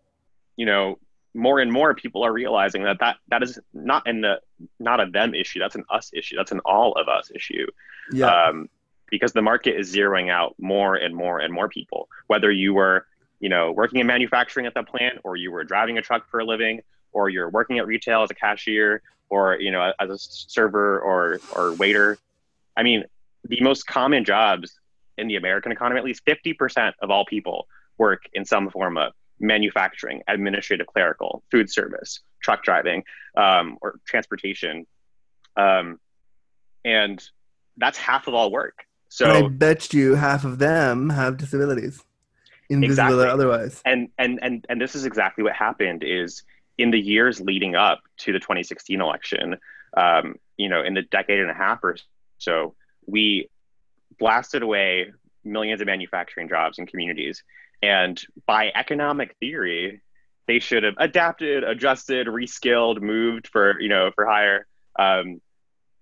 you 0.56 0.66
know, 0.66 1.00
more 1.34 1.60
and 1.60 1.72
more 1.72 1.96
people 1.96 2.24
are 2.24 2.34
realizing 2.34 2.84
that 2.84 3.00
that, 3.00 3.18
that 3.30 3.44
is 3.44 3.60
not 3.74 4.08
in 4.08 4.22
the 4.22 4.42
not 4.80 5.00
a 5.00 5.10
them 5.10 5.34
issue. 5.34 5.60
That's 5.60 5.76
an 5.76 5.86
us 5.90 6.12
issue. 6.14 6.36
That's 6.36 6.52
an 6.52 6.60
all 6.66 6.94
of 6.94 7.08
us 7.08 7.32
issue. 7.34 7.68
Yeah. 8.12 8.28
Um, 8.28 8.70
because 9.10 9.34
the 9.34 9.42
market 9.42 9.78
is 9.78 9.94
zeroing 9.94 10.32
out 10.32 10.56
more 10.58 10.96
and 10.96 11.14
more 11.14 11.40
and 11.40 11.54
more 11.54 11.68
people. 11.68 12.08
Whether 12.28 12.50
you 12.52 12.74
were, 12.74 13.06
you 13.42 13.50
know, 13.50 13.72
working 13.72 14.00
in 14.00 14.08
manufacturing 14.08 14.66
at 14.66 14.74
the 14.74 14.84
plant, 14.84 15.20
or 15.24 15.36
you 15.36 15.52
were 15.52 15.66
driving 15.66 15.98
a 15.98 16.02
truck 16.02 16.30
for 16.30 16.40
a 16.40 16.46
living, 16.46 16.82
or 17.12 17.30
you're 17.30 17.50
working 17.50 17.78
at 17.78 17.88
retail 17.88 18.24
as 18.24 18.32
a 18.32 18.34
cashier, 18.34 19.02
or 19.30 19.60
you 19.60 19.72
know, 19.72 19.92
as 20.00 20.10
a 20.10 20.18
server 20.18 21.00
or 21.02 21.40
or 21.56 21.74
waiter. 21.74 22.18
I 22.78 22.84
mean, 22.84 23.04
the 23.44 23.60
most 23.62 23.86
common 23.86 24.24
jobs 24.24 24.80
in 25.22 25.28
the 25.28 25.36
American 25.38 25.72
economy, 25.72 26.00
at 26.00 26.06
least 26.06 26.26
50% 26.26 26.94
of 27.02 27.10
all 27.10 27.26
people 27.26 27.68
work 27.98 28.24
in 28.34 28.44
some 28.44 28.70
form 28.70 28.98
of 28.98 29.14
manufacturing, 29.40 30.22
administrative, 30.28 30.88
clerical, 30.88 31.44
food 31.52 31.72
service, 31.72 32.20
truck 32.42 32.64
driving, 32.64 33.04
um, 33.38 33.78
or 33.82 34.00
transportation. 34.06 34.86
Um, 35.56 36.00
and 36.84 37.24
that's 37.78 37.98
half 37.98 38.28
of 38.28 38.34
all 38.34 38.52
work. 38.52 38.80
So 39.10 39.26
and 39.26 39.46
I 39.46 39.48
bet 39.50 39.94
you 39.94 40.16
half 40.16 40.46
of 40.46 40.58
them 40.58 41.10
have 41.10 41.38
disabilities, 41.38 42.02
invisible 42.70 42.92
exactly. 42.92 43.26
or 43.26 43.28
otherwise. 43.28 43.82
And 43.86 44.10
and 44.18 44.40
and 44.42 44.66
and 44.70 44.80
this 44.80 44.96
is 44.96 45.06
exactly 45.06 45.44
what 45.44 45.54
happened. 45.54 46.04
Is 46.06 46.44
in 46.78 46.92
the 46.92 47.00
years 47.00 47.42
leading 47.42 47.76
up 47.76 48.00
to 48.20 48.32
the 48.32 48.40
2016 48.40 49.02
election, 49.02 49.58
um, 49.98 50.36
you 50.56 50.70
know, 50.70 50.82
in 50.82 50.94
the 50.94 51.02
decade 51.02 51.40
and 51.40 51.52
a 51.52 51.54
half 51.54 51.84
or 51.84 51.98
so, 52.38 52.74
we 53.06 53.50
blasted 54.22 54.64
away 54.64 55.12
millions 55.44 55.82
of 55.82 55.88
manufacturing 55.88 56.48
jobs 56.48 56.78
and 56.80 56.88
communities 56.88 57.44
and 57.82 58.22
by 58.46 58.72
economic 58.76 59.36
theory, 59.40 60.02
they 60.48 60.60
should 60.60 60.84
have 60.84 60.96
adapted, 60.98 61.64
adjusted, 61.64 62.28
reskilled, 62.28 63.02
moved 63.02 63.48
for 63.48 63.80
you 63.80 63.90
know 63.90 64.12
for 64.14 64.26
higher 64.26 64.68
um, 64.98 65.42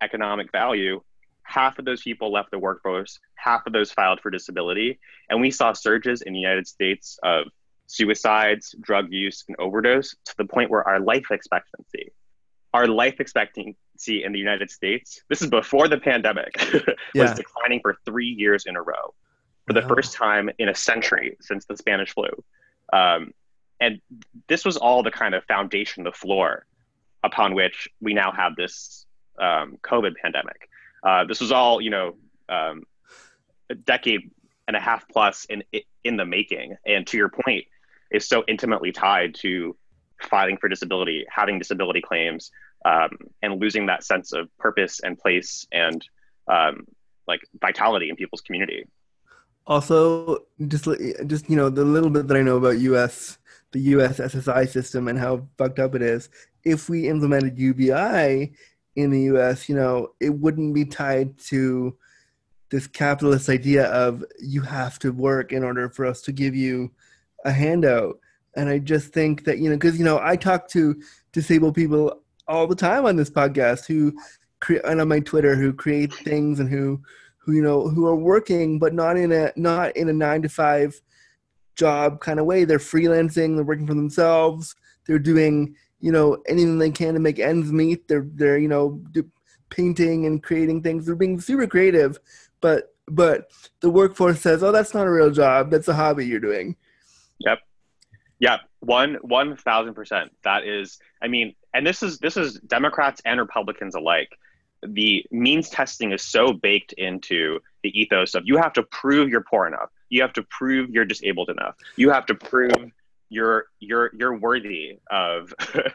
economic 0.01 0.51
value. 0.51 1.01
Half 1.43 1.79
of 1.79 1.85
those 1.85 2.01
people 2.01 2.31
left 2.31 2.51
the 2.51 2.59
workforce. 2.59 3.19
Half 3.35 3.65
of 3.65 3.73
those 3.73 3.91
filed 3.91 4.19
for 4.21 4.29
disability, 4.29 4.99
and 5.29 5.41
we 5.41 5.51
saw 5.51 5.73
surges 5.73 6.21
in 6.21 6.33
the 6.33 6.39
United 6.39 6.67
States 6.67 7.17
of 7.23 7.45
suicides, 7.87 8.75
drug 8.79 9.11
use, 9.11 9.45
and 9.47 9.57
overdose 9.57 10.15
to 10.25 10.33
the 10.37 10.45
point 10.45 10.69
where 10.69 10.87
our 10.87 10.99
life 10.99 11.31
expectancy, 11.31 12.11
our 12.73 12.87
life 12.87 13.19
expectancy 13.99 14.23
in 14.23 14.31
the 14.31 14.39
United 14.39 14.71
States, 14.71 15.21
this 15.29 15.41
is 15.41 15.49
before 15.49 15.87
the 15.87 15.97
pandemic, 15.97 16.55
was 16.73 16.95
yeah. 17.13 17.33
declining 17.33 17.79
for 17.81 17.97
three 18.05 18.27
years 18.27 18.65
in 18.65 18.75
a 18.75 18.81
row 18.81 19.13
for 19.67 19.73
the 19.73 19.81
first 19.83 20.13
time 20.13 20.49
in 20.57 20.69
a 20.69 20.75
century 20.75 21.37
since 21.41 21.65
the 21.65 21.77
Spanish 21.77 22.13
flu. 22.13 22.29
Um, 22.91 23.33
and 23.79 24.01
this 24.47 24.65
was 24.65 24.77
all 24.77 25.03
the 25.03 25.11
kind 25.11 25.35
of 25.35 25.43
foundation, 25.45 26.03
the 26.03 26.11
floor 26.11 26.65
upon 27.23 27.53
which 27.53 27.87
we 28.01 28.13
now 28.13 28.31
have 28.31 28.55
this 28.55 29.05
um, 29.39 29.77
COVID 29.83 30.15
pandemic. 30.21 30.69
Uh, 31.03 31.25
this 31.25 31.39
was 31.39 31.51
all, 31.51 31.79
you 31.79 31.91
know, 31.91 32.15
um, 32.49 32.83
a 33.69 33.75
decade 33.75 34.31
and 34.67 34.75
a 34.75 34.79
half 34.79 35.07
plus 35.07 35.45
in 35.45 35.63
in 36.03 36.17
the 36.17 36.25
making. 36.25 36.75
And 36.85 37.05
to 37.07 37.17
your 37.17 37.29
point, 37.29 37.65
is 38.11 38.27
so 38.27 38.43
intimately 38.47 38.91
tied 38.91 39.35
to 39.35 39.75
fighting 40.23 40.57
for 40.57 40.67
disability, 40.67 41.25
having 41.29 41.59
disability 41.59 42.01
claims, 42.01 42.51
um, 42.85 43.11
and 43.41 43.59
losing 43.59 43.85
that 43.85 44.03
sense 44.03 44.33
of 44.33 44.49
purpose 44.57 44.99
and 45.01 45.17
place 45.17 45.67
and 45.71 46.07
um, 46.47 46.85
like 47.27 47.41
vitality 47.61 48.09
in 48.09 48.15
people's 48.15 48.41
community 48.41 48.85
also 49.67 50.45
just 50.67 50.87
just 51.27 51.49
you 51.49 51.55
know 51.55 51.69
the 51.69 51.85
little 51.85 52.09
bit 52.09 52.27
that 52.27 52.35
I 52.35 52.41
know 52.41 52.57
about 52.57 52.79
US 52.79 53.37
the 53.71 53.79
US 53.79 54.19
SSI 54.19 54.67
system 54.67 55.07
and 55.07 55.17
how 55.17 55.47
fucked 55.57 55.79
up 55.79 55.95
it 55.95 56.01
is. 56.01 56.29
If 56.63 56.89
we 56.89 57.07
implemented 57.07 57.57
UBI 57.57 58.53
in 58.95 59.11
the 59.11 59.21
US, 59.33 59.69
you 59.69 59.75
know, 59.75 60.09
it 60.19 60.31
wouldn't 60.31 60.73
be 60.73 60.85
tied 60.85 61.37
to 61.49 61.95
this 62.71 62.87
capitalist 62.87 63.49
idea 63.49 63.85
of 63.87 64.23
you 64.39 64.61
have 64.61 64.99
to 64.99 65.11
work 65.11 65.51
in 65.51 65.63
order 65.63 65.89
for 65.89 66.05
us 66.05 66.21
to 66.21 66.31
give 66.31 66.55
you 66.55 66.91
a 67.45 67.51
handout. 67.51 68.19
And 68.55 68.69
I 68.69 68.79
just 68.79 69.13
think 69.13 69.45
that, 69.45 69.59
you 69.59 69.69
know, 69.69 69.75
because, 69.75 69.97
you 69.97 70.05
know, 70.05 70.19
I 70.21 70.35
talk 70.35 70.67
to 70.69 71.01
disabled 71.31 71.75
people 71.75 72.21
all 72.49 72.67
the 72.67 72.75
time 72.75 73.05
on 73.05 73.15
this 73.15 73.29
podcast 73.29 73.85
who 73.85 74.13
create, 74.59 74.81
and 74.83 74.99
on 74.99 75.07
my 75.07 75.19
Twitter 75.19 75.55
who 75.55 75.71
create 75.71 76.13
things 76.13 76.59
and 76.59 76.69
who 76.69 76.99
who 77.37 77.53
you 77.53 77.61
know 77.61 77.87
who 77.87 78.05
are 78.05 78.15
working 78.15 78.79
but 78.79 78.93
not 78.93 79.15
in 79.15 79.31
a 79.31 79.53
not 79.55 79.95
in 79.95 80.09
a 80.09 80.13
nine 80.13 80.41
to 80.41 80.49
five 80.49 80.99
job 81.75 82.19
kind 82.19 82.39
of 82.39 82.45
way. 82.45 82.65
They're 82.65 82.79
freelancing 82.79 83.55
they're 83.55 83.63
working 83.63 83.87
for 83.87 83.93
themselves 83.93 84.75
they're 85.05 85.19
doing 85.19 85.75
you 86.01 86.11
know 86.11 86.37
anything 86.47 86.77
they 86.77 86.91
can 86.91 87.13
to 87.13 87.19
make 87.19 87.39
ends 87.39 87.71
meet. 87.71 88.07
They're 88.07 88.27
they're 88.33 88.57
you 88.57 88.67
know 88.67 89.01
painting 89.69 90.25
and 90.25 90.41
creating 90.41 90.81
things. 90.81 91.05
They're 91.05 91.15
being 91.15 91.39
super 91.39 91.67
creative 91.67 92.19
but 92.61 92.95
but 93.07 93.51
the 93.79 93.89
workforce 93.89 94.41
says 94.41 94.63
oh 94.63 94.71
that's 94.71 94.93
not 94.93 95.07
a 95.07 95.11
real 95.11 95.31
job. 95.31 95.69
That's 95.71 95.87
a 95.87 95.93
hobby 95.93 96.25
you're 96.25 96.39
doing. 96.39 96.75
Yep 97.39 97.59
yep 98.39 98.61
one 98.79 99.17
one 99.21 99.55
thousand 99.55 99.93
percent. 99.93 100.31
That 100.43 100.65
is 100.65 100.99
i 101.21 101.27
mean 101.27 101.55
and 101.73 101.85
this 101.85 102.03
is 102.03 102.19
this 102.19 102.37
is 102.37 102.59
democrats 102.61 103.21
and 103.25 103.39
republicans 103.39 103.95
alike. 103.95 104.37
The 104.81 105.25
means 105.29 105.69
testing 105.69 106.13
is 106.13 106.21
so 106.21 106.53
baked 106.53 106.93
into 106.93 107.59
the 107.83 107.99
ethos 107.99 108.35
of 108.35 108.43
you 108.45 108.57
have 108.57 108.73
to 108.73 108.83
prove 108.83 109.29
you're 109.29 109.43
poor 109.49 109.67
enough. 109.67 109.89
You 110.09 110.21
have 110.21 110.33
to 110.33 110.43
prove 110.43 110.89
you're 110.89 111.05
disabled 111.05 111.49
enough. 111.49 111.75
You 111.97 112.09
have 112.11 112.25
to 112.27 112.35
prove 112.35 112.91
you're 113.29 113.65
you're 113.79 114.11
you're 114.17 114.37
worthy 114.37 114.99
of 115.11 115.53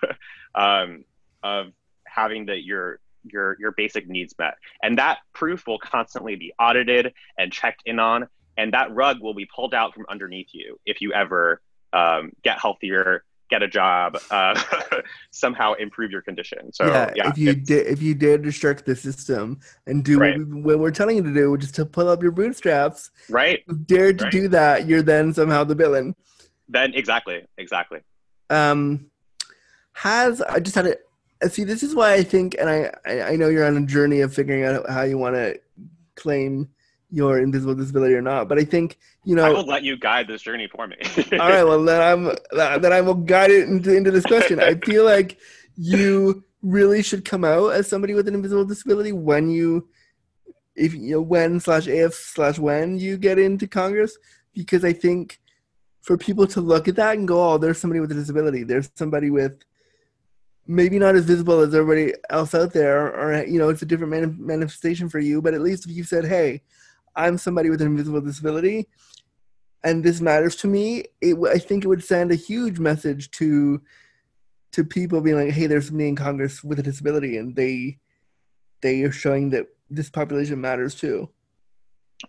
um, 0.54 1.04
of 1.42 1.72
having 2.06 2.46
that 2.46 2.62
your 2.62 3.00
your 3.24 3.56
your 3.58 3.72
basic 3.72 4.06
needs 4.08 4.34
met. 4.38 4.54
And 4.82 4.98
that 4.98 5.18
proof 5.32 5.66
will 5.66 5.78
constantly 5.78 6.36
be 6.36 6.52
audited 6.58 7.14
and 7.38 7.50
checked 7.50 7.82
in 7.86 7.98
on 7.98 8.28
and 8.56 8.72
that 8.72 8.94
rug 8.94 9.20
will 9.20 9.34
be 9.34 9.46
pulled 9.46 9.74
out 9.74 9.94
from 9.94 10.06
underneath 10.08 10.48
you 10.52 10.78
if 10.86 11.00
you 11.00 11.12
ever 11.12 11.60
um, 11.94 12.32
get 12.42 12.60
healthier 12.60 13.24
get 13.50 13.62
a 13.62 13.68
job, 13.68 14.18
uh, 14.30 14.58
somehow 15.30 15.74
improve 15.74 16.10
your 16.10 16.22
condition. 16.22 16.72
So 16.72 16.86
yeah, 16.86 17.12
yeah, 17.14 17.28
if 17.28 17.36
you 17.36 17.54
did, 17.54 17.86
if 17.86 18.00
you 18.00 18.14
dare 18.14 18.38
restrict 18.38 18.86
the 18.86 18.96
system 18.96 19.60
and 19.86 20.02
do 20.02 20.18
Right. 20.18 20.38
what, 20.38 20.48
we, 20.64 20.76
we're 20.76 20.90
telling 20.90 21.18
you 21.18 21.22
to 21.22 21.34
do, 21.34 21.50
which 21.50 21.62
is 21.62 21.72
to 21.72 21.84
pull 21.84 22.08
up 22.08 22.22
your 22.22 22.32
bootstraps, 22.32 23.10
right, 23.28 23.60
if 23.60 23.64
you 23.68 23.74
dare 23.84 24.12
to 24.14 24.24
Right. 24.24 24.32
do 24.32 24.48
that, 24.48 24.86
you're 24.88 25.02
then 25.02 25.32
somehow 25.34 25.62
the 25.62 25.74
villain. 25.74 26.16
then 26.68 26.94
exactly, 26.94 27.44
exactly. 27.58 28.00
um 28.50 29.06
has 29.92 30.42
i 30.42 30.58
just 30.58 30.74
had 30.74 30.86
a 31.42 31.48
see 31.48 31.62
this 31.64 31.82
is 31.82 31.94
why 31.94 32.14
i 32.14 32.22
think 32.22 32.56
and 32.58 32.68
i, 32.68 32.90
I 33.06 33.36
know 33.36 33.48
you're 33.48 33.66
on 33.66 33.76
a 33.76 33.86
journey 33.86 34.20
of 34.22 34.34
figuring 34.34 34.64
out 34.64 34.88
how 34.90 35.02
you 35.02 35.18
want 35.18 35.36
to 35.36 35.60
claim 36.16 36.68
your 37.14 37.38
invisible 37.38 37.74
disability 37.74 38.14
or 38.14 38.22
not 38.22 38.48
but 38.48 38.58
i 38.58 38.64
think 38.64 38.98
you 39.24 39.36
know. 39.36 39.44
I 39.44 39.50
will 39.50 39.64
let 39.64 39.84
you 39.84 39.96
guide 39.96 40.26
this 40.26 40.42
journey 40.42 40.66
for 40.66 40.86
me. 40.86 40.96
all 41.32 41.48
right 41.48 41.62
well 41.62 41.82
then 41.84 42.02
i'm 42.02 42.80
then 42.80 42.92
i 42.92 43.00
will 43.00 43.14
guide 43.14 43.50
it 43.50 43.68
into, 43.68 43.94
into 43.94 44.10
this 44.10 44.26
question 44.26 44.60
i 44.60 44.74
feel 44.74 45.04
like 45.04 45.38
you 45.76 46.44
really 46.62 47.02
should 47.02 47.24
come 47.24 47.44
out 47.44 47.68
as 47.68 47.88
somebody 47.88 48.14
with 48.14 48.26
an 48.26 48.34
invisible 48.34 48.64
disability 48.64 49.12
when 49.12 49.48
you 49.48 49.88
if 50.74 50.92
you 50.92 51.12
know 51.12 51.22
when 51.22 51.60
slash 51.60 51.86
if 51.86 52.14
slash 52.14 52.58
when 52.58 52.98
you 52.98 53.16
get 53.16 53.38
into 53.38 53.68
congress 53.68 54.18
because 54.52 54.84
i 54.84 54.92
think 54.92 55.38
for 56.02 56.18
people 56.18 56.46
to 56.48 56.60
look 56.60 56.88
at 56.88 56.96
that 56.96 57.16
and 57.16 57.28
go 57.28 57.52
oh 57.52 57.58
there's 57.58 57.78
somebody 57.78 58.00
with 58.00 58.10
a 58.10 58.14
disability 58.14 58.64
there's 58.64 58.90
somebody 58.96 59.30
with 59.30 59.52
maybe 60.66 60.98
not 60.98 61.14
as 61.14 61.24
visible 61.24 61.60
as 61.60 61.74
everybody 61.74 62.14
else 62.30 62.54
out 62.54 62.72
there 62.72 63.14
or 63.14 63.44
you 63.44 63.58
know 63.58 63.68
it's 63.68 63.82
a 63.82 63.86
different 63.86 64.10
mani- 64.10 64.34
manifestation 64.38 65.08
for 65.08 65.18
you 65.18 65.40
but 65.42 65.54
at 65.54 65.60
least 65.60 65.86
if 65.86 65.92
you 65.92 66.02
said 66.02 66.24
hey 66.24 66.60
i'm 67.16 67.38
somebody 67.38 67.70
with 67.70 67.80
an 67.80 67.88
invisible 67.88 68.20
disability 68.20 68.86
and 69.84 70.02
this 70.02 70.20
matters 70.20 70.56
to 70.56 70.66
me. 70.66 71.04
It, 71.20 71.36
i 71.48 71.58
think 71.58 71.84
it 71.84 71.88
would 71.88 72.02
send 72.02 72.32
a 72.32 72.36
huge 72.36 72.78
message 72.78 73.30
to 73.32 73.80
to 74.72 74.82
people 74.82 75.20
being 75.20 75.36
like 75.36 75.52
hey 75.52 75.66
there's 75.66 75.86
somebody 75.88 76.08
in 76.08 76.16
congress 76.16 76.64
with 76.64 76.80
a 76.80 76.82
disability 76.82 77.36
and 77.36 77.54
they 77.54 77.98
they 78.80 79.02
are 79.02 79.12
showing 79.12 79.50
that 79.50 79.66
this 79.88 80.10
population 80.10 80.60
matters 80.60 80.94
too. 80.94 81.28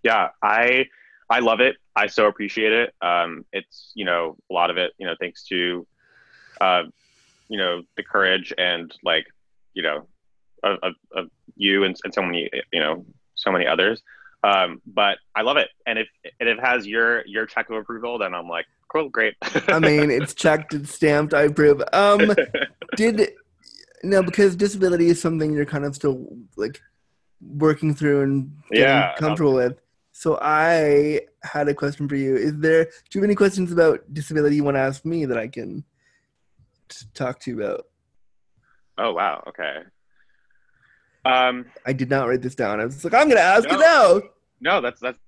Yeah 0.03 0.29
i 0.43 0.85
i 1.29 1.39
love 1.39 1.59
it. 1.61 1.77
I 1.95 2.07
so 2.07 2.27
appreciate 2.27 2.73
it. 2.73 2.93
Um 3.01 3.45
it's 3.51 3.91
you 3.95 4.05
know 4.05 4.35
a 4.51 4.53
lot 4.53 4.69
of 4.69 4.77
it 4.77 4.91
you 4.99 5.07
know 5.07 5.15
thanks 5.19 5.43
to 5.45 5.87
uh 6.61 6.83
you 7.49 7.57
know 7.57 7.83
the 7.97 8.03
courage 8.03 8.53
and 8.57 8.93
like 9.03 9.25
you 9.73 9.83
know 9.83 10.07
of, 10.63 10.77
of, 10.83 10.93
of 11.15 11.29
you 11.55 11.83
and, 11.83 11.95
and 12.03 12.13
so 12.13 12.21
many 12.21 12.49
you 12.71 12.79
know 12.79 13.05
so 13.35 13.51
many 13.51 13.65
others 13.65 14.01
um 14.45 14.81
but 14.85 15.17
i 15.35 15.41
love 15.41 15.57
it. 15.57 15.69
And 15.87 15.97
if 15.99 16.07
and 16.39 16.49
if 16.49 16.57
it 16.57 16.63
has 16.63 16.85
your 16.93 17.25
your 17.25 17.45
check 17.45 17.69
of 17.69 17.77
approval 17.77 18.17
then 18.17 18.33
i'm 18.33 18.47
like 18.47 18.65
cool 18.91 19.09
great. 19.09 19.33
I 19.69 19.79
mean 19.79 20.11
it's 20.11 20.33
checked 20.33 20.73
it's 20.73 20.93
stamped 20.93 21.33
i 21.33 21.43
approve. 21.43 21.81
Um 21.93 22.31
did 22.95 23.31
no 24.03 24.23
because 24.23 24.55
disability 24.55 25.07
is 25.07 25.21
something 25.21 25.53
you're 25.53 25.65
kind 25.75 25.85
of 25.85 25.95
still 25.95 26.17
like 26.55 26.81
working 27.41 27.93
through 27.95 28.21
and 28.21 28.51
getting 28.73 28.85
Yeah, 28.93 29.15
comfortable 29.17 29.53
with. 29.55 29.81
So 30.11 30.37
i 30.41 31.21
had 31.43 31.67
a 31.67 31.73
question 31.73 32.07
for 32.07 32.15
you. 32.15 32.35
Is 32.35 32.53
there 32.59 32.85
do 32.85 32.91
you 33.13 33.21
have 33.21 33.27
any 33.29 33.35
questions 33.35 33.71
about 33.71 34.01
disability 34.13 34.55
you 34.57 34.63
want 34.63 34.75
to 34.77 34.81
ask 34.81 35.03
me 35.05 35.25
that 35.25 35.37
i 35.37 35.47
can 35.47 35.83
t- 36.89 37.05
talk 37.13 37.39
to 37.41 37.51
you 37.51 37.61
about? 37.61 37.85
Oh 38.97 39.13
wow. 39.13 39.43
Okay 39.49 39.79
um 41.25 41.65
i 41.85 41.93
did 41.93 42.09
not 42.09 42.27
write 42.27 42.41
this 42.41 42.55
down 42.55 42.79
i 42.79 42.85
was 42.85 43.03
like 43.03 43.13
i'm 43.13 43.27
gonna 43.27 43.39
ask 43.39 43.69
you 43.69 43.77
No. 43.77 43.81
now 44.21 44.21
No, 44.61 44.81
that's 44.81 44.99
that's 45.01 45.19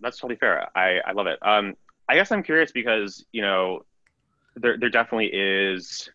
that's 0.00 0.18
totally 0.18 0.36
fair. 0.36 0.68
I 0.76 1.00
I 1.06 1.12
love 1.12 1.26
it. 1.26 1.38
Um, 1.42 1.74
I 2.08 2.14
guess 2.14 2.30
I'm 2.32 2.42
curious 2.42 2.70
because 2.72 3.24
you 3.32 3.42
know, 3.42 3.84
there 4.56 4.76
there 4.78 4.90
definitely 4.90 5.30
is, 5.32 6.08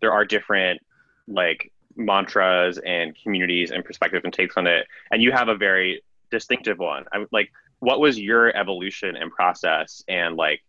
there 0.00 0.12
are 0.12 0.24
different 0.24 0.80
like 1.26 1.72
mantras 1.96 2.78
and 2.78 3.16
communities 3.22 3.70
and 3.70 3.84
perspectives 3.84 4.24
and 4.24 4.32
takes 4.32 4.56
on 4.56 4.66
it, 4.66 4.86
and 5.10 5.22
you 5.22 5.32
have 5.32 5.48
a 5.48 5.56
very 5.56 6.02
distinctive 6.30 6.78
one. 6.78 7.04
I'm 7.12 7.26
like, 7.32 7.50
what 7.80 7.98
was 8.00 8.18
your 8.18 8.54
evolution 8.56 9.16
and 9.16 9.30
process, 9.30 10.04
and 10.08 10.36
like, 10.36 10.60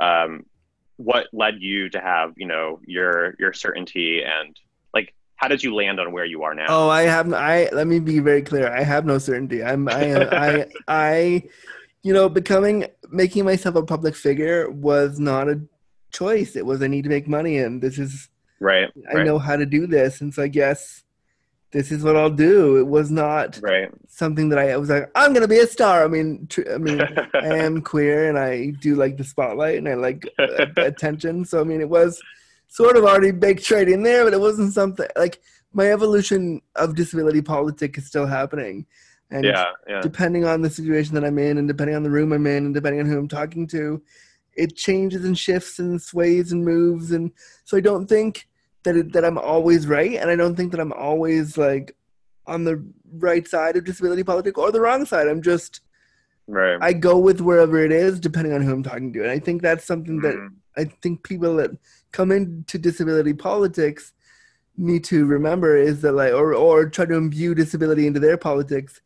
um, 0.00 0.44
what 0.96 1.26
led 1.32 1.56
you 1.60 1.88
to 1.90 2.00
have 2.00 2.32
you 2.36 2.46
know 2.46 2.80
your 2.86 3.34
your 3.38 3.52
certainty 3.52 4.22
and 4.22 4.56
how 5.42 5.48
did 5.48 5.62
you 5.64 5.74
land 5.74 5.98
on 5.98 6.12
where 6.12 6.24
you 6.24 6.44
are 6.44 6.54
now? 6.54 6.66
Oh, 6.68 6.88
I 6.88 7.02
have. 7.02 7.32
I 7.32 7.68
let 7.72 7.88
me 7.88 7.98
be 7.98 8.20
very 8.20 8.42
clear. 8.42 8.72
I 8.72 8.84
have 8.84 9.04
no 9.04 9.18
certainty. 9.18 9.64
I'm. 9.64 9.88
I. 9.88 10.04
am- 10.04 10.28
I. 10.30 10.66
I. 10.88 11.42
You 12.04 12.12
know, 12.12 12.28
becoming, 12.28 12.86
making 13.10 13.44
myself 13.44 13.74
a 13.74 13.82
public 13.82 14.14
figure 14.16 14.70
was 14.70 15.18
not 15.18 15.48
a 15.48 15.60
choice. 16.12 16.54
It 16.54 16.64
was 16.64 16.80
I 16.80 16.86
need 16.86 17.02
to 17.02 17.08
make 17.08 17.26
money, 17.26 17.58
and 17.58 17.82
this 17.82 17.98
is. 17.98 18.28
right, 18.60 18.88
I 19.10 19.14
right, 19.14 19.26
know 19.26 19.38
how 19.38 19.56
to 19.56 19.66
do 19.66 19.88
this, 19.88 20.20
and 20.20 20.32
so 20.32 20.44
I 20.44 20.48
guess 20.48 21.02
this 21.72 21.90
is 21.90 22.04
what 22.04 22.16
I'll 22.16 22.30
do. 22.30 22.76
It 22.76 22.86
was 22.86 23.10
not 23.10 23.58
right. 23.62 23.90
something 24.08 24.48
that 24.50 24.58
I, 24.60 24.70
I 24.70 24.76
was 24.76 24.90
like, 24.90 25.10
I'm 25.16 25.32
gonna 25.32 25.48
be 25.48 25.58
a 25.58 25.66
star. 25.66 26.04
I 26.04 26.08
mean, 26.08 26.46
tr- 26.48 26.70
I 26.72 26.78
mean, 26.78 27.00
I 27.34 27.58
am 27.58 27.82
queer, 27.82 28.28
and 28.28 28.38
I 28.38 28.70
do 28.80 28.94
like 28.94 29.16
the 29.16 29.24
spotlight, 29.24 29.78
and 29.78 29.88
I 29.88 29.94
like 29.94 30.28
uh, 30.38 30.66
attention. 30.76 31.44
So 31.44 31.60
I 31.60 31.64
mean, 31.64 31.80
it 31.80 31.88
was 31.88 32.22
sort 32.72 32.96
of 32.96 33.04
already 33.04 33.32
baked 33.32 33.70
right 33.70 33.86
in 33.86 34.02
there, 34.02 34.24
but 34.24 34.32
it 34.32 34.40
wasn't 34.40 34.72
something 34.72 35.06
like 35.14 35.42
my 35.74 35.92
evolution 35.92 36.62
of 36.74 36.94
disability 36.94 37.42
politics 37.42 37.98
is 37.98 38.06
still 38.06 38.24
happening. 38.24 38.86
And 39.30 39.44
yeah, 39.44 39.72
yeah. 39.86 40.00
depending 40.00 40.46
on 40.46 40.62
the 40.62 40.70
situation 40.70 41.14
that 41.14 41.24
I'm 41.24 41.38
in, 41.38 41.58
and 41.58 41.68
depending 41.68 41.96
on 41.96 42.02
the 42.02 42.10
room 42.10 42.32
I'm 42.32 42.46
in, 42.46 42.64
and 42.64 42.74
depending 42.74 43.00
on 43.00 43.06
who 43.06 43.18
I'm 43.18 43.28
talking 43.28 43.66
to, 43.68 44.02
it 44.54 44.74
changes 44.74 45.26
and 45.26 45.38
shifts 45.38 45.78
and 45.78 46.00
sways 46.00 46.50
and 46.52 46.64
moves. 46.64 47.12
And 47.12 47.30
so 47.64 47.76
I 47.76 47.80
don't 47.80 48.06
think 48.06 48.48
that 48.84 48.96
it, 48.96 49.12
that 49.12 49.24
I'm 49.24 49.38
always 49.38 49.86
right, 49.86 50.14
and 50.14 50.30
I 50.30 50.36
don't 50.36 50.56
think 50.56 50.72
that 50.72 50.80
I'm 50.80 50.94
always 50.94 51.58
like 51.58 51.94
on 52.46 52.64
the 52.64 52.82
right 53.18 53.46
side 53.46 53.76
of 53.76 53.84
disability 53.84 54.24
politics 54.24 54.58
or 54.58 54.72
the 54.72 54.80
wrong 54.80 55.04
side. 55.04 55.28
I'm 55.28 55.42
just 55.42 55.82
Right. 56.48 56.78
I 56.80 56.92
go 56.92 57.18
with 57.18 57.40
wherever 57.40 57.78
it 57.84 57.92
is, 57.92 58.18
depending 58.18 58.52
on 58.52 58.62
who 58.62 58.72
I'm 58.72 58.82
talking 58.82 59.12
to. 59.12 59.22
And 59.22 59.30
I 59.30 59.38
think 59.38 59.62
that's 59.62 59.84
something 59.84 60.20
that 60.22 60.34
Mhm. 60.34 60.48
I 60.76 60.84
think 60.84 61.22
people 61.22 61.56
that 61.56 61.70
come 62.12 62.30
into 62.30 62.78
disability 62.78 63.32
politics 63.32 64.12
need 64.76 65.04
to 65.04 65.26
remember 65.26 65.76
is 65.76 66.00
that 66.02 66.12
like 66.12 66.32
or 66.32 66.54
or 66.54 66.88
try 66.88 67.04
to 67.04 67.14
imbue 67.14 67.54
disability 67.54 68.06
into 68.06 68.20
their 68.20 68.36
politics. 68.36 69.00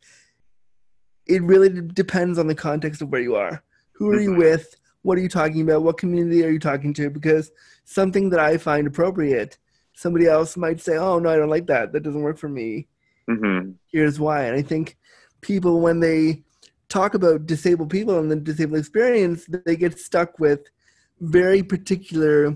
It 1.25 1.43
really 1.43 1.69
depends 1.81 2.39
on 2.39 2.47
the 2.47 2.55
context 2.55 3.01
of 3.01 3.09
where 3.09 3.21
you 3.21 3.35
are. 3.35 3.63
Who 3.93 4.09
are 4.09 4.19
you 4.19 4.31
Mhm. 4.31 4.37
with? 4.37 4.75
What 5.01 5.17
are 5.17 5.21
you 5.21 5.29
talking 5.29 5.61
about? 5.61 5.83
What 5.83 5.97
community 5.97 6.45
are 6.45 6.49
you 6.49 6.59
talking 6.59 6.93
to? 6.95 7.09
Because 7.09 7.51
something 7.83 8.29
that 8.29 8.39
I 8.39 8.57
find 8.57 8.87
appropriate, 8.87 9.57
somebody 9.93 10.27
else 10.27 10.55
might 10.55 10.79
say, 10.79 10.97
"Oh 10.97 11.19
no, 11.19 11.29
I 11.29 11.37
don't 11.37 11.49
like 11.49 11.67
that. 11.67 11.91
That 11.91 12.03
doesn't 12.03 12.21
work 12.21 12.37
for 12.37 12.49
me." 12.49 12.87
Mhm. 13.29 13.75
here's 13.91 14.19
why. 14.21 14.45
And 14.45 14.55
I 14.55 14.61
think 14.61 14.97
people, 15.41 15.81
when 15.81 15.99
they 15.99 16.43
talk 16.87 17.13
about 17.13 17.45
disabled 17.45 17.89
people 17.89 18.17
and 18.19 18.31
the 18.31 18.37
disabled 18.37 18.79
experience, 18.79 19.45
they 19.65 19.75
get 19.75 19.99
stuck 19.99 20.39
with 20.39 20.61
very 21.19 21.61
particular 21.61 22.55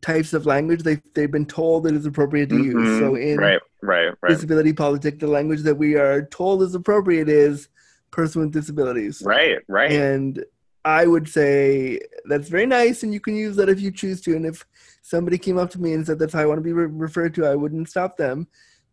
types 0.00 0.32
of 0.32 0.46
language 0.46 0.82
they, 0.82 1.00
they've 1.14 1.30
been 1.30 1.46
told 1.46 1.84
that 1.84 1.94
is 1.94 2.06
appropriate 2.06 2.48
to 2.50 2.56
use. 2.62 2.74
Mhm. 2.74 2.98
So 3.00 3.14
in 3.16 3.36
right, 3.38 3.60
right, 3.82 4.14
right, 4.22 4.30
disability 4.30 4.72
politics, 4.72 5.18
the 5.18 5.26
language 5.26 5.62
that 5.62 5.74
we 5.74 5.96
are 5.96 6.22
told 6.26 6.62
is 6.62 6.74
appropriate 6.74 7.28
is 7.28 7.68
person 8.10 8.42
with 8.42 8.52
disabilities. 8.52 9.22
right, 9.24 9.58
right. 9.68 9.90
And 9.90 10.44
I 10.84 11.06
would 11.06 11.28
say 11.28 12.00
that's 12.26 12.48
very 12.48 12.64
nice, 12.66 13.02
and 13.02 13.12
you 13.12 13.20
can 13.20 13.34
use 13.36 13.56
that 13.56 13.68
if 13.68 13.80
you 13.80 13.90
choose 13.90 14.20
to. 14.22 14.36
And 14.36 14.46
if 14.46 14.64
somebody 15.02 15.36
came 15.36 15.58
up 15.58 15.70
to 15.70 15.80
me 15.80 15.92
and 15.92 16.06
said 16.06 16.18
that's 16.18 16.32
how 16.32 16.40
I 16.42 16.46
want 16.46 16.58
to 16.58 16.62
be 16.62 16.72
re- 16.72 16.86
referred 16.86 17.34
to, 17.34 17.46
I 17.46 17.56
wouldn't 17.56 17.90
stop 17.90 18.16
them. 18.16 18.46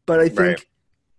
But 0.05 0.19
I 0.19 0.27
think 0.27 0.39
Right. 0.39 0.65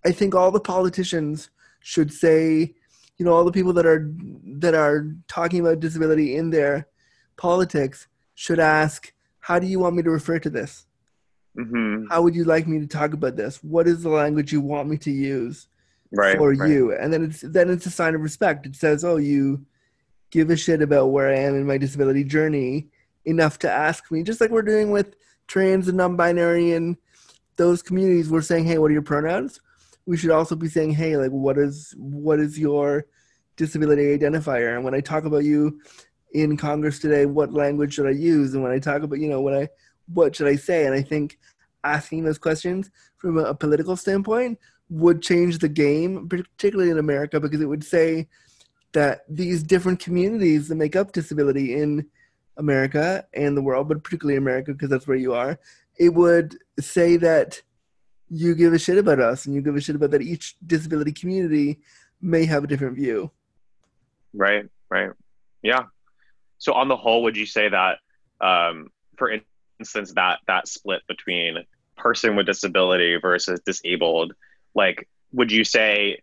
I 0.04 0.12
think 0.12 0.34
all 0.34 0.50
the 0.50 0.60
politicians 0.60 1.50
should 1.80 2.12
say, 2.12 2.74
you 3.16 3.24
know, 3.24 3.32
all 3.32 3.44
the 3.44 3.52
people 3.52 3.72
that 3.74 3.86
are 3.86 4.12
that 4.58 4.74
are 4.74 5.06
talking 5.28 5.60
about 5.60 5.80
disability 5.80 6.36
in 6.36 6.50
their 6.50 6.88
politics 7.36 8.08
should 8.34 8.58
ask, 8.60 9.12
how 9.46 9.60
do 9.60 9.66
you 9.68 9.78
want 9.78 9.94
me 9.94 10.02
to 10.02 10.10
refer 10.10 10.38
to 10.40 10.50
this? 10.50 10.86
hmm 11.56 12.06
How 12.10 12.20
would 12.22 12.34
you 12.34 12.44
like 12.44 12.66
me 12.66 12.80
to 12.80 12.86
talk 12.86 13.12
about 13.12 13.36
this? 13.36 13.62
What 13.62 13.86
is 13.86 14.02
the 14.02 14.08
language 14.08 14.52
you 14.52 14.60
want 14.60 14.88
me 14.88 14.98
to 14.98 15.10
use? 15.10 15.68
Right. 16.12 16.38
for 16.38 16.52
right. 16.52 16.70
you 16.70 16.92
and 16.92 17.12
then 17.12 17.24
it's 17.24 17.40
then 17.40 17.68
it's 17.68 17.84
a 17.86 17.90
sign 17.90 18.14
of 18.14 18.20
respect 18.20 18.64
it 18.64 18.76
says 18.76 19.04
oh 19.04 19.16
you 19.16 19.66
give 20.30 20.50
a 20.50 20.56
shit 20.56 20.80
about 20.80 21.08
where 21.08 21.28
i 21.28 21.36
am 21.36 21.56
in 21.56 21.66
my 21.66 21.78
disability 21.78 22.22
journey 22.22 22.86
enough 23.24 23.58
to 23.58 23.70
ask 23.70 24.10
me 24.12 24.22
just 24.22 24.40
like 24.40 24.50
we're 24.50 24.62
doing 24.62 24.92
with 24.92 25.16
trans 25.48 25.88
and 25.88 25.96
non-binary 25.96 26.72
and 26.74 26.96
those 27.56 27.82
communities 27.82 28.30
we're 28.30 28.40
saying 28.40 28.64
hey 28.64 28.78
what 28.78 28.90
are 28.90 28.94
your 28.94 29.02
pronouns 29.02 29.60
we 30.06 30.16
should 30.16 30.30
also 30.30 30.54
be 30.54 30.68
saying 30.68 30.92
hey 30.92 31.16
like 31.16 31.32
what 31.32 31.58
is 31.58 31.92
what 31.98 32.38
is 32.38 32.56
your 32.56 33.04
disability 33.56 34.16
identifier 34.16 34.76
and 34.76 34.84
when 34.84 34.94
i 34.94 35.00
talk 35.00 35.24
about 35.24 35.44
you 35.44 35.80
in 36.42 36.56
congress 36.56 36.98
today 36.98 37.26
what 37.26 37.52
language 37.52 37.94
should 37.94 38.06
i 38.06 38.10
use 38.10 38.54
and 38.54 38.62
when 38.62 38.72
i 38.72 38.78
talk 38.78 39.02
about 39.02 39.18
you 39.18 39.28
know 39.28 39.40
what 39.40 39.54
i 39.54 39.68
what 40.12 40.34
should 40.34 40.46
i 40.46 40.56
say 40.56 40.86
and 40.86 40.94
i 40.94 41.02
think 41.02 41.38
asking 41.86 42.24
those 42.24 42.38
questions 42.38 42.90
from 43.16 43.38
a, 43.38 43.54
political 43.54 43.96
standpoint 43.96 44.58
would 44.88 45.22
change 45.22 45.58
the 45.58 45.68
game, 45.68 46.28
particularly 46.28 46.90
in 46.90 46.98
America, 46.98 47.40
because 47.40 47.60
it 47.60 47.66
would 47.66 47.84
say 47.84 48.28
that 48.92 49.22
these 49.28 49.62
different 49.62 50.00
communities 50.00 50.68
that 50.68 50.76
make 50.76 50.96
up 50.96 51.12
disability 51.12 51.74
in 51.74 52.06
America 52.56 53.26
and 53.34 53.56
the 53.56 53.62
world, 53.62 53.88
but 53.88 54.02
particularly 54.02 54.36
America 54.36 54.72
because 54.72 54.90
that's 54.90 55.06
where 55.06 55.16
you 55.16 55.34
are, 55.34 55.58
it 55.98 56.14
would 56.14 56.56
say 56.78 57.16
that 57.16 57.60
you 58.28 58.54
give 58.54 58.72
a 58.72 58.78
shit 58.78 58.98
about 58.98 59.20
us 59.20 59.46
and 59.46 59.54
you 59.54 59.60
give 59.60 59.76
a 59.76 59.80
shit 59.80 59.96
about 59.96 60.10
that 60.10 60.22
each 60.22 60.56
disability 60.66 61.12
community 61.12 61.78
may 62.20 62.44
have 62.44 62.64
a 62.64 62.66
different 62.66 62.96
view. 62.96 63.30
Right, 64.32 64.66
right. 64.90 65.10
Yeah. 65.62 65.84
So 66.58 66.72
on 66.72 66.88
the 66.88 66.96
whole, 66.96 67.22
would 67.24 67.36
you 67.36 67.46
say 67.46 67.68
that, 67.68 67.98
um, 68.40 68.88
for 69.16 69.30
instance, 69.78 70.12
that 70.14 70.38
that 70.46 70.68
split 70.68 71.02
between 71.08 71.58
person 71.96 72.36
with 72.36 72.46
disability 72.46 73.16
versus 73.20 73.60
disabled, 73.64 74.32
like, 74.74 75.08
would 75.32 75.50
you 75.52 75.64
say 75.64 76.20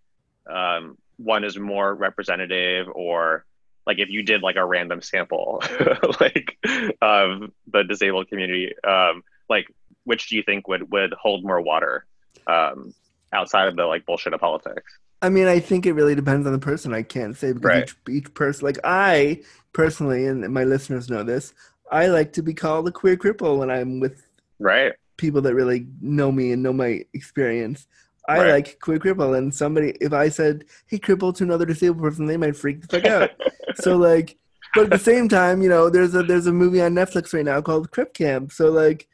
um, 0.49 0.97
one 1.17 1.43
is 1.43 1.57
more 1.57 1.93
representative, 1.93 2.87
or 2.93 3.45
like 3.85 3.99
if 3.99 4.09
you 4.09 4.23
did 4.23 4.41
like 4.41 4.55
a 4.55 4.65
random 4.65 5.01
sample, 5.01 5.61
like 6.19 6.57
of 7.01 7.51
the 7.71 7.83
disabled 7.83 8.27
community, 8.29 8.73
um, 8.83 9.23
like 9.49 9.67
which 10.05 10.29
do 10.29 10.35
you 10.35 10.43
think 10.43 10.67
would 10.67 10.91
would 10.91 11.13
hold 11.13 11.43
more 11.43 11.61
water 11.61 12.05
um, 12.47 12.93
outside 13.31 13.67
of 13.67 13.75
the 13.75 13.85
like 13.85 14.05
bullshit 14.05 14.33
of 14.33 14.39
politics? 14.39 14.99
I 15.21 15.29
mean, 15.29 15.47
I 15.47 15.59
think 15.59 15.85
it 15.85 15.93
really 15.93 16.15
depends 16.15 16.45
on 16.45 16.53
the 16.53 16.59
person. 16.59 16.93
I 16.93 17.01
can't 17.03 17.37
say 17.37 17.53
because 17.53 17.69
Right. 17.69 17.83
each, 17.83 17.95
each 18.09 18.33
person, 18.33 18.65
like 18.65 18.79
I 18.83 19.41
personally, 19.73 20.27
and 20.27 20.47
my 20.53 20.63
listeners 20.63 21.09
know 21.09 21.23
this, 21.23 21.53
I 21.91 22.07
like 22.07 22.33
to 22.33 22.43
be 22.43 22.53
called 22.53 22.87
a 22.87 22.91
queer 22.91 23.17
cripple 23.17 23.57
when 23.57 23.69
I'm 23.69 23.99
with 23.99 24.25
Right. 24.59 24.93
people 25.17 25.41
that 25.41 25.55
really 25.55 25.87
know 26.01 26.31
me 26.31 26.51
and 26.51 26.63
know 26.63 26.73
my 26.73 27.03
experience. 27.13 27.87
I 28.29 28.39
Right. 28.39 28.51
like 28.51 28.79
queer 28.79 28.99
cripple, 28.99 29.37
and 29.37 29.53
somebody, 29.53 29.97
if 29.99 30.13
I 30.13 30.29
said, 30.29 30.65
"Hey, 30.87 30.97
cripple" 30.97 31.35
to 31.35 31.43
another 31.43 31.65
disabled 31.65 32.01
person, 32.03 32.25
they 32.25 32.37
might 32.37 32.55
freak 32.55 32.81
the 32.81 32.87
fuck 32.87 33.05
out. 33.05 33.31
so 33.75 33.97
like, 33.97 34.37
but 34.75 34.85
at 34.85 34.91
the 34.91 34.99
same 34.99 35.27
time, 35.27 35.61
you 35.61 35.69
know, 35.69 35.89
there's 35.89 36.15
a 36.15 36.23
there's 36.23 36.47
a 36.47 36.53
movie 36.53 36.81
on 36.81 36.93
Netflix 36.93 37.33
right 37.33 37.43
now 37.45 37.61
called 37.61 37.91
Crip 37.91 38.13
Camp. 38.13 38.51
So 38.53 38.71
like, 38.71 39.07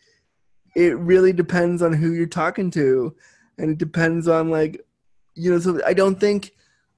it 0.76 0.98
really 0.98 1.34
depends 1.34 1.82
on 1.82 1.92
who 1.94 2.12
you're 2.14 2.28
talking 2.28 2.70
to, 2.72 3.16
and 3.58 3.72
it 3.72 3.78
depends 3.80 4.28
on 4.28 4.50
like, 4.52 4.86
you 5.34 5.52
know. 5.52 5.60
So 5.60 5.82
I 5.86 5.94
don't 5.94 6.20
think 6.20 6.52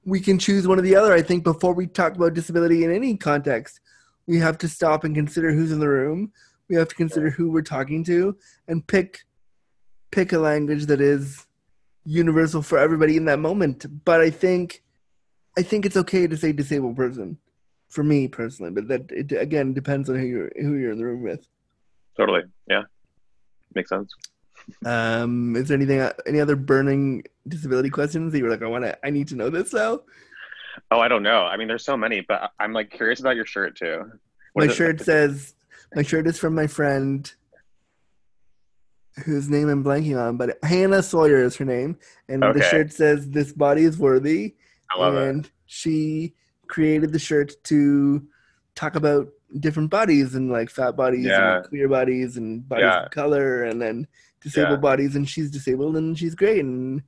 we 0.04 0.20
can 0.20 0.38
choose 0.38 0.66
one 0.66 0.78
or 0.78 0.82
the 0.82 0.96
other. 0.96 1.12
I 1.12 1.22
think 1.22 1.44
before 1.44 1.74
we 1.74 1.86
talk 1.86 2.16
about 2.16 2.34
disability 2.34 2.84
in 2.84 2.92
any 2.92 3.16
context, 3.16 3.80
we 4.26 4.38
have 4.38 4.58
to 4.58 4.68
stop 4.68 5.04
and 5.04 5.14
consider 5.14 5.52
who's 5.52 5.72
in 5.72 5.80
the 5.80 5.88
room. 5.88 6.32
We 6.68 6.76
have 6.76 6.88
to 6.88 6.94
consider 6.94 7.30
who 7.30 7.50
we're 7.50 7.62
talking 7.62 8.04
to 8.04 8.36
and 8.68 8.86
pick 8.86 9.20
pick 10.10 10.32
a 10.32 10.38
language 10.38 10.86
that 10.86 11.00
is 11.00 11.46
universal 12.04 12.62
for 12.62 12.78
everybody 12.78 13.16
in 13.16 13.24
that 13.26 13.38
moment. 13.38 13.86
But 14.04 14.20
I 14.20 14.30
think 14.30 14.82
I 15.58 15.62
think 15.62 15.84
it's 15.84 15.96
okay 15.96 16.26
to 16.26 16.36
say 16.36 16.52
disabled 16.52 16.96
person 16.96 17.38
for 17.88 18.02
me 18.02 18.26
personally, 18.26 18.72
but 18.72 18.88
that 18.88 19.10
it 19.10 19.32
again 19.32 19.74
depends 19.74 20.08
on 20.08 20.18
who 20.18 20.26
you're 20.26 20.52
who 20.56 20.74
you're 20.76 20.92
in 20.92 20.98
the 20.98 21.04
room 21.04 21.22
with. 21.22 21.46
Totally. 22.16 22.42
Yeah. 22.68 22.82
Makes 23.74 23.90
sense. 23.90 24.12
Um, 24.84 25.56
is 25.56 25.68
there 25.68 25.76
anything 25.76 26.08
any 26.26 26.40
other 26.40 26.56
burning 26.56 27.24
disability 27.48 27.90
questions 27.90 28.32
that 28.32 28.38
you 28.38 28.44
were 28.44 28.50
like, 28.50 28.62
I 28.62 28.66
want 28.66 28.84
to, 28.84 28.96
I 29.06 29.10
need 29.10 29.28
to 29.28 29.36
know 29.36 29.50
this 29.50 29.72
now? 29.72 30.00
Oh, 30.90 31.00
I 31.00 31.08
don't 31.08 31.22
know. 31.22 31.42
I 31.44 31.56
mean, 31.56 31.68
there's 31.68 31.84
so 31.84 31.96
many, 31.96 32.20
but 32.22 32.52
I'm 32.58 32.72
like 32.72 32.90
curious 32.90 33.20
about 33.20 33.36
your 33.36 33.46
shirt 33.46 33.76
too. 33.76 34.10
What 34.54 34.66
my 34.66 34.72
it? 34.72 34.74
shirt 34.76 35.00
says 35.00 35.54
my 35.94 36.02
shirt 36.02 36.26
is 36.26 36.38
from 36.38 36.54
my 36.54 36.66
friend 36.66 37.30
whose 39.24 39.48
name 39.48 39.68
I'm 39.68 39.84
blanking 39.84 40.18
on, 40.18 40.36
but 40.38 40.58
Hannah 40.62 41.02
Sawyer 41.02 41.42
is 41.42 41.56
her 41.56 41.64
name, 41.64 41.98
and 42.28 42.42
the 42.42 42.62
shirt 42.62 42.92
says 42.92 43.28
"This 43.28 43.52
body 43.52 43.82
is 43.84 43.98
worthy," 43.98 44.54
I 44.90 44.98
love 44.98 45.14
it. 45.16 45.28
and 45.28 45.50
she 45.66 46.34
created 46.68 47.12
the 47.12 47.18
shirt 47.18 47.52
to 47.64 48.26
talk 48.74 48.94
about 48.96 49.28
different 49.60 49.90
bodies 49.90 50.34
and 50.34 50.50
like 50.50 50.70
fat 50.70 50.92
bodies 50.96 51.26
Yeah. 51.26 51.56
and 51.58 51.68
queer 51.68 51.88
bodies 51.88 52.38
and 52.38 52.66
bodies 52.66 52.84
Yeah. 52.84 53.04
of 53.04 53.10
color 53.10 53.64
and 53.64 53.82
then 53.82 54.06
disabled 54.42 54.78
Yeah. 54.78 54.88
bodies 54.90 55.16
and 55.16 55.28
she's 55.28 55.50
disabled 55.50 55.96
and 55.96 56.18
she's 56.18 56.34
great 56.34 56.64
and 56.64 57.02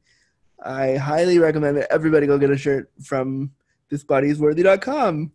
I 0.64 0.97
highly 0.97 1.39
recommend 1.39 1.76
that 1.76 1.93
everybody 1.93 2.26
go 2.26 2.39
get 2.39 2.51
a 2.51 2.57
shirt 2.57 2.91
from 3.03 3.51
thisbodyisworthy.com. 3.91 5.32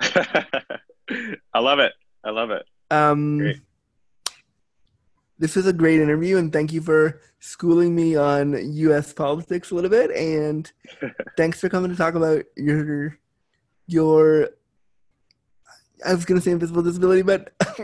I 0.00 1.58
love 1.58 1.78
it. 1.80 1.92
I 2.24 2.30
love 2.30 2.50
it. 2.50 2.64
Um, 2.90 3.38
Great. 3.38 3.60
this 5.38 5.56
was 5.56 5.66
a 5.66 5.72
great 5.72 6.00
interview, 6.00 6.38
and 6.38 6.52
thank 6.52 6.72
you 6.72 6.80
for 6.80 7.20
schooling 7.40 7.94
me 7.94 8.16
on 8.16 8.72
U.S. 8.76 9.12
politics 9.12 9.70
a 9.70 9.74
little 9.74 9.90
bit. 9.90 10.10
And 10.12 10.70
thanks 11.36 11.60
for 11.60 11.68
coming 11.68 11.90
to 11.90 11.96
talk 11.96 12.14
about 12.14 12.44
your 12.56 13.18
your. 13.86 14.50
I 16.04 16.14
was 16.14 16.24
gonna 16.24 16.40
say 16.40 16.50
invisible 16.50 16.82
disability, 16.82 17.22
but 17.22 17.52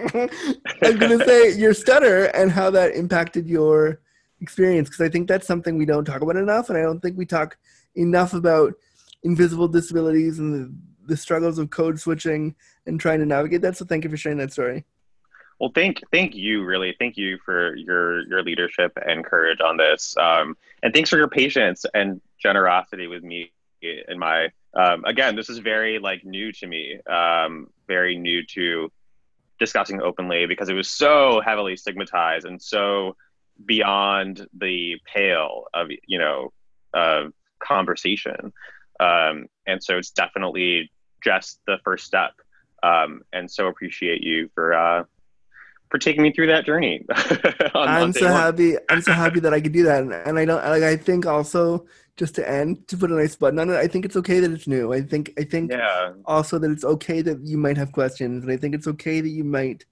I'm 0.82 0.98
gonna 0.98 1.24
say 1.24 1.56
your 1.56 1.74
stutter 1.74 2.24
and 2.26 2.50
how 2.50 2.70
that 2.70 2.94
impacted 2.94 3.48
your 3.48 4.00
experience 4.40 4.88
because 4.88 5.04
I 5.04 5.08
think 5.08 5.28
that's 5.28 5.46
something 5.46 5.76
we 5.76 5.86
don't 5.86 6.04
talk 6.04 6.22
about 6.22 6.36
enough, 6.36 6.68
and 6.68 6.78
I 6.78 6.82
don't 6.82 7.00
think 7.00 7.16
we 7.16 7.26
talk 7.26 7.56
enough 7.94 8.34
about 8.34 8.74
invisible 9.22 9.68
disabilities 9.68 10.38
and 10.38 10.54
the, 10.54 10.74
the 11.06 11.16
struggles 11.16 11.58
of 11.58 11.70
code 11.70 12.00
switching 12.00 12.54
and 12.86 12.98
trying 12.98 13.20
to 13.20 13.26
navigate 13.26 13.62
that. 13.62 13.76
So 13.76 13.84
thank 13.84 14.04
you 14.04 14.11
for 14.11 14.16
sharing 14.16 14.38
that 14.38 14.52
story. 14.52 14.84
Well, 15.58 15.72
thank 15.74 16.00
thank 16.11 16.34
you 16.34 16.64
really. 16.64 16.96
Thank 16.98 17.16
you 17.18 17.38
for 17.44 17.76
your 17.76 18.26
your 18.26 18.42
leadership 18.42 18.96
and 19.06 19.24
courage 19.24 19.61
on 19.61 19.76
this. 19.76 20.16
Um, 20.16 20.56
and 20.82 20.94
thanks 20.94 21.11
for 21.11 21.18
your 21.18 21.28
patience 21.28 21.84
and 21.92 22.20
generosity 22.40 23.06
with 23.06 23.22
me 23.22 23.52
in 23.82 24.18
my 24.18 24.48
um, 24.74 25.04
again, 25.04 25.34
this 25.36 25.50
is 25.50 25.58
very 25.58 25.98
like 25.98 26.24
new 26.24 26.52
to 26.52 26.66
me. 26.66 27.00
Um, 27.06 27.68
very 27.91 28.16
new 28.16 28.41
to 28.55 28.88
discussing 29.59 30.01
openly 30.01 30.47
because 30.47 30.68
it 30.68 30.74
was 30.74 30.88
so 30.88 31.41
heavily 31.45 31.76
stigmatized 31.76 32.47
and 32.47 32.62
so 32.62 33.16
beyond 33.66 34.47
the 34.59 34.97
pale 35.12 35.64
of 35.74 35.88
you 36.07 36.18
know 36.18 36.53
of 36.95 37.32
conversation. 37.62 38.53
Um, 39.01 39.47
and 39.66 39.82
so 39.82 39.99
it's 39.99 40.11
definitely 40.11 40.91
just 41.22 41.61
the 41.66 41.78
first 41.84 42.07
step. 42.07 42.32
Um, 42.82 43.22
and 43.32 43.51
so 43.51 43.66
appreciate 43.66 44.22
you 44.22 44.51
for 44.55 44.72
uh, 44.72 45.05
for 45.91 45.99
taking 45.99 46.22
me 46.22 46.32
through 46.32 46.47
that 46.49 46.64
journey. 46.64 47.05
I'm 47.74 48.12
so 48.12 48.26
one. 48.26 48.32
happy. 48.32 48.76
I'm 48.88 49.03
so 49.03 49.12
happy 49.12 49.41
that 49.41 49.53
I 49.53 49.61
could 49.61 49.72
do 49.72 49.84
that, 49.84 50.03
and, 50.03 50.12
and 50.12 50.38
I 50.38 50.45
don't 50.45 50.64
like. 50.64 50.84
I 50.84 50.97
think 50.97 51.26
also 51.26 51.86
just 52.20 52.34
to 52.34 52.48
end 52.48 52.86
to 52.86 52.98
put 52.98 53.10
a 53.10 53.14
nice 53.14 53.34
button 53.34 53.58
on 53.58 53.70
it. 53.70 53.76
I 53.76 53.88
think 53.88 54.04
it's 54.04 54.14
okay 54.16 54.40
that 54.40 54.52
it's 54.52 54.68
new. 54.68 54.92
I 54.92 55.00
think 55.00 55.32
I 55.38 55.44
think 55.52 55.72
Yeah, 55.72 56.12
also 56.26 56.58
that 56.58 56.70
it's 56.70 56.84
okay 56.84 57.22
that 57.22 57.38
you 57.50 57.56
might 57.56 57.78
have 57.78 57.92
questions, 57.92 58.44
and 58.44 58.52
I 58.52 58.58
think 58.58 58.74
it's 58.74 58.86
okay 58.94 59.22
that 59.22 59.34
you 59.38 59.42
might 59.42 59.86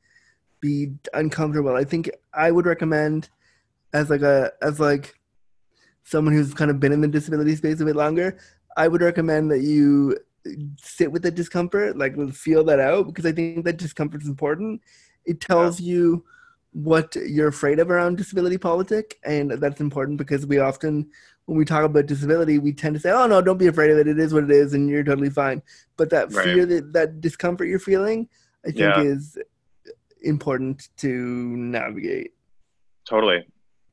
be 0.61 0.93
uncomfortable. 1.15 1.75
I 1.75 1.85
think 1.85 2.11
I 2.35 2.51
would 2.51 2.67
recommend 2.67 3.31
as 3.95 4.11
like 4.11 4.21
a 4.21 4.53
as 4.61 4.79
like 4.79 5.15
someone 6.05 6.35
who's 6.35 6.53
kind 6.53 6.71
of 6.71 6.79
been 6.79 6.93
in 6.93 7.01
the 7.01 7.09
disability 7.09 7.57
space 7.57 7.81
a 7.81 7.87
bit 7.87 7.97
longer. 7.97 8.39
I 8.77 8.89
would 8.89 9.03
recommend 9.11 9.51
that 9.53 9.63
you 9.63 10.19
sit 10.77 11.11
with 11.11 11.23
the 11.23 11.31
discomfort, 11.31 11.97
like 11.97 12.15
feel 12.33 12.63
that 12.65 12.81
out, 12.81 13.07
because 13.07 13.27
I 13.27 13.33
think 13.33 13.65
that 13.65 13.79
discomfort 13.79 14.23
is 14.23 14.29
important. 14.29 14.83
It 15.25 15.41
tells 15.41 15.81
you 15.81 16.25
what 16.73 17.17
you're 17.17 17.49
afraid 17.49 17.81
of 17.81 17.91
around 17.91 18.19
disability 18.19 18.59
politic, 18.59 19.19
and 19.25 19.53
that's 19.53 19.81
important 19.81 20.19
because 20.19 20.47
we 20.47 20.59
often, 20.59 21.11
when 21.49 21.57
we 21.57 21.65
talk 21.65 21.83
about 21.83 22.05
disability, 22.05 22.59
we 22.59 22.75
tend 22.75 22.95
to 22.95 23.01
say, 23.01 23.11
"Oh 23.11 23.27
no, 23.27 23.41
don't 23.41 23.57
be 23.57 23.69
afraid 23.69 23.91
of 23.91 23.97
it. 23.97 24.07
It 24.07 24.19
is 24.19 24.35
what 24.35 24.45
it 24.45 24.51
is, 24.51 24.75
and 24.75 24.87
you're 24.89 25.03
totally 25.03 25.31
fine." 25.31 25.63
But 25.97 26.11
that 26.11 26.31
Right. 26.31 26.45
fear, 26.45 26.67
that 26.67 26.93
that 26.93 27.21
discomfort 27.23 27.69
you're 27.69 27.79
feeling, 27.79 28.29
I 28.67 28.69
think 28.69 28.81
Yeah. 28.81 29.01
is 29.01 29.39
important 30.23 30.89
to 30.99 31.09
navigate. 31.57 32.35
totally, 33.07 33.47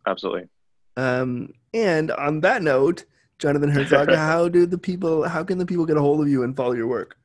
absolutely. 0.06 0.50
Um, 0.98 1.54
and 1.74 2.12
on 2.12 2.42
that 2.42 2.62
note, 2.62 3.06
Jonathan 3.40 3.70
Herzog, 3.70 4.10
how 4.14 4.50
do 4.50 4.66
the 4.66 4.78
people? 4.78 5.24
How 5.24 5.42
can 5.46 5.58
the 5.58 5.66
people 5.66 5.86
get 5.86 5.96
a 5.96 6.02
hold 6.02 6.20
of 6.20 6.28
you 6.28 6.44
and 6.44 6.54
follow 6.58 6.74
your 6.74 6.88
work? 6.88 7.16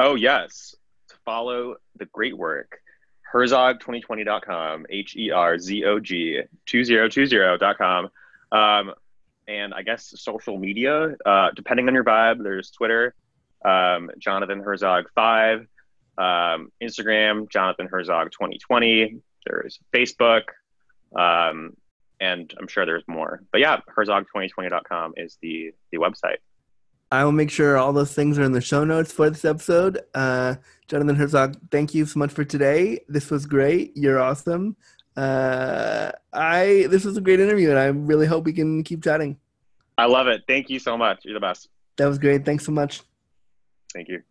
Oh 0.00 0.14
yes, 0.14 0.74
to 1.08 1.16
follow 1.26 1.76
the 1.96 2.06
great 2.06 2.38
work, 2.38 2.78
herzog2020.com, 3.34 4.86
H 4.88 5.14
E 5.16 5.30
R 5.30 5.58
Z 5.58 5.84
O 5.84 6.00
G 6.00 6.40
2020.com. 6.66 8.08
Um, 8.52 8.94
and 9.48 9.72
I 9.74 9.82
guess 9.82 10.12
social 10.16 10.58
media, 10.58 11.16
uh, 11.24 11.50
depending 11.54 11.88
on 11.88 11.94
your 11.94 12.04
vibe, 12.04 12.42
there's 12.42 12.70
Twitter, 12.70 13.14
um, 13.64 14.10
Jonathan 14.18 14.60
Herzog 14.60 15.06
5, 15.14 15.66
um, 16.18 16.72
Instagram, 16.82 17.50
Jonathan 17.50 17.86
Herzog 17.86 18.32
2020. 18.32 19.20
There's 19.46 19.78
Facebook, 19.94 20.42
um, 21.16 21.76
and 22.20 22.52
I'm 22.58 22.68
sure 22.68 22.86
there's 22.86 23.04
more. 23.06 23.42
But 23.52 23.60
yeah, 23.60 23.80
herzog2020.com 23.96 25.14
is 25.16 25.38
the, 25.42 25.72
the 25.92 25.98
website. 25.98 26.38
I 27.12 27.24
will 27.24 27.32
make 27.32 27.52
sure 27.52 27.76
all 27.76 27.92
those 27.92 28.12
things 28.12 28.36
are 28.38 28.42
in 28.42 28.50
the 28.50 28.60
show 28.60 28.82
notes 28.82 29.12
for 29.12 29.30
this 29.30 29.44
episode. 29.44 30.00
Uh, 30.12 30.56
Jonathan 30.88 31.14
Herzog, 31.14 31.56
thank 31.70 31.94
you 31.94 32.04
so 32.04 32.18
much 32.18 32.32
for 32.32 32.44
today. 32.44 33.00
This 33.08 33.30
was 33.30 33.46
great. 33.46 33.96
You're 33.96 34.18
awesome. 34.18 34.76
Uh, 35.16 36.12
I 36.32 36.86
this 36.90 37.04
was 37.04 37.16
a 37.16 37.20
great 37.20 37.40
interview, 37.40 37.70
and 37.70 37.78
I 37.78 37.86
really 37.86 38.26
hope 38.26 38.44
we 38.44 38.52
can 38.52 38.82
keep 38.82 39.02
chatting. 39.02 39.38
I 39.98 40.06
love 40.06 40.26
it. 40.26 40.42
Thank 40.46 40.68
you 40.68 40.78
so 40.78 40.96
much. 40.96 41.24
You're 41.24 41.34
the 41.34 41.40
best. 41.40 41.68
That 41.96 42.06
was 42.06 42.18
great. 42.18 42.44
Thanks 42.44 42.66
so 42.66 42.72
much. 42.72 43.00
Thank 43.92 44.08
you. 44.08 44.22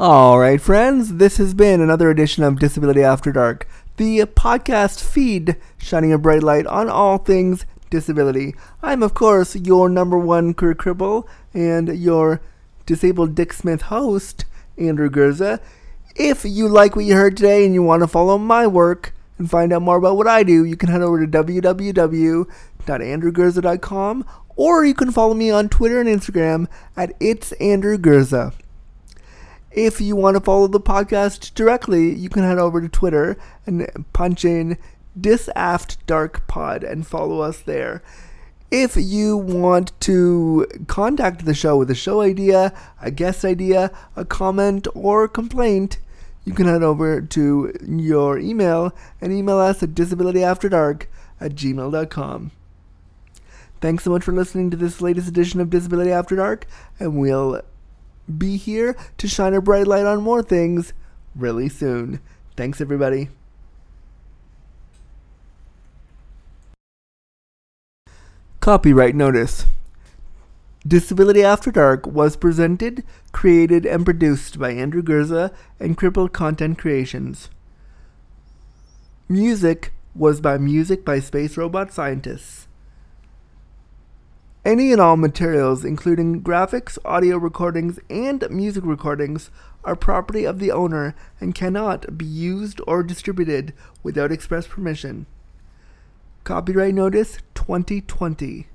All 0.00 0.38
right, 0.38 0.60
friends, 0.60 1.16
this 1.16 1.38
has 1.38 1.54
been 1.54 1.80
another 1.80 2.08
edition 2.08 2.44
of 2.44 2.60
Disability 2.60 3.02
After 3.02 3.32
Dark, 3.32 3.66
the 3.96 4.20
podcast 4.26 5.02
feed 5.02 5.56
shining 5.76 6.12
a 6.12 6.18
bright 6.18 6.44
light 6.44 6.68
on 6.68 6.88
all 6.88 7.18
things 7.18 7.66
disability. 7.90 8.54
I'm, 8.80 9.02
of 9.02 9.14
course, 9.14 9.56
your 9.56 9.88
number 9.88 10.16
one 10.16 10.54
career 10.54 10.76
cripple 10.76 11.26
and 11.52 11.98
your 11.98 12.40
disabled 12.88 13.36
Dick 13.36 13.52
Smith 13.52 13.82
host, 13.82 14.46
Andrew 14.76 15.08
Gurza. 15.10 15.60
If 16.16 16.44
you 16.44 16.66
like 16.66 16.96
what 16.96 17.04
you 17.04 17.14
heard 17.14 17.36
today 17.36 17.64
and 17.64 17.72
you 17.74 17.82
want 17.82 18.02
to 18.02 18.08
follow 18.08 18.38
my 18.38 18.66
work 18.66 19.14
and 19.36 19.48
find 19.48 19.72
out 19.72 19.82
more 19.82 19.98
about 19.98 20.16
what 20.16 20.26
I 20.26 20.42
do, 20.42 20.64
you 20.64 20.76
can 20.76 20.88
head 20.88 21.02
over 21.02 21.24
to 21.24 21.30
www.andrewgurza.com 21.30 24.26
or 24.56 24.84
you 24.84 24.94
can 24.94 25.12
follow 25.12 25.34
me 25.34 25.50
on 25.50 25.68
Twitter 25.68 26.00
and 26.00 26.08
Instagram 26.08 26.66
at 26.96 27.12
It's 27.20 27.52
Andrew 27.52 27.98
Gurza. 27.98 28.52
If 29.70 30.00
you 30.00 30.16
want 30.16 30.36
to 30.36 30.40
follow 30.40 30.66
the 30.66 30.80
podcast 30.80 31.54
directly, 31.54 32.12
you 32.12 32.28
can 32.30 32.42
head 32.42 32.58
over 32.58 32.80
to 32.80 32.88
Twitter 32.88 33.36
and 33.66 33.86
punch 34.14 34.44
in 34.44 34.78
disaftdarkpod 35.20 36.90
and 36.90 37.06
follow 37.06 37.40
us 37.40 37.60
there. 37.60 38.02
If 38.70 38.96
you 38.96 39.36
want 39.36 39.98
to 40.00 40.66
contact 40.88 41.46
the 41.46 41.54
show 41.54 41.78
with 41.78 41.90
a 41.90 41.94
show 41.94 42.20
idea, 42.20 42.74
a 43.00 43.10
guest 43.10 43.44
idea, 43.44 43.90
a 44.14 44.26
comment, 44.26 44.86
or 44.94 45.26
complaint, 45.26 45.98
you 46.44 46.52
can 46.52 46.66
head 46.66 46.82
over 46.82 47.20
to 47.20 47.72
your 47.86 48.38
email 48.38 48.94
and 49.20 49.32
email 49.32 49.58
us 49.58 49.82
at 49.82 49.90
disabilityafterdark 49.90 51.06
at 51.40 51.54
gmail.com. 51.54 52.50
Thanks 53.80 54.04
so 54.04 54.10
much 54.10 54.24
for 54.24 54.32
listening 54.32 54.70
to 54.70 54.76
this 54.76 55.00
latest 55.00 55.28
edition 55.28 55.60
of 55.60 55.70
Disability 55.70 56.10
After 56.10 56.36
Dark, 56.36 56.66
and 56.98 57.16
we'll 57.16 57.62
be 58.36 58.56
here 58.56 58.96
to 59.16 59.28
shine 59.28 59.54
a 59.54 59.62
bright 59.62 59.86
light 59.86 60.04
on 60.04 60.22
more 60.22 60.42
things 60.42 60.92
really 61.34 61.68
soon. 61.68 62.20
Thanks, 62.56 62.80
everybody. 62.80 63.28
Copyright 68.68 69.14
Notice 69.14 69.64
Disability 70.86 71.42
After 71.42 71.70
Dark 71.70 72.06
was 72.06 72.36
presented, 72.36 73.02
created, 73.32 73.86
and 73.86 74.04
produced 74.04 74.58
by 74.58 74.72
Andrew 74.72 75.02
Gurza 75.02 75.54
and 75.80 75.96
Crippled 75.96 76.34
Content 76.34 76.76
Creations. 76.76 77.48
Music 79.26 79.94
was 80.14 80.42
by 80.42 80.58
Music 80.58 81.02
by 81.02 81.18
Space 81.18 81.56
Robot 81.56 81.94
Scientists. 81.94 82.68
Any 84.66 84.92
and 84.92 85.00
all 85.00 85.16
materials, 85.16 85.82
including 85.82 86.42
graphics, 86.42 86.98
audio 87.06 87.38
recordings, 87.38 87.98
and 88.10 88.44
music 88.50 88.84
recordings, 88.84 89.50
are 89.82 89.96
property 89.96 90.44
of 90.44 90.58
the 90.58 90.72
owner 90.72 91.14
and 91.40 91.54
cannot 91.54 92.18
be 92.18 92.26
used 92.26 92.82
or 92.86 93.02
distributed 93.02 93.72
without 94.02 94.30
express 94.30 94.66
permission. 94.66 95.24
Copyright 96.48 96.94
Notice 96.94 97.36
2020. 97.56 98.68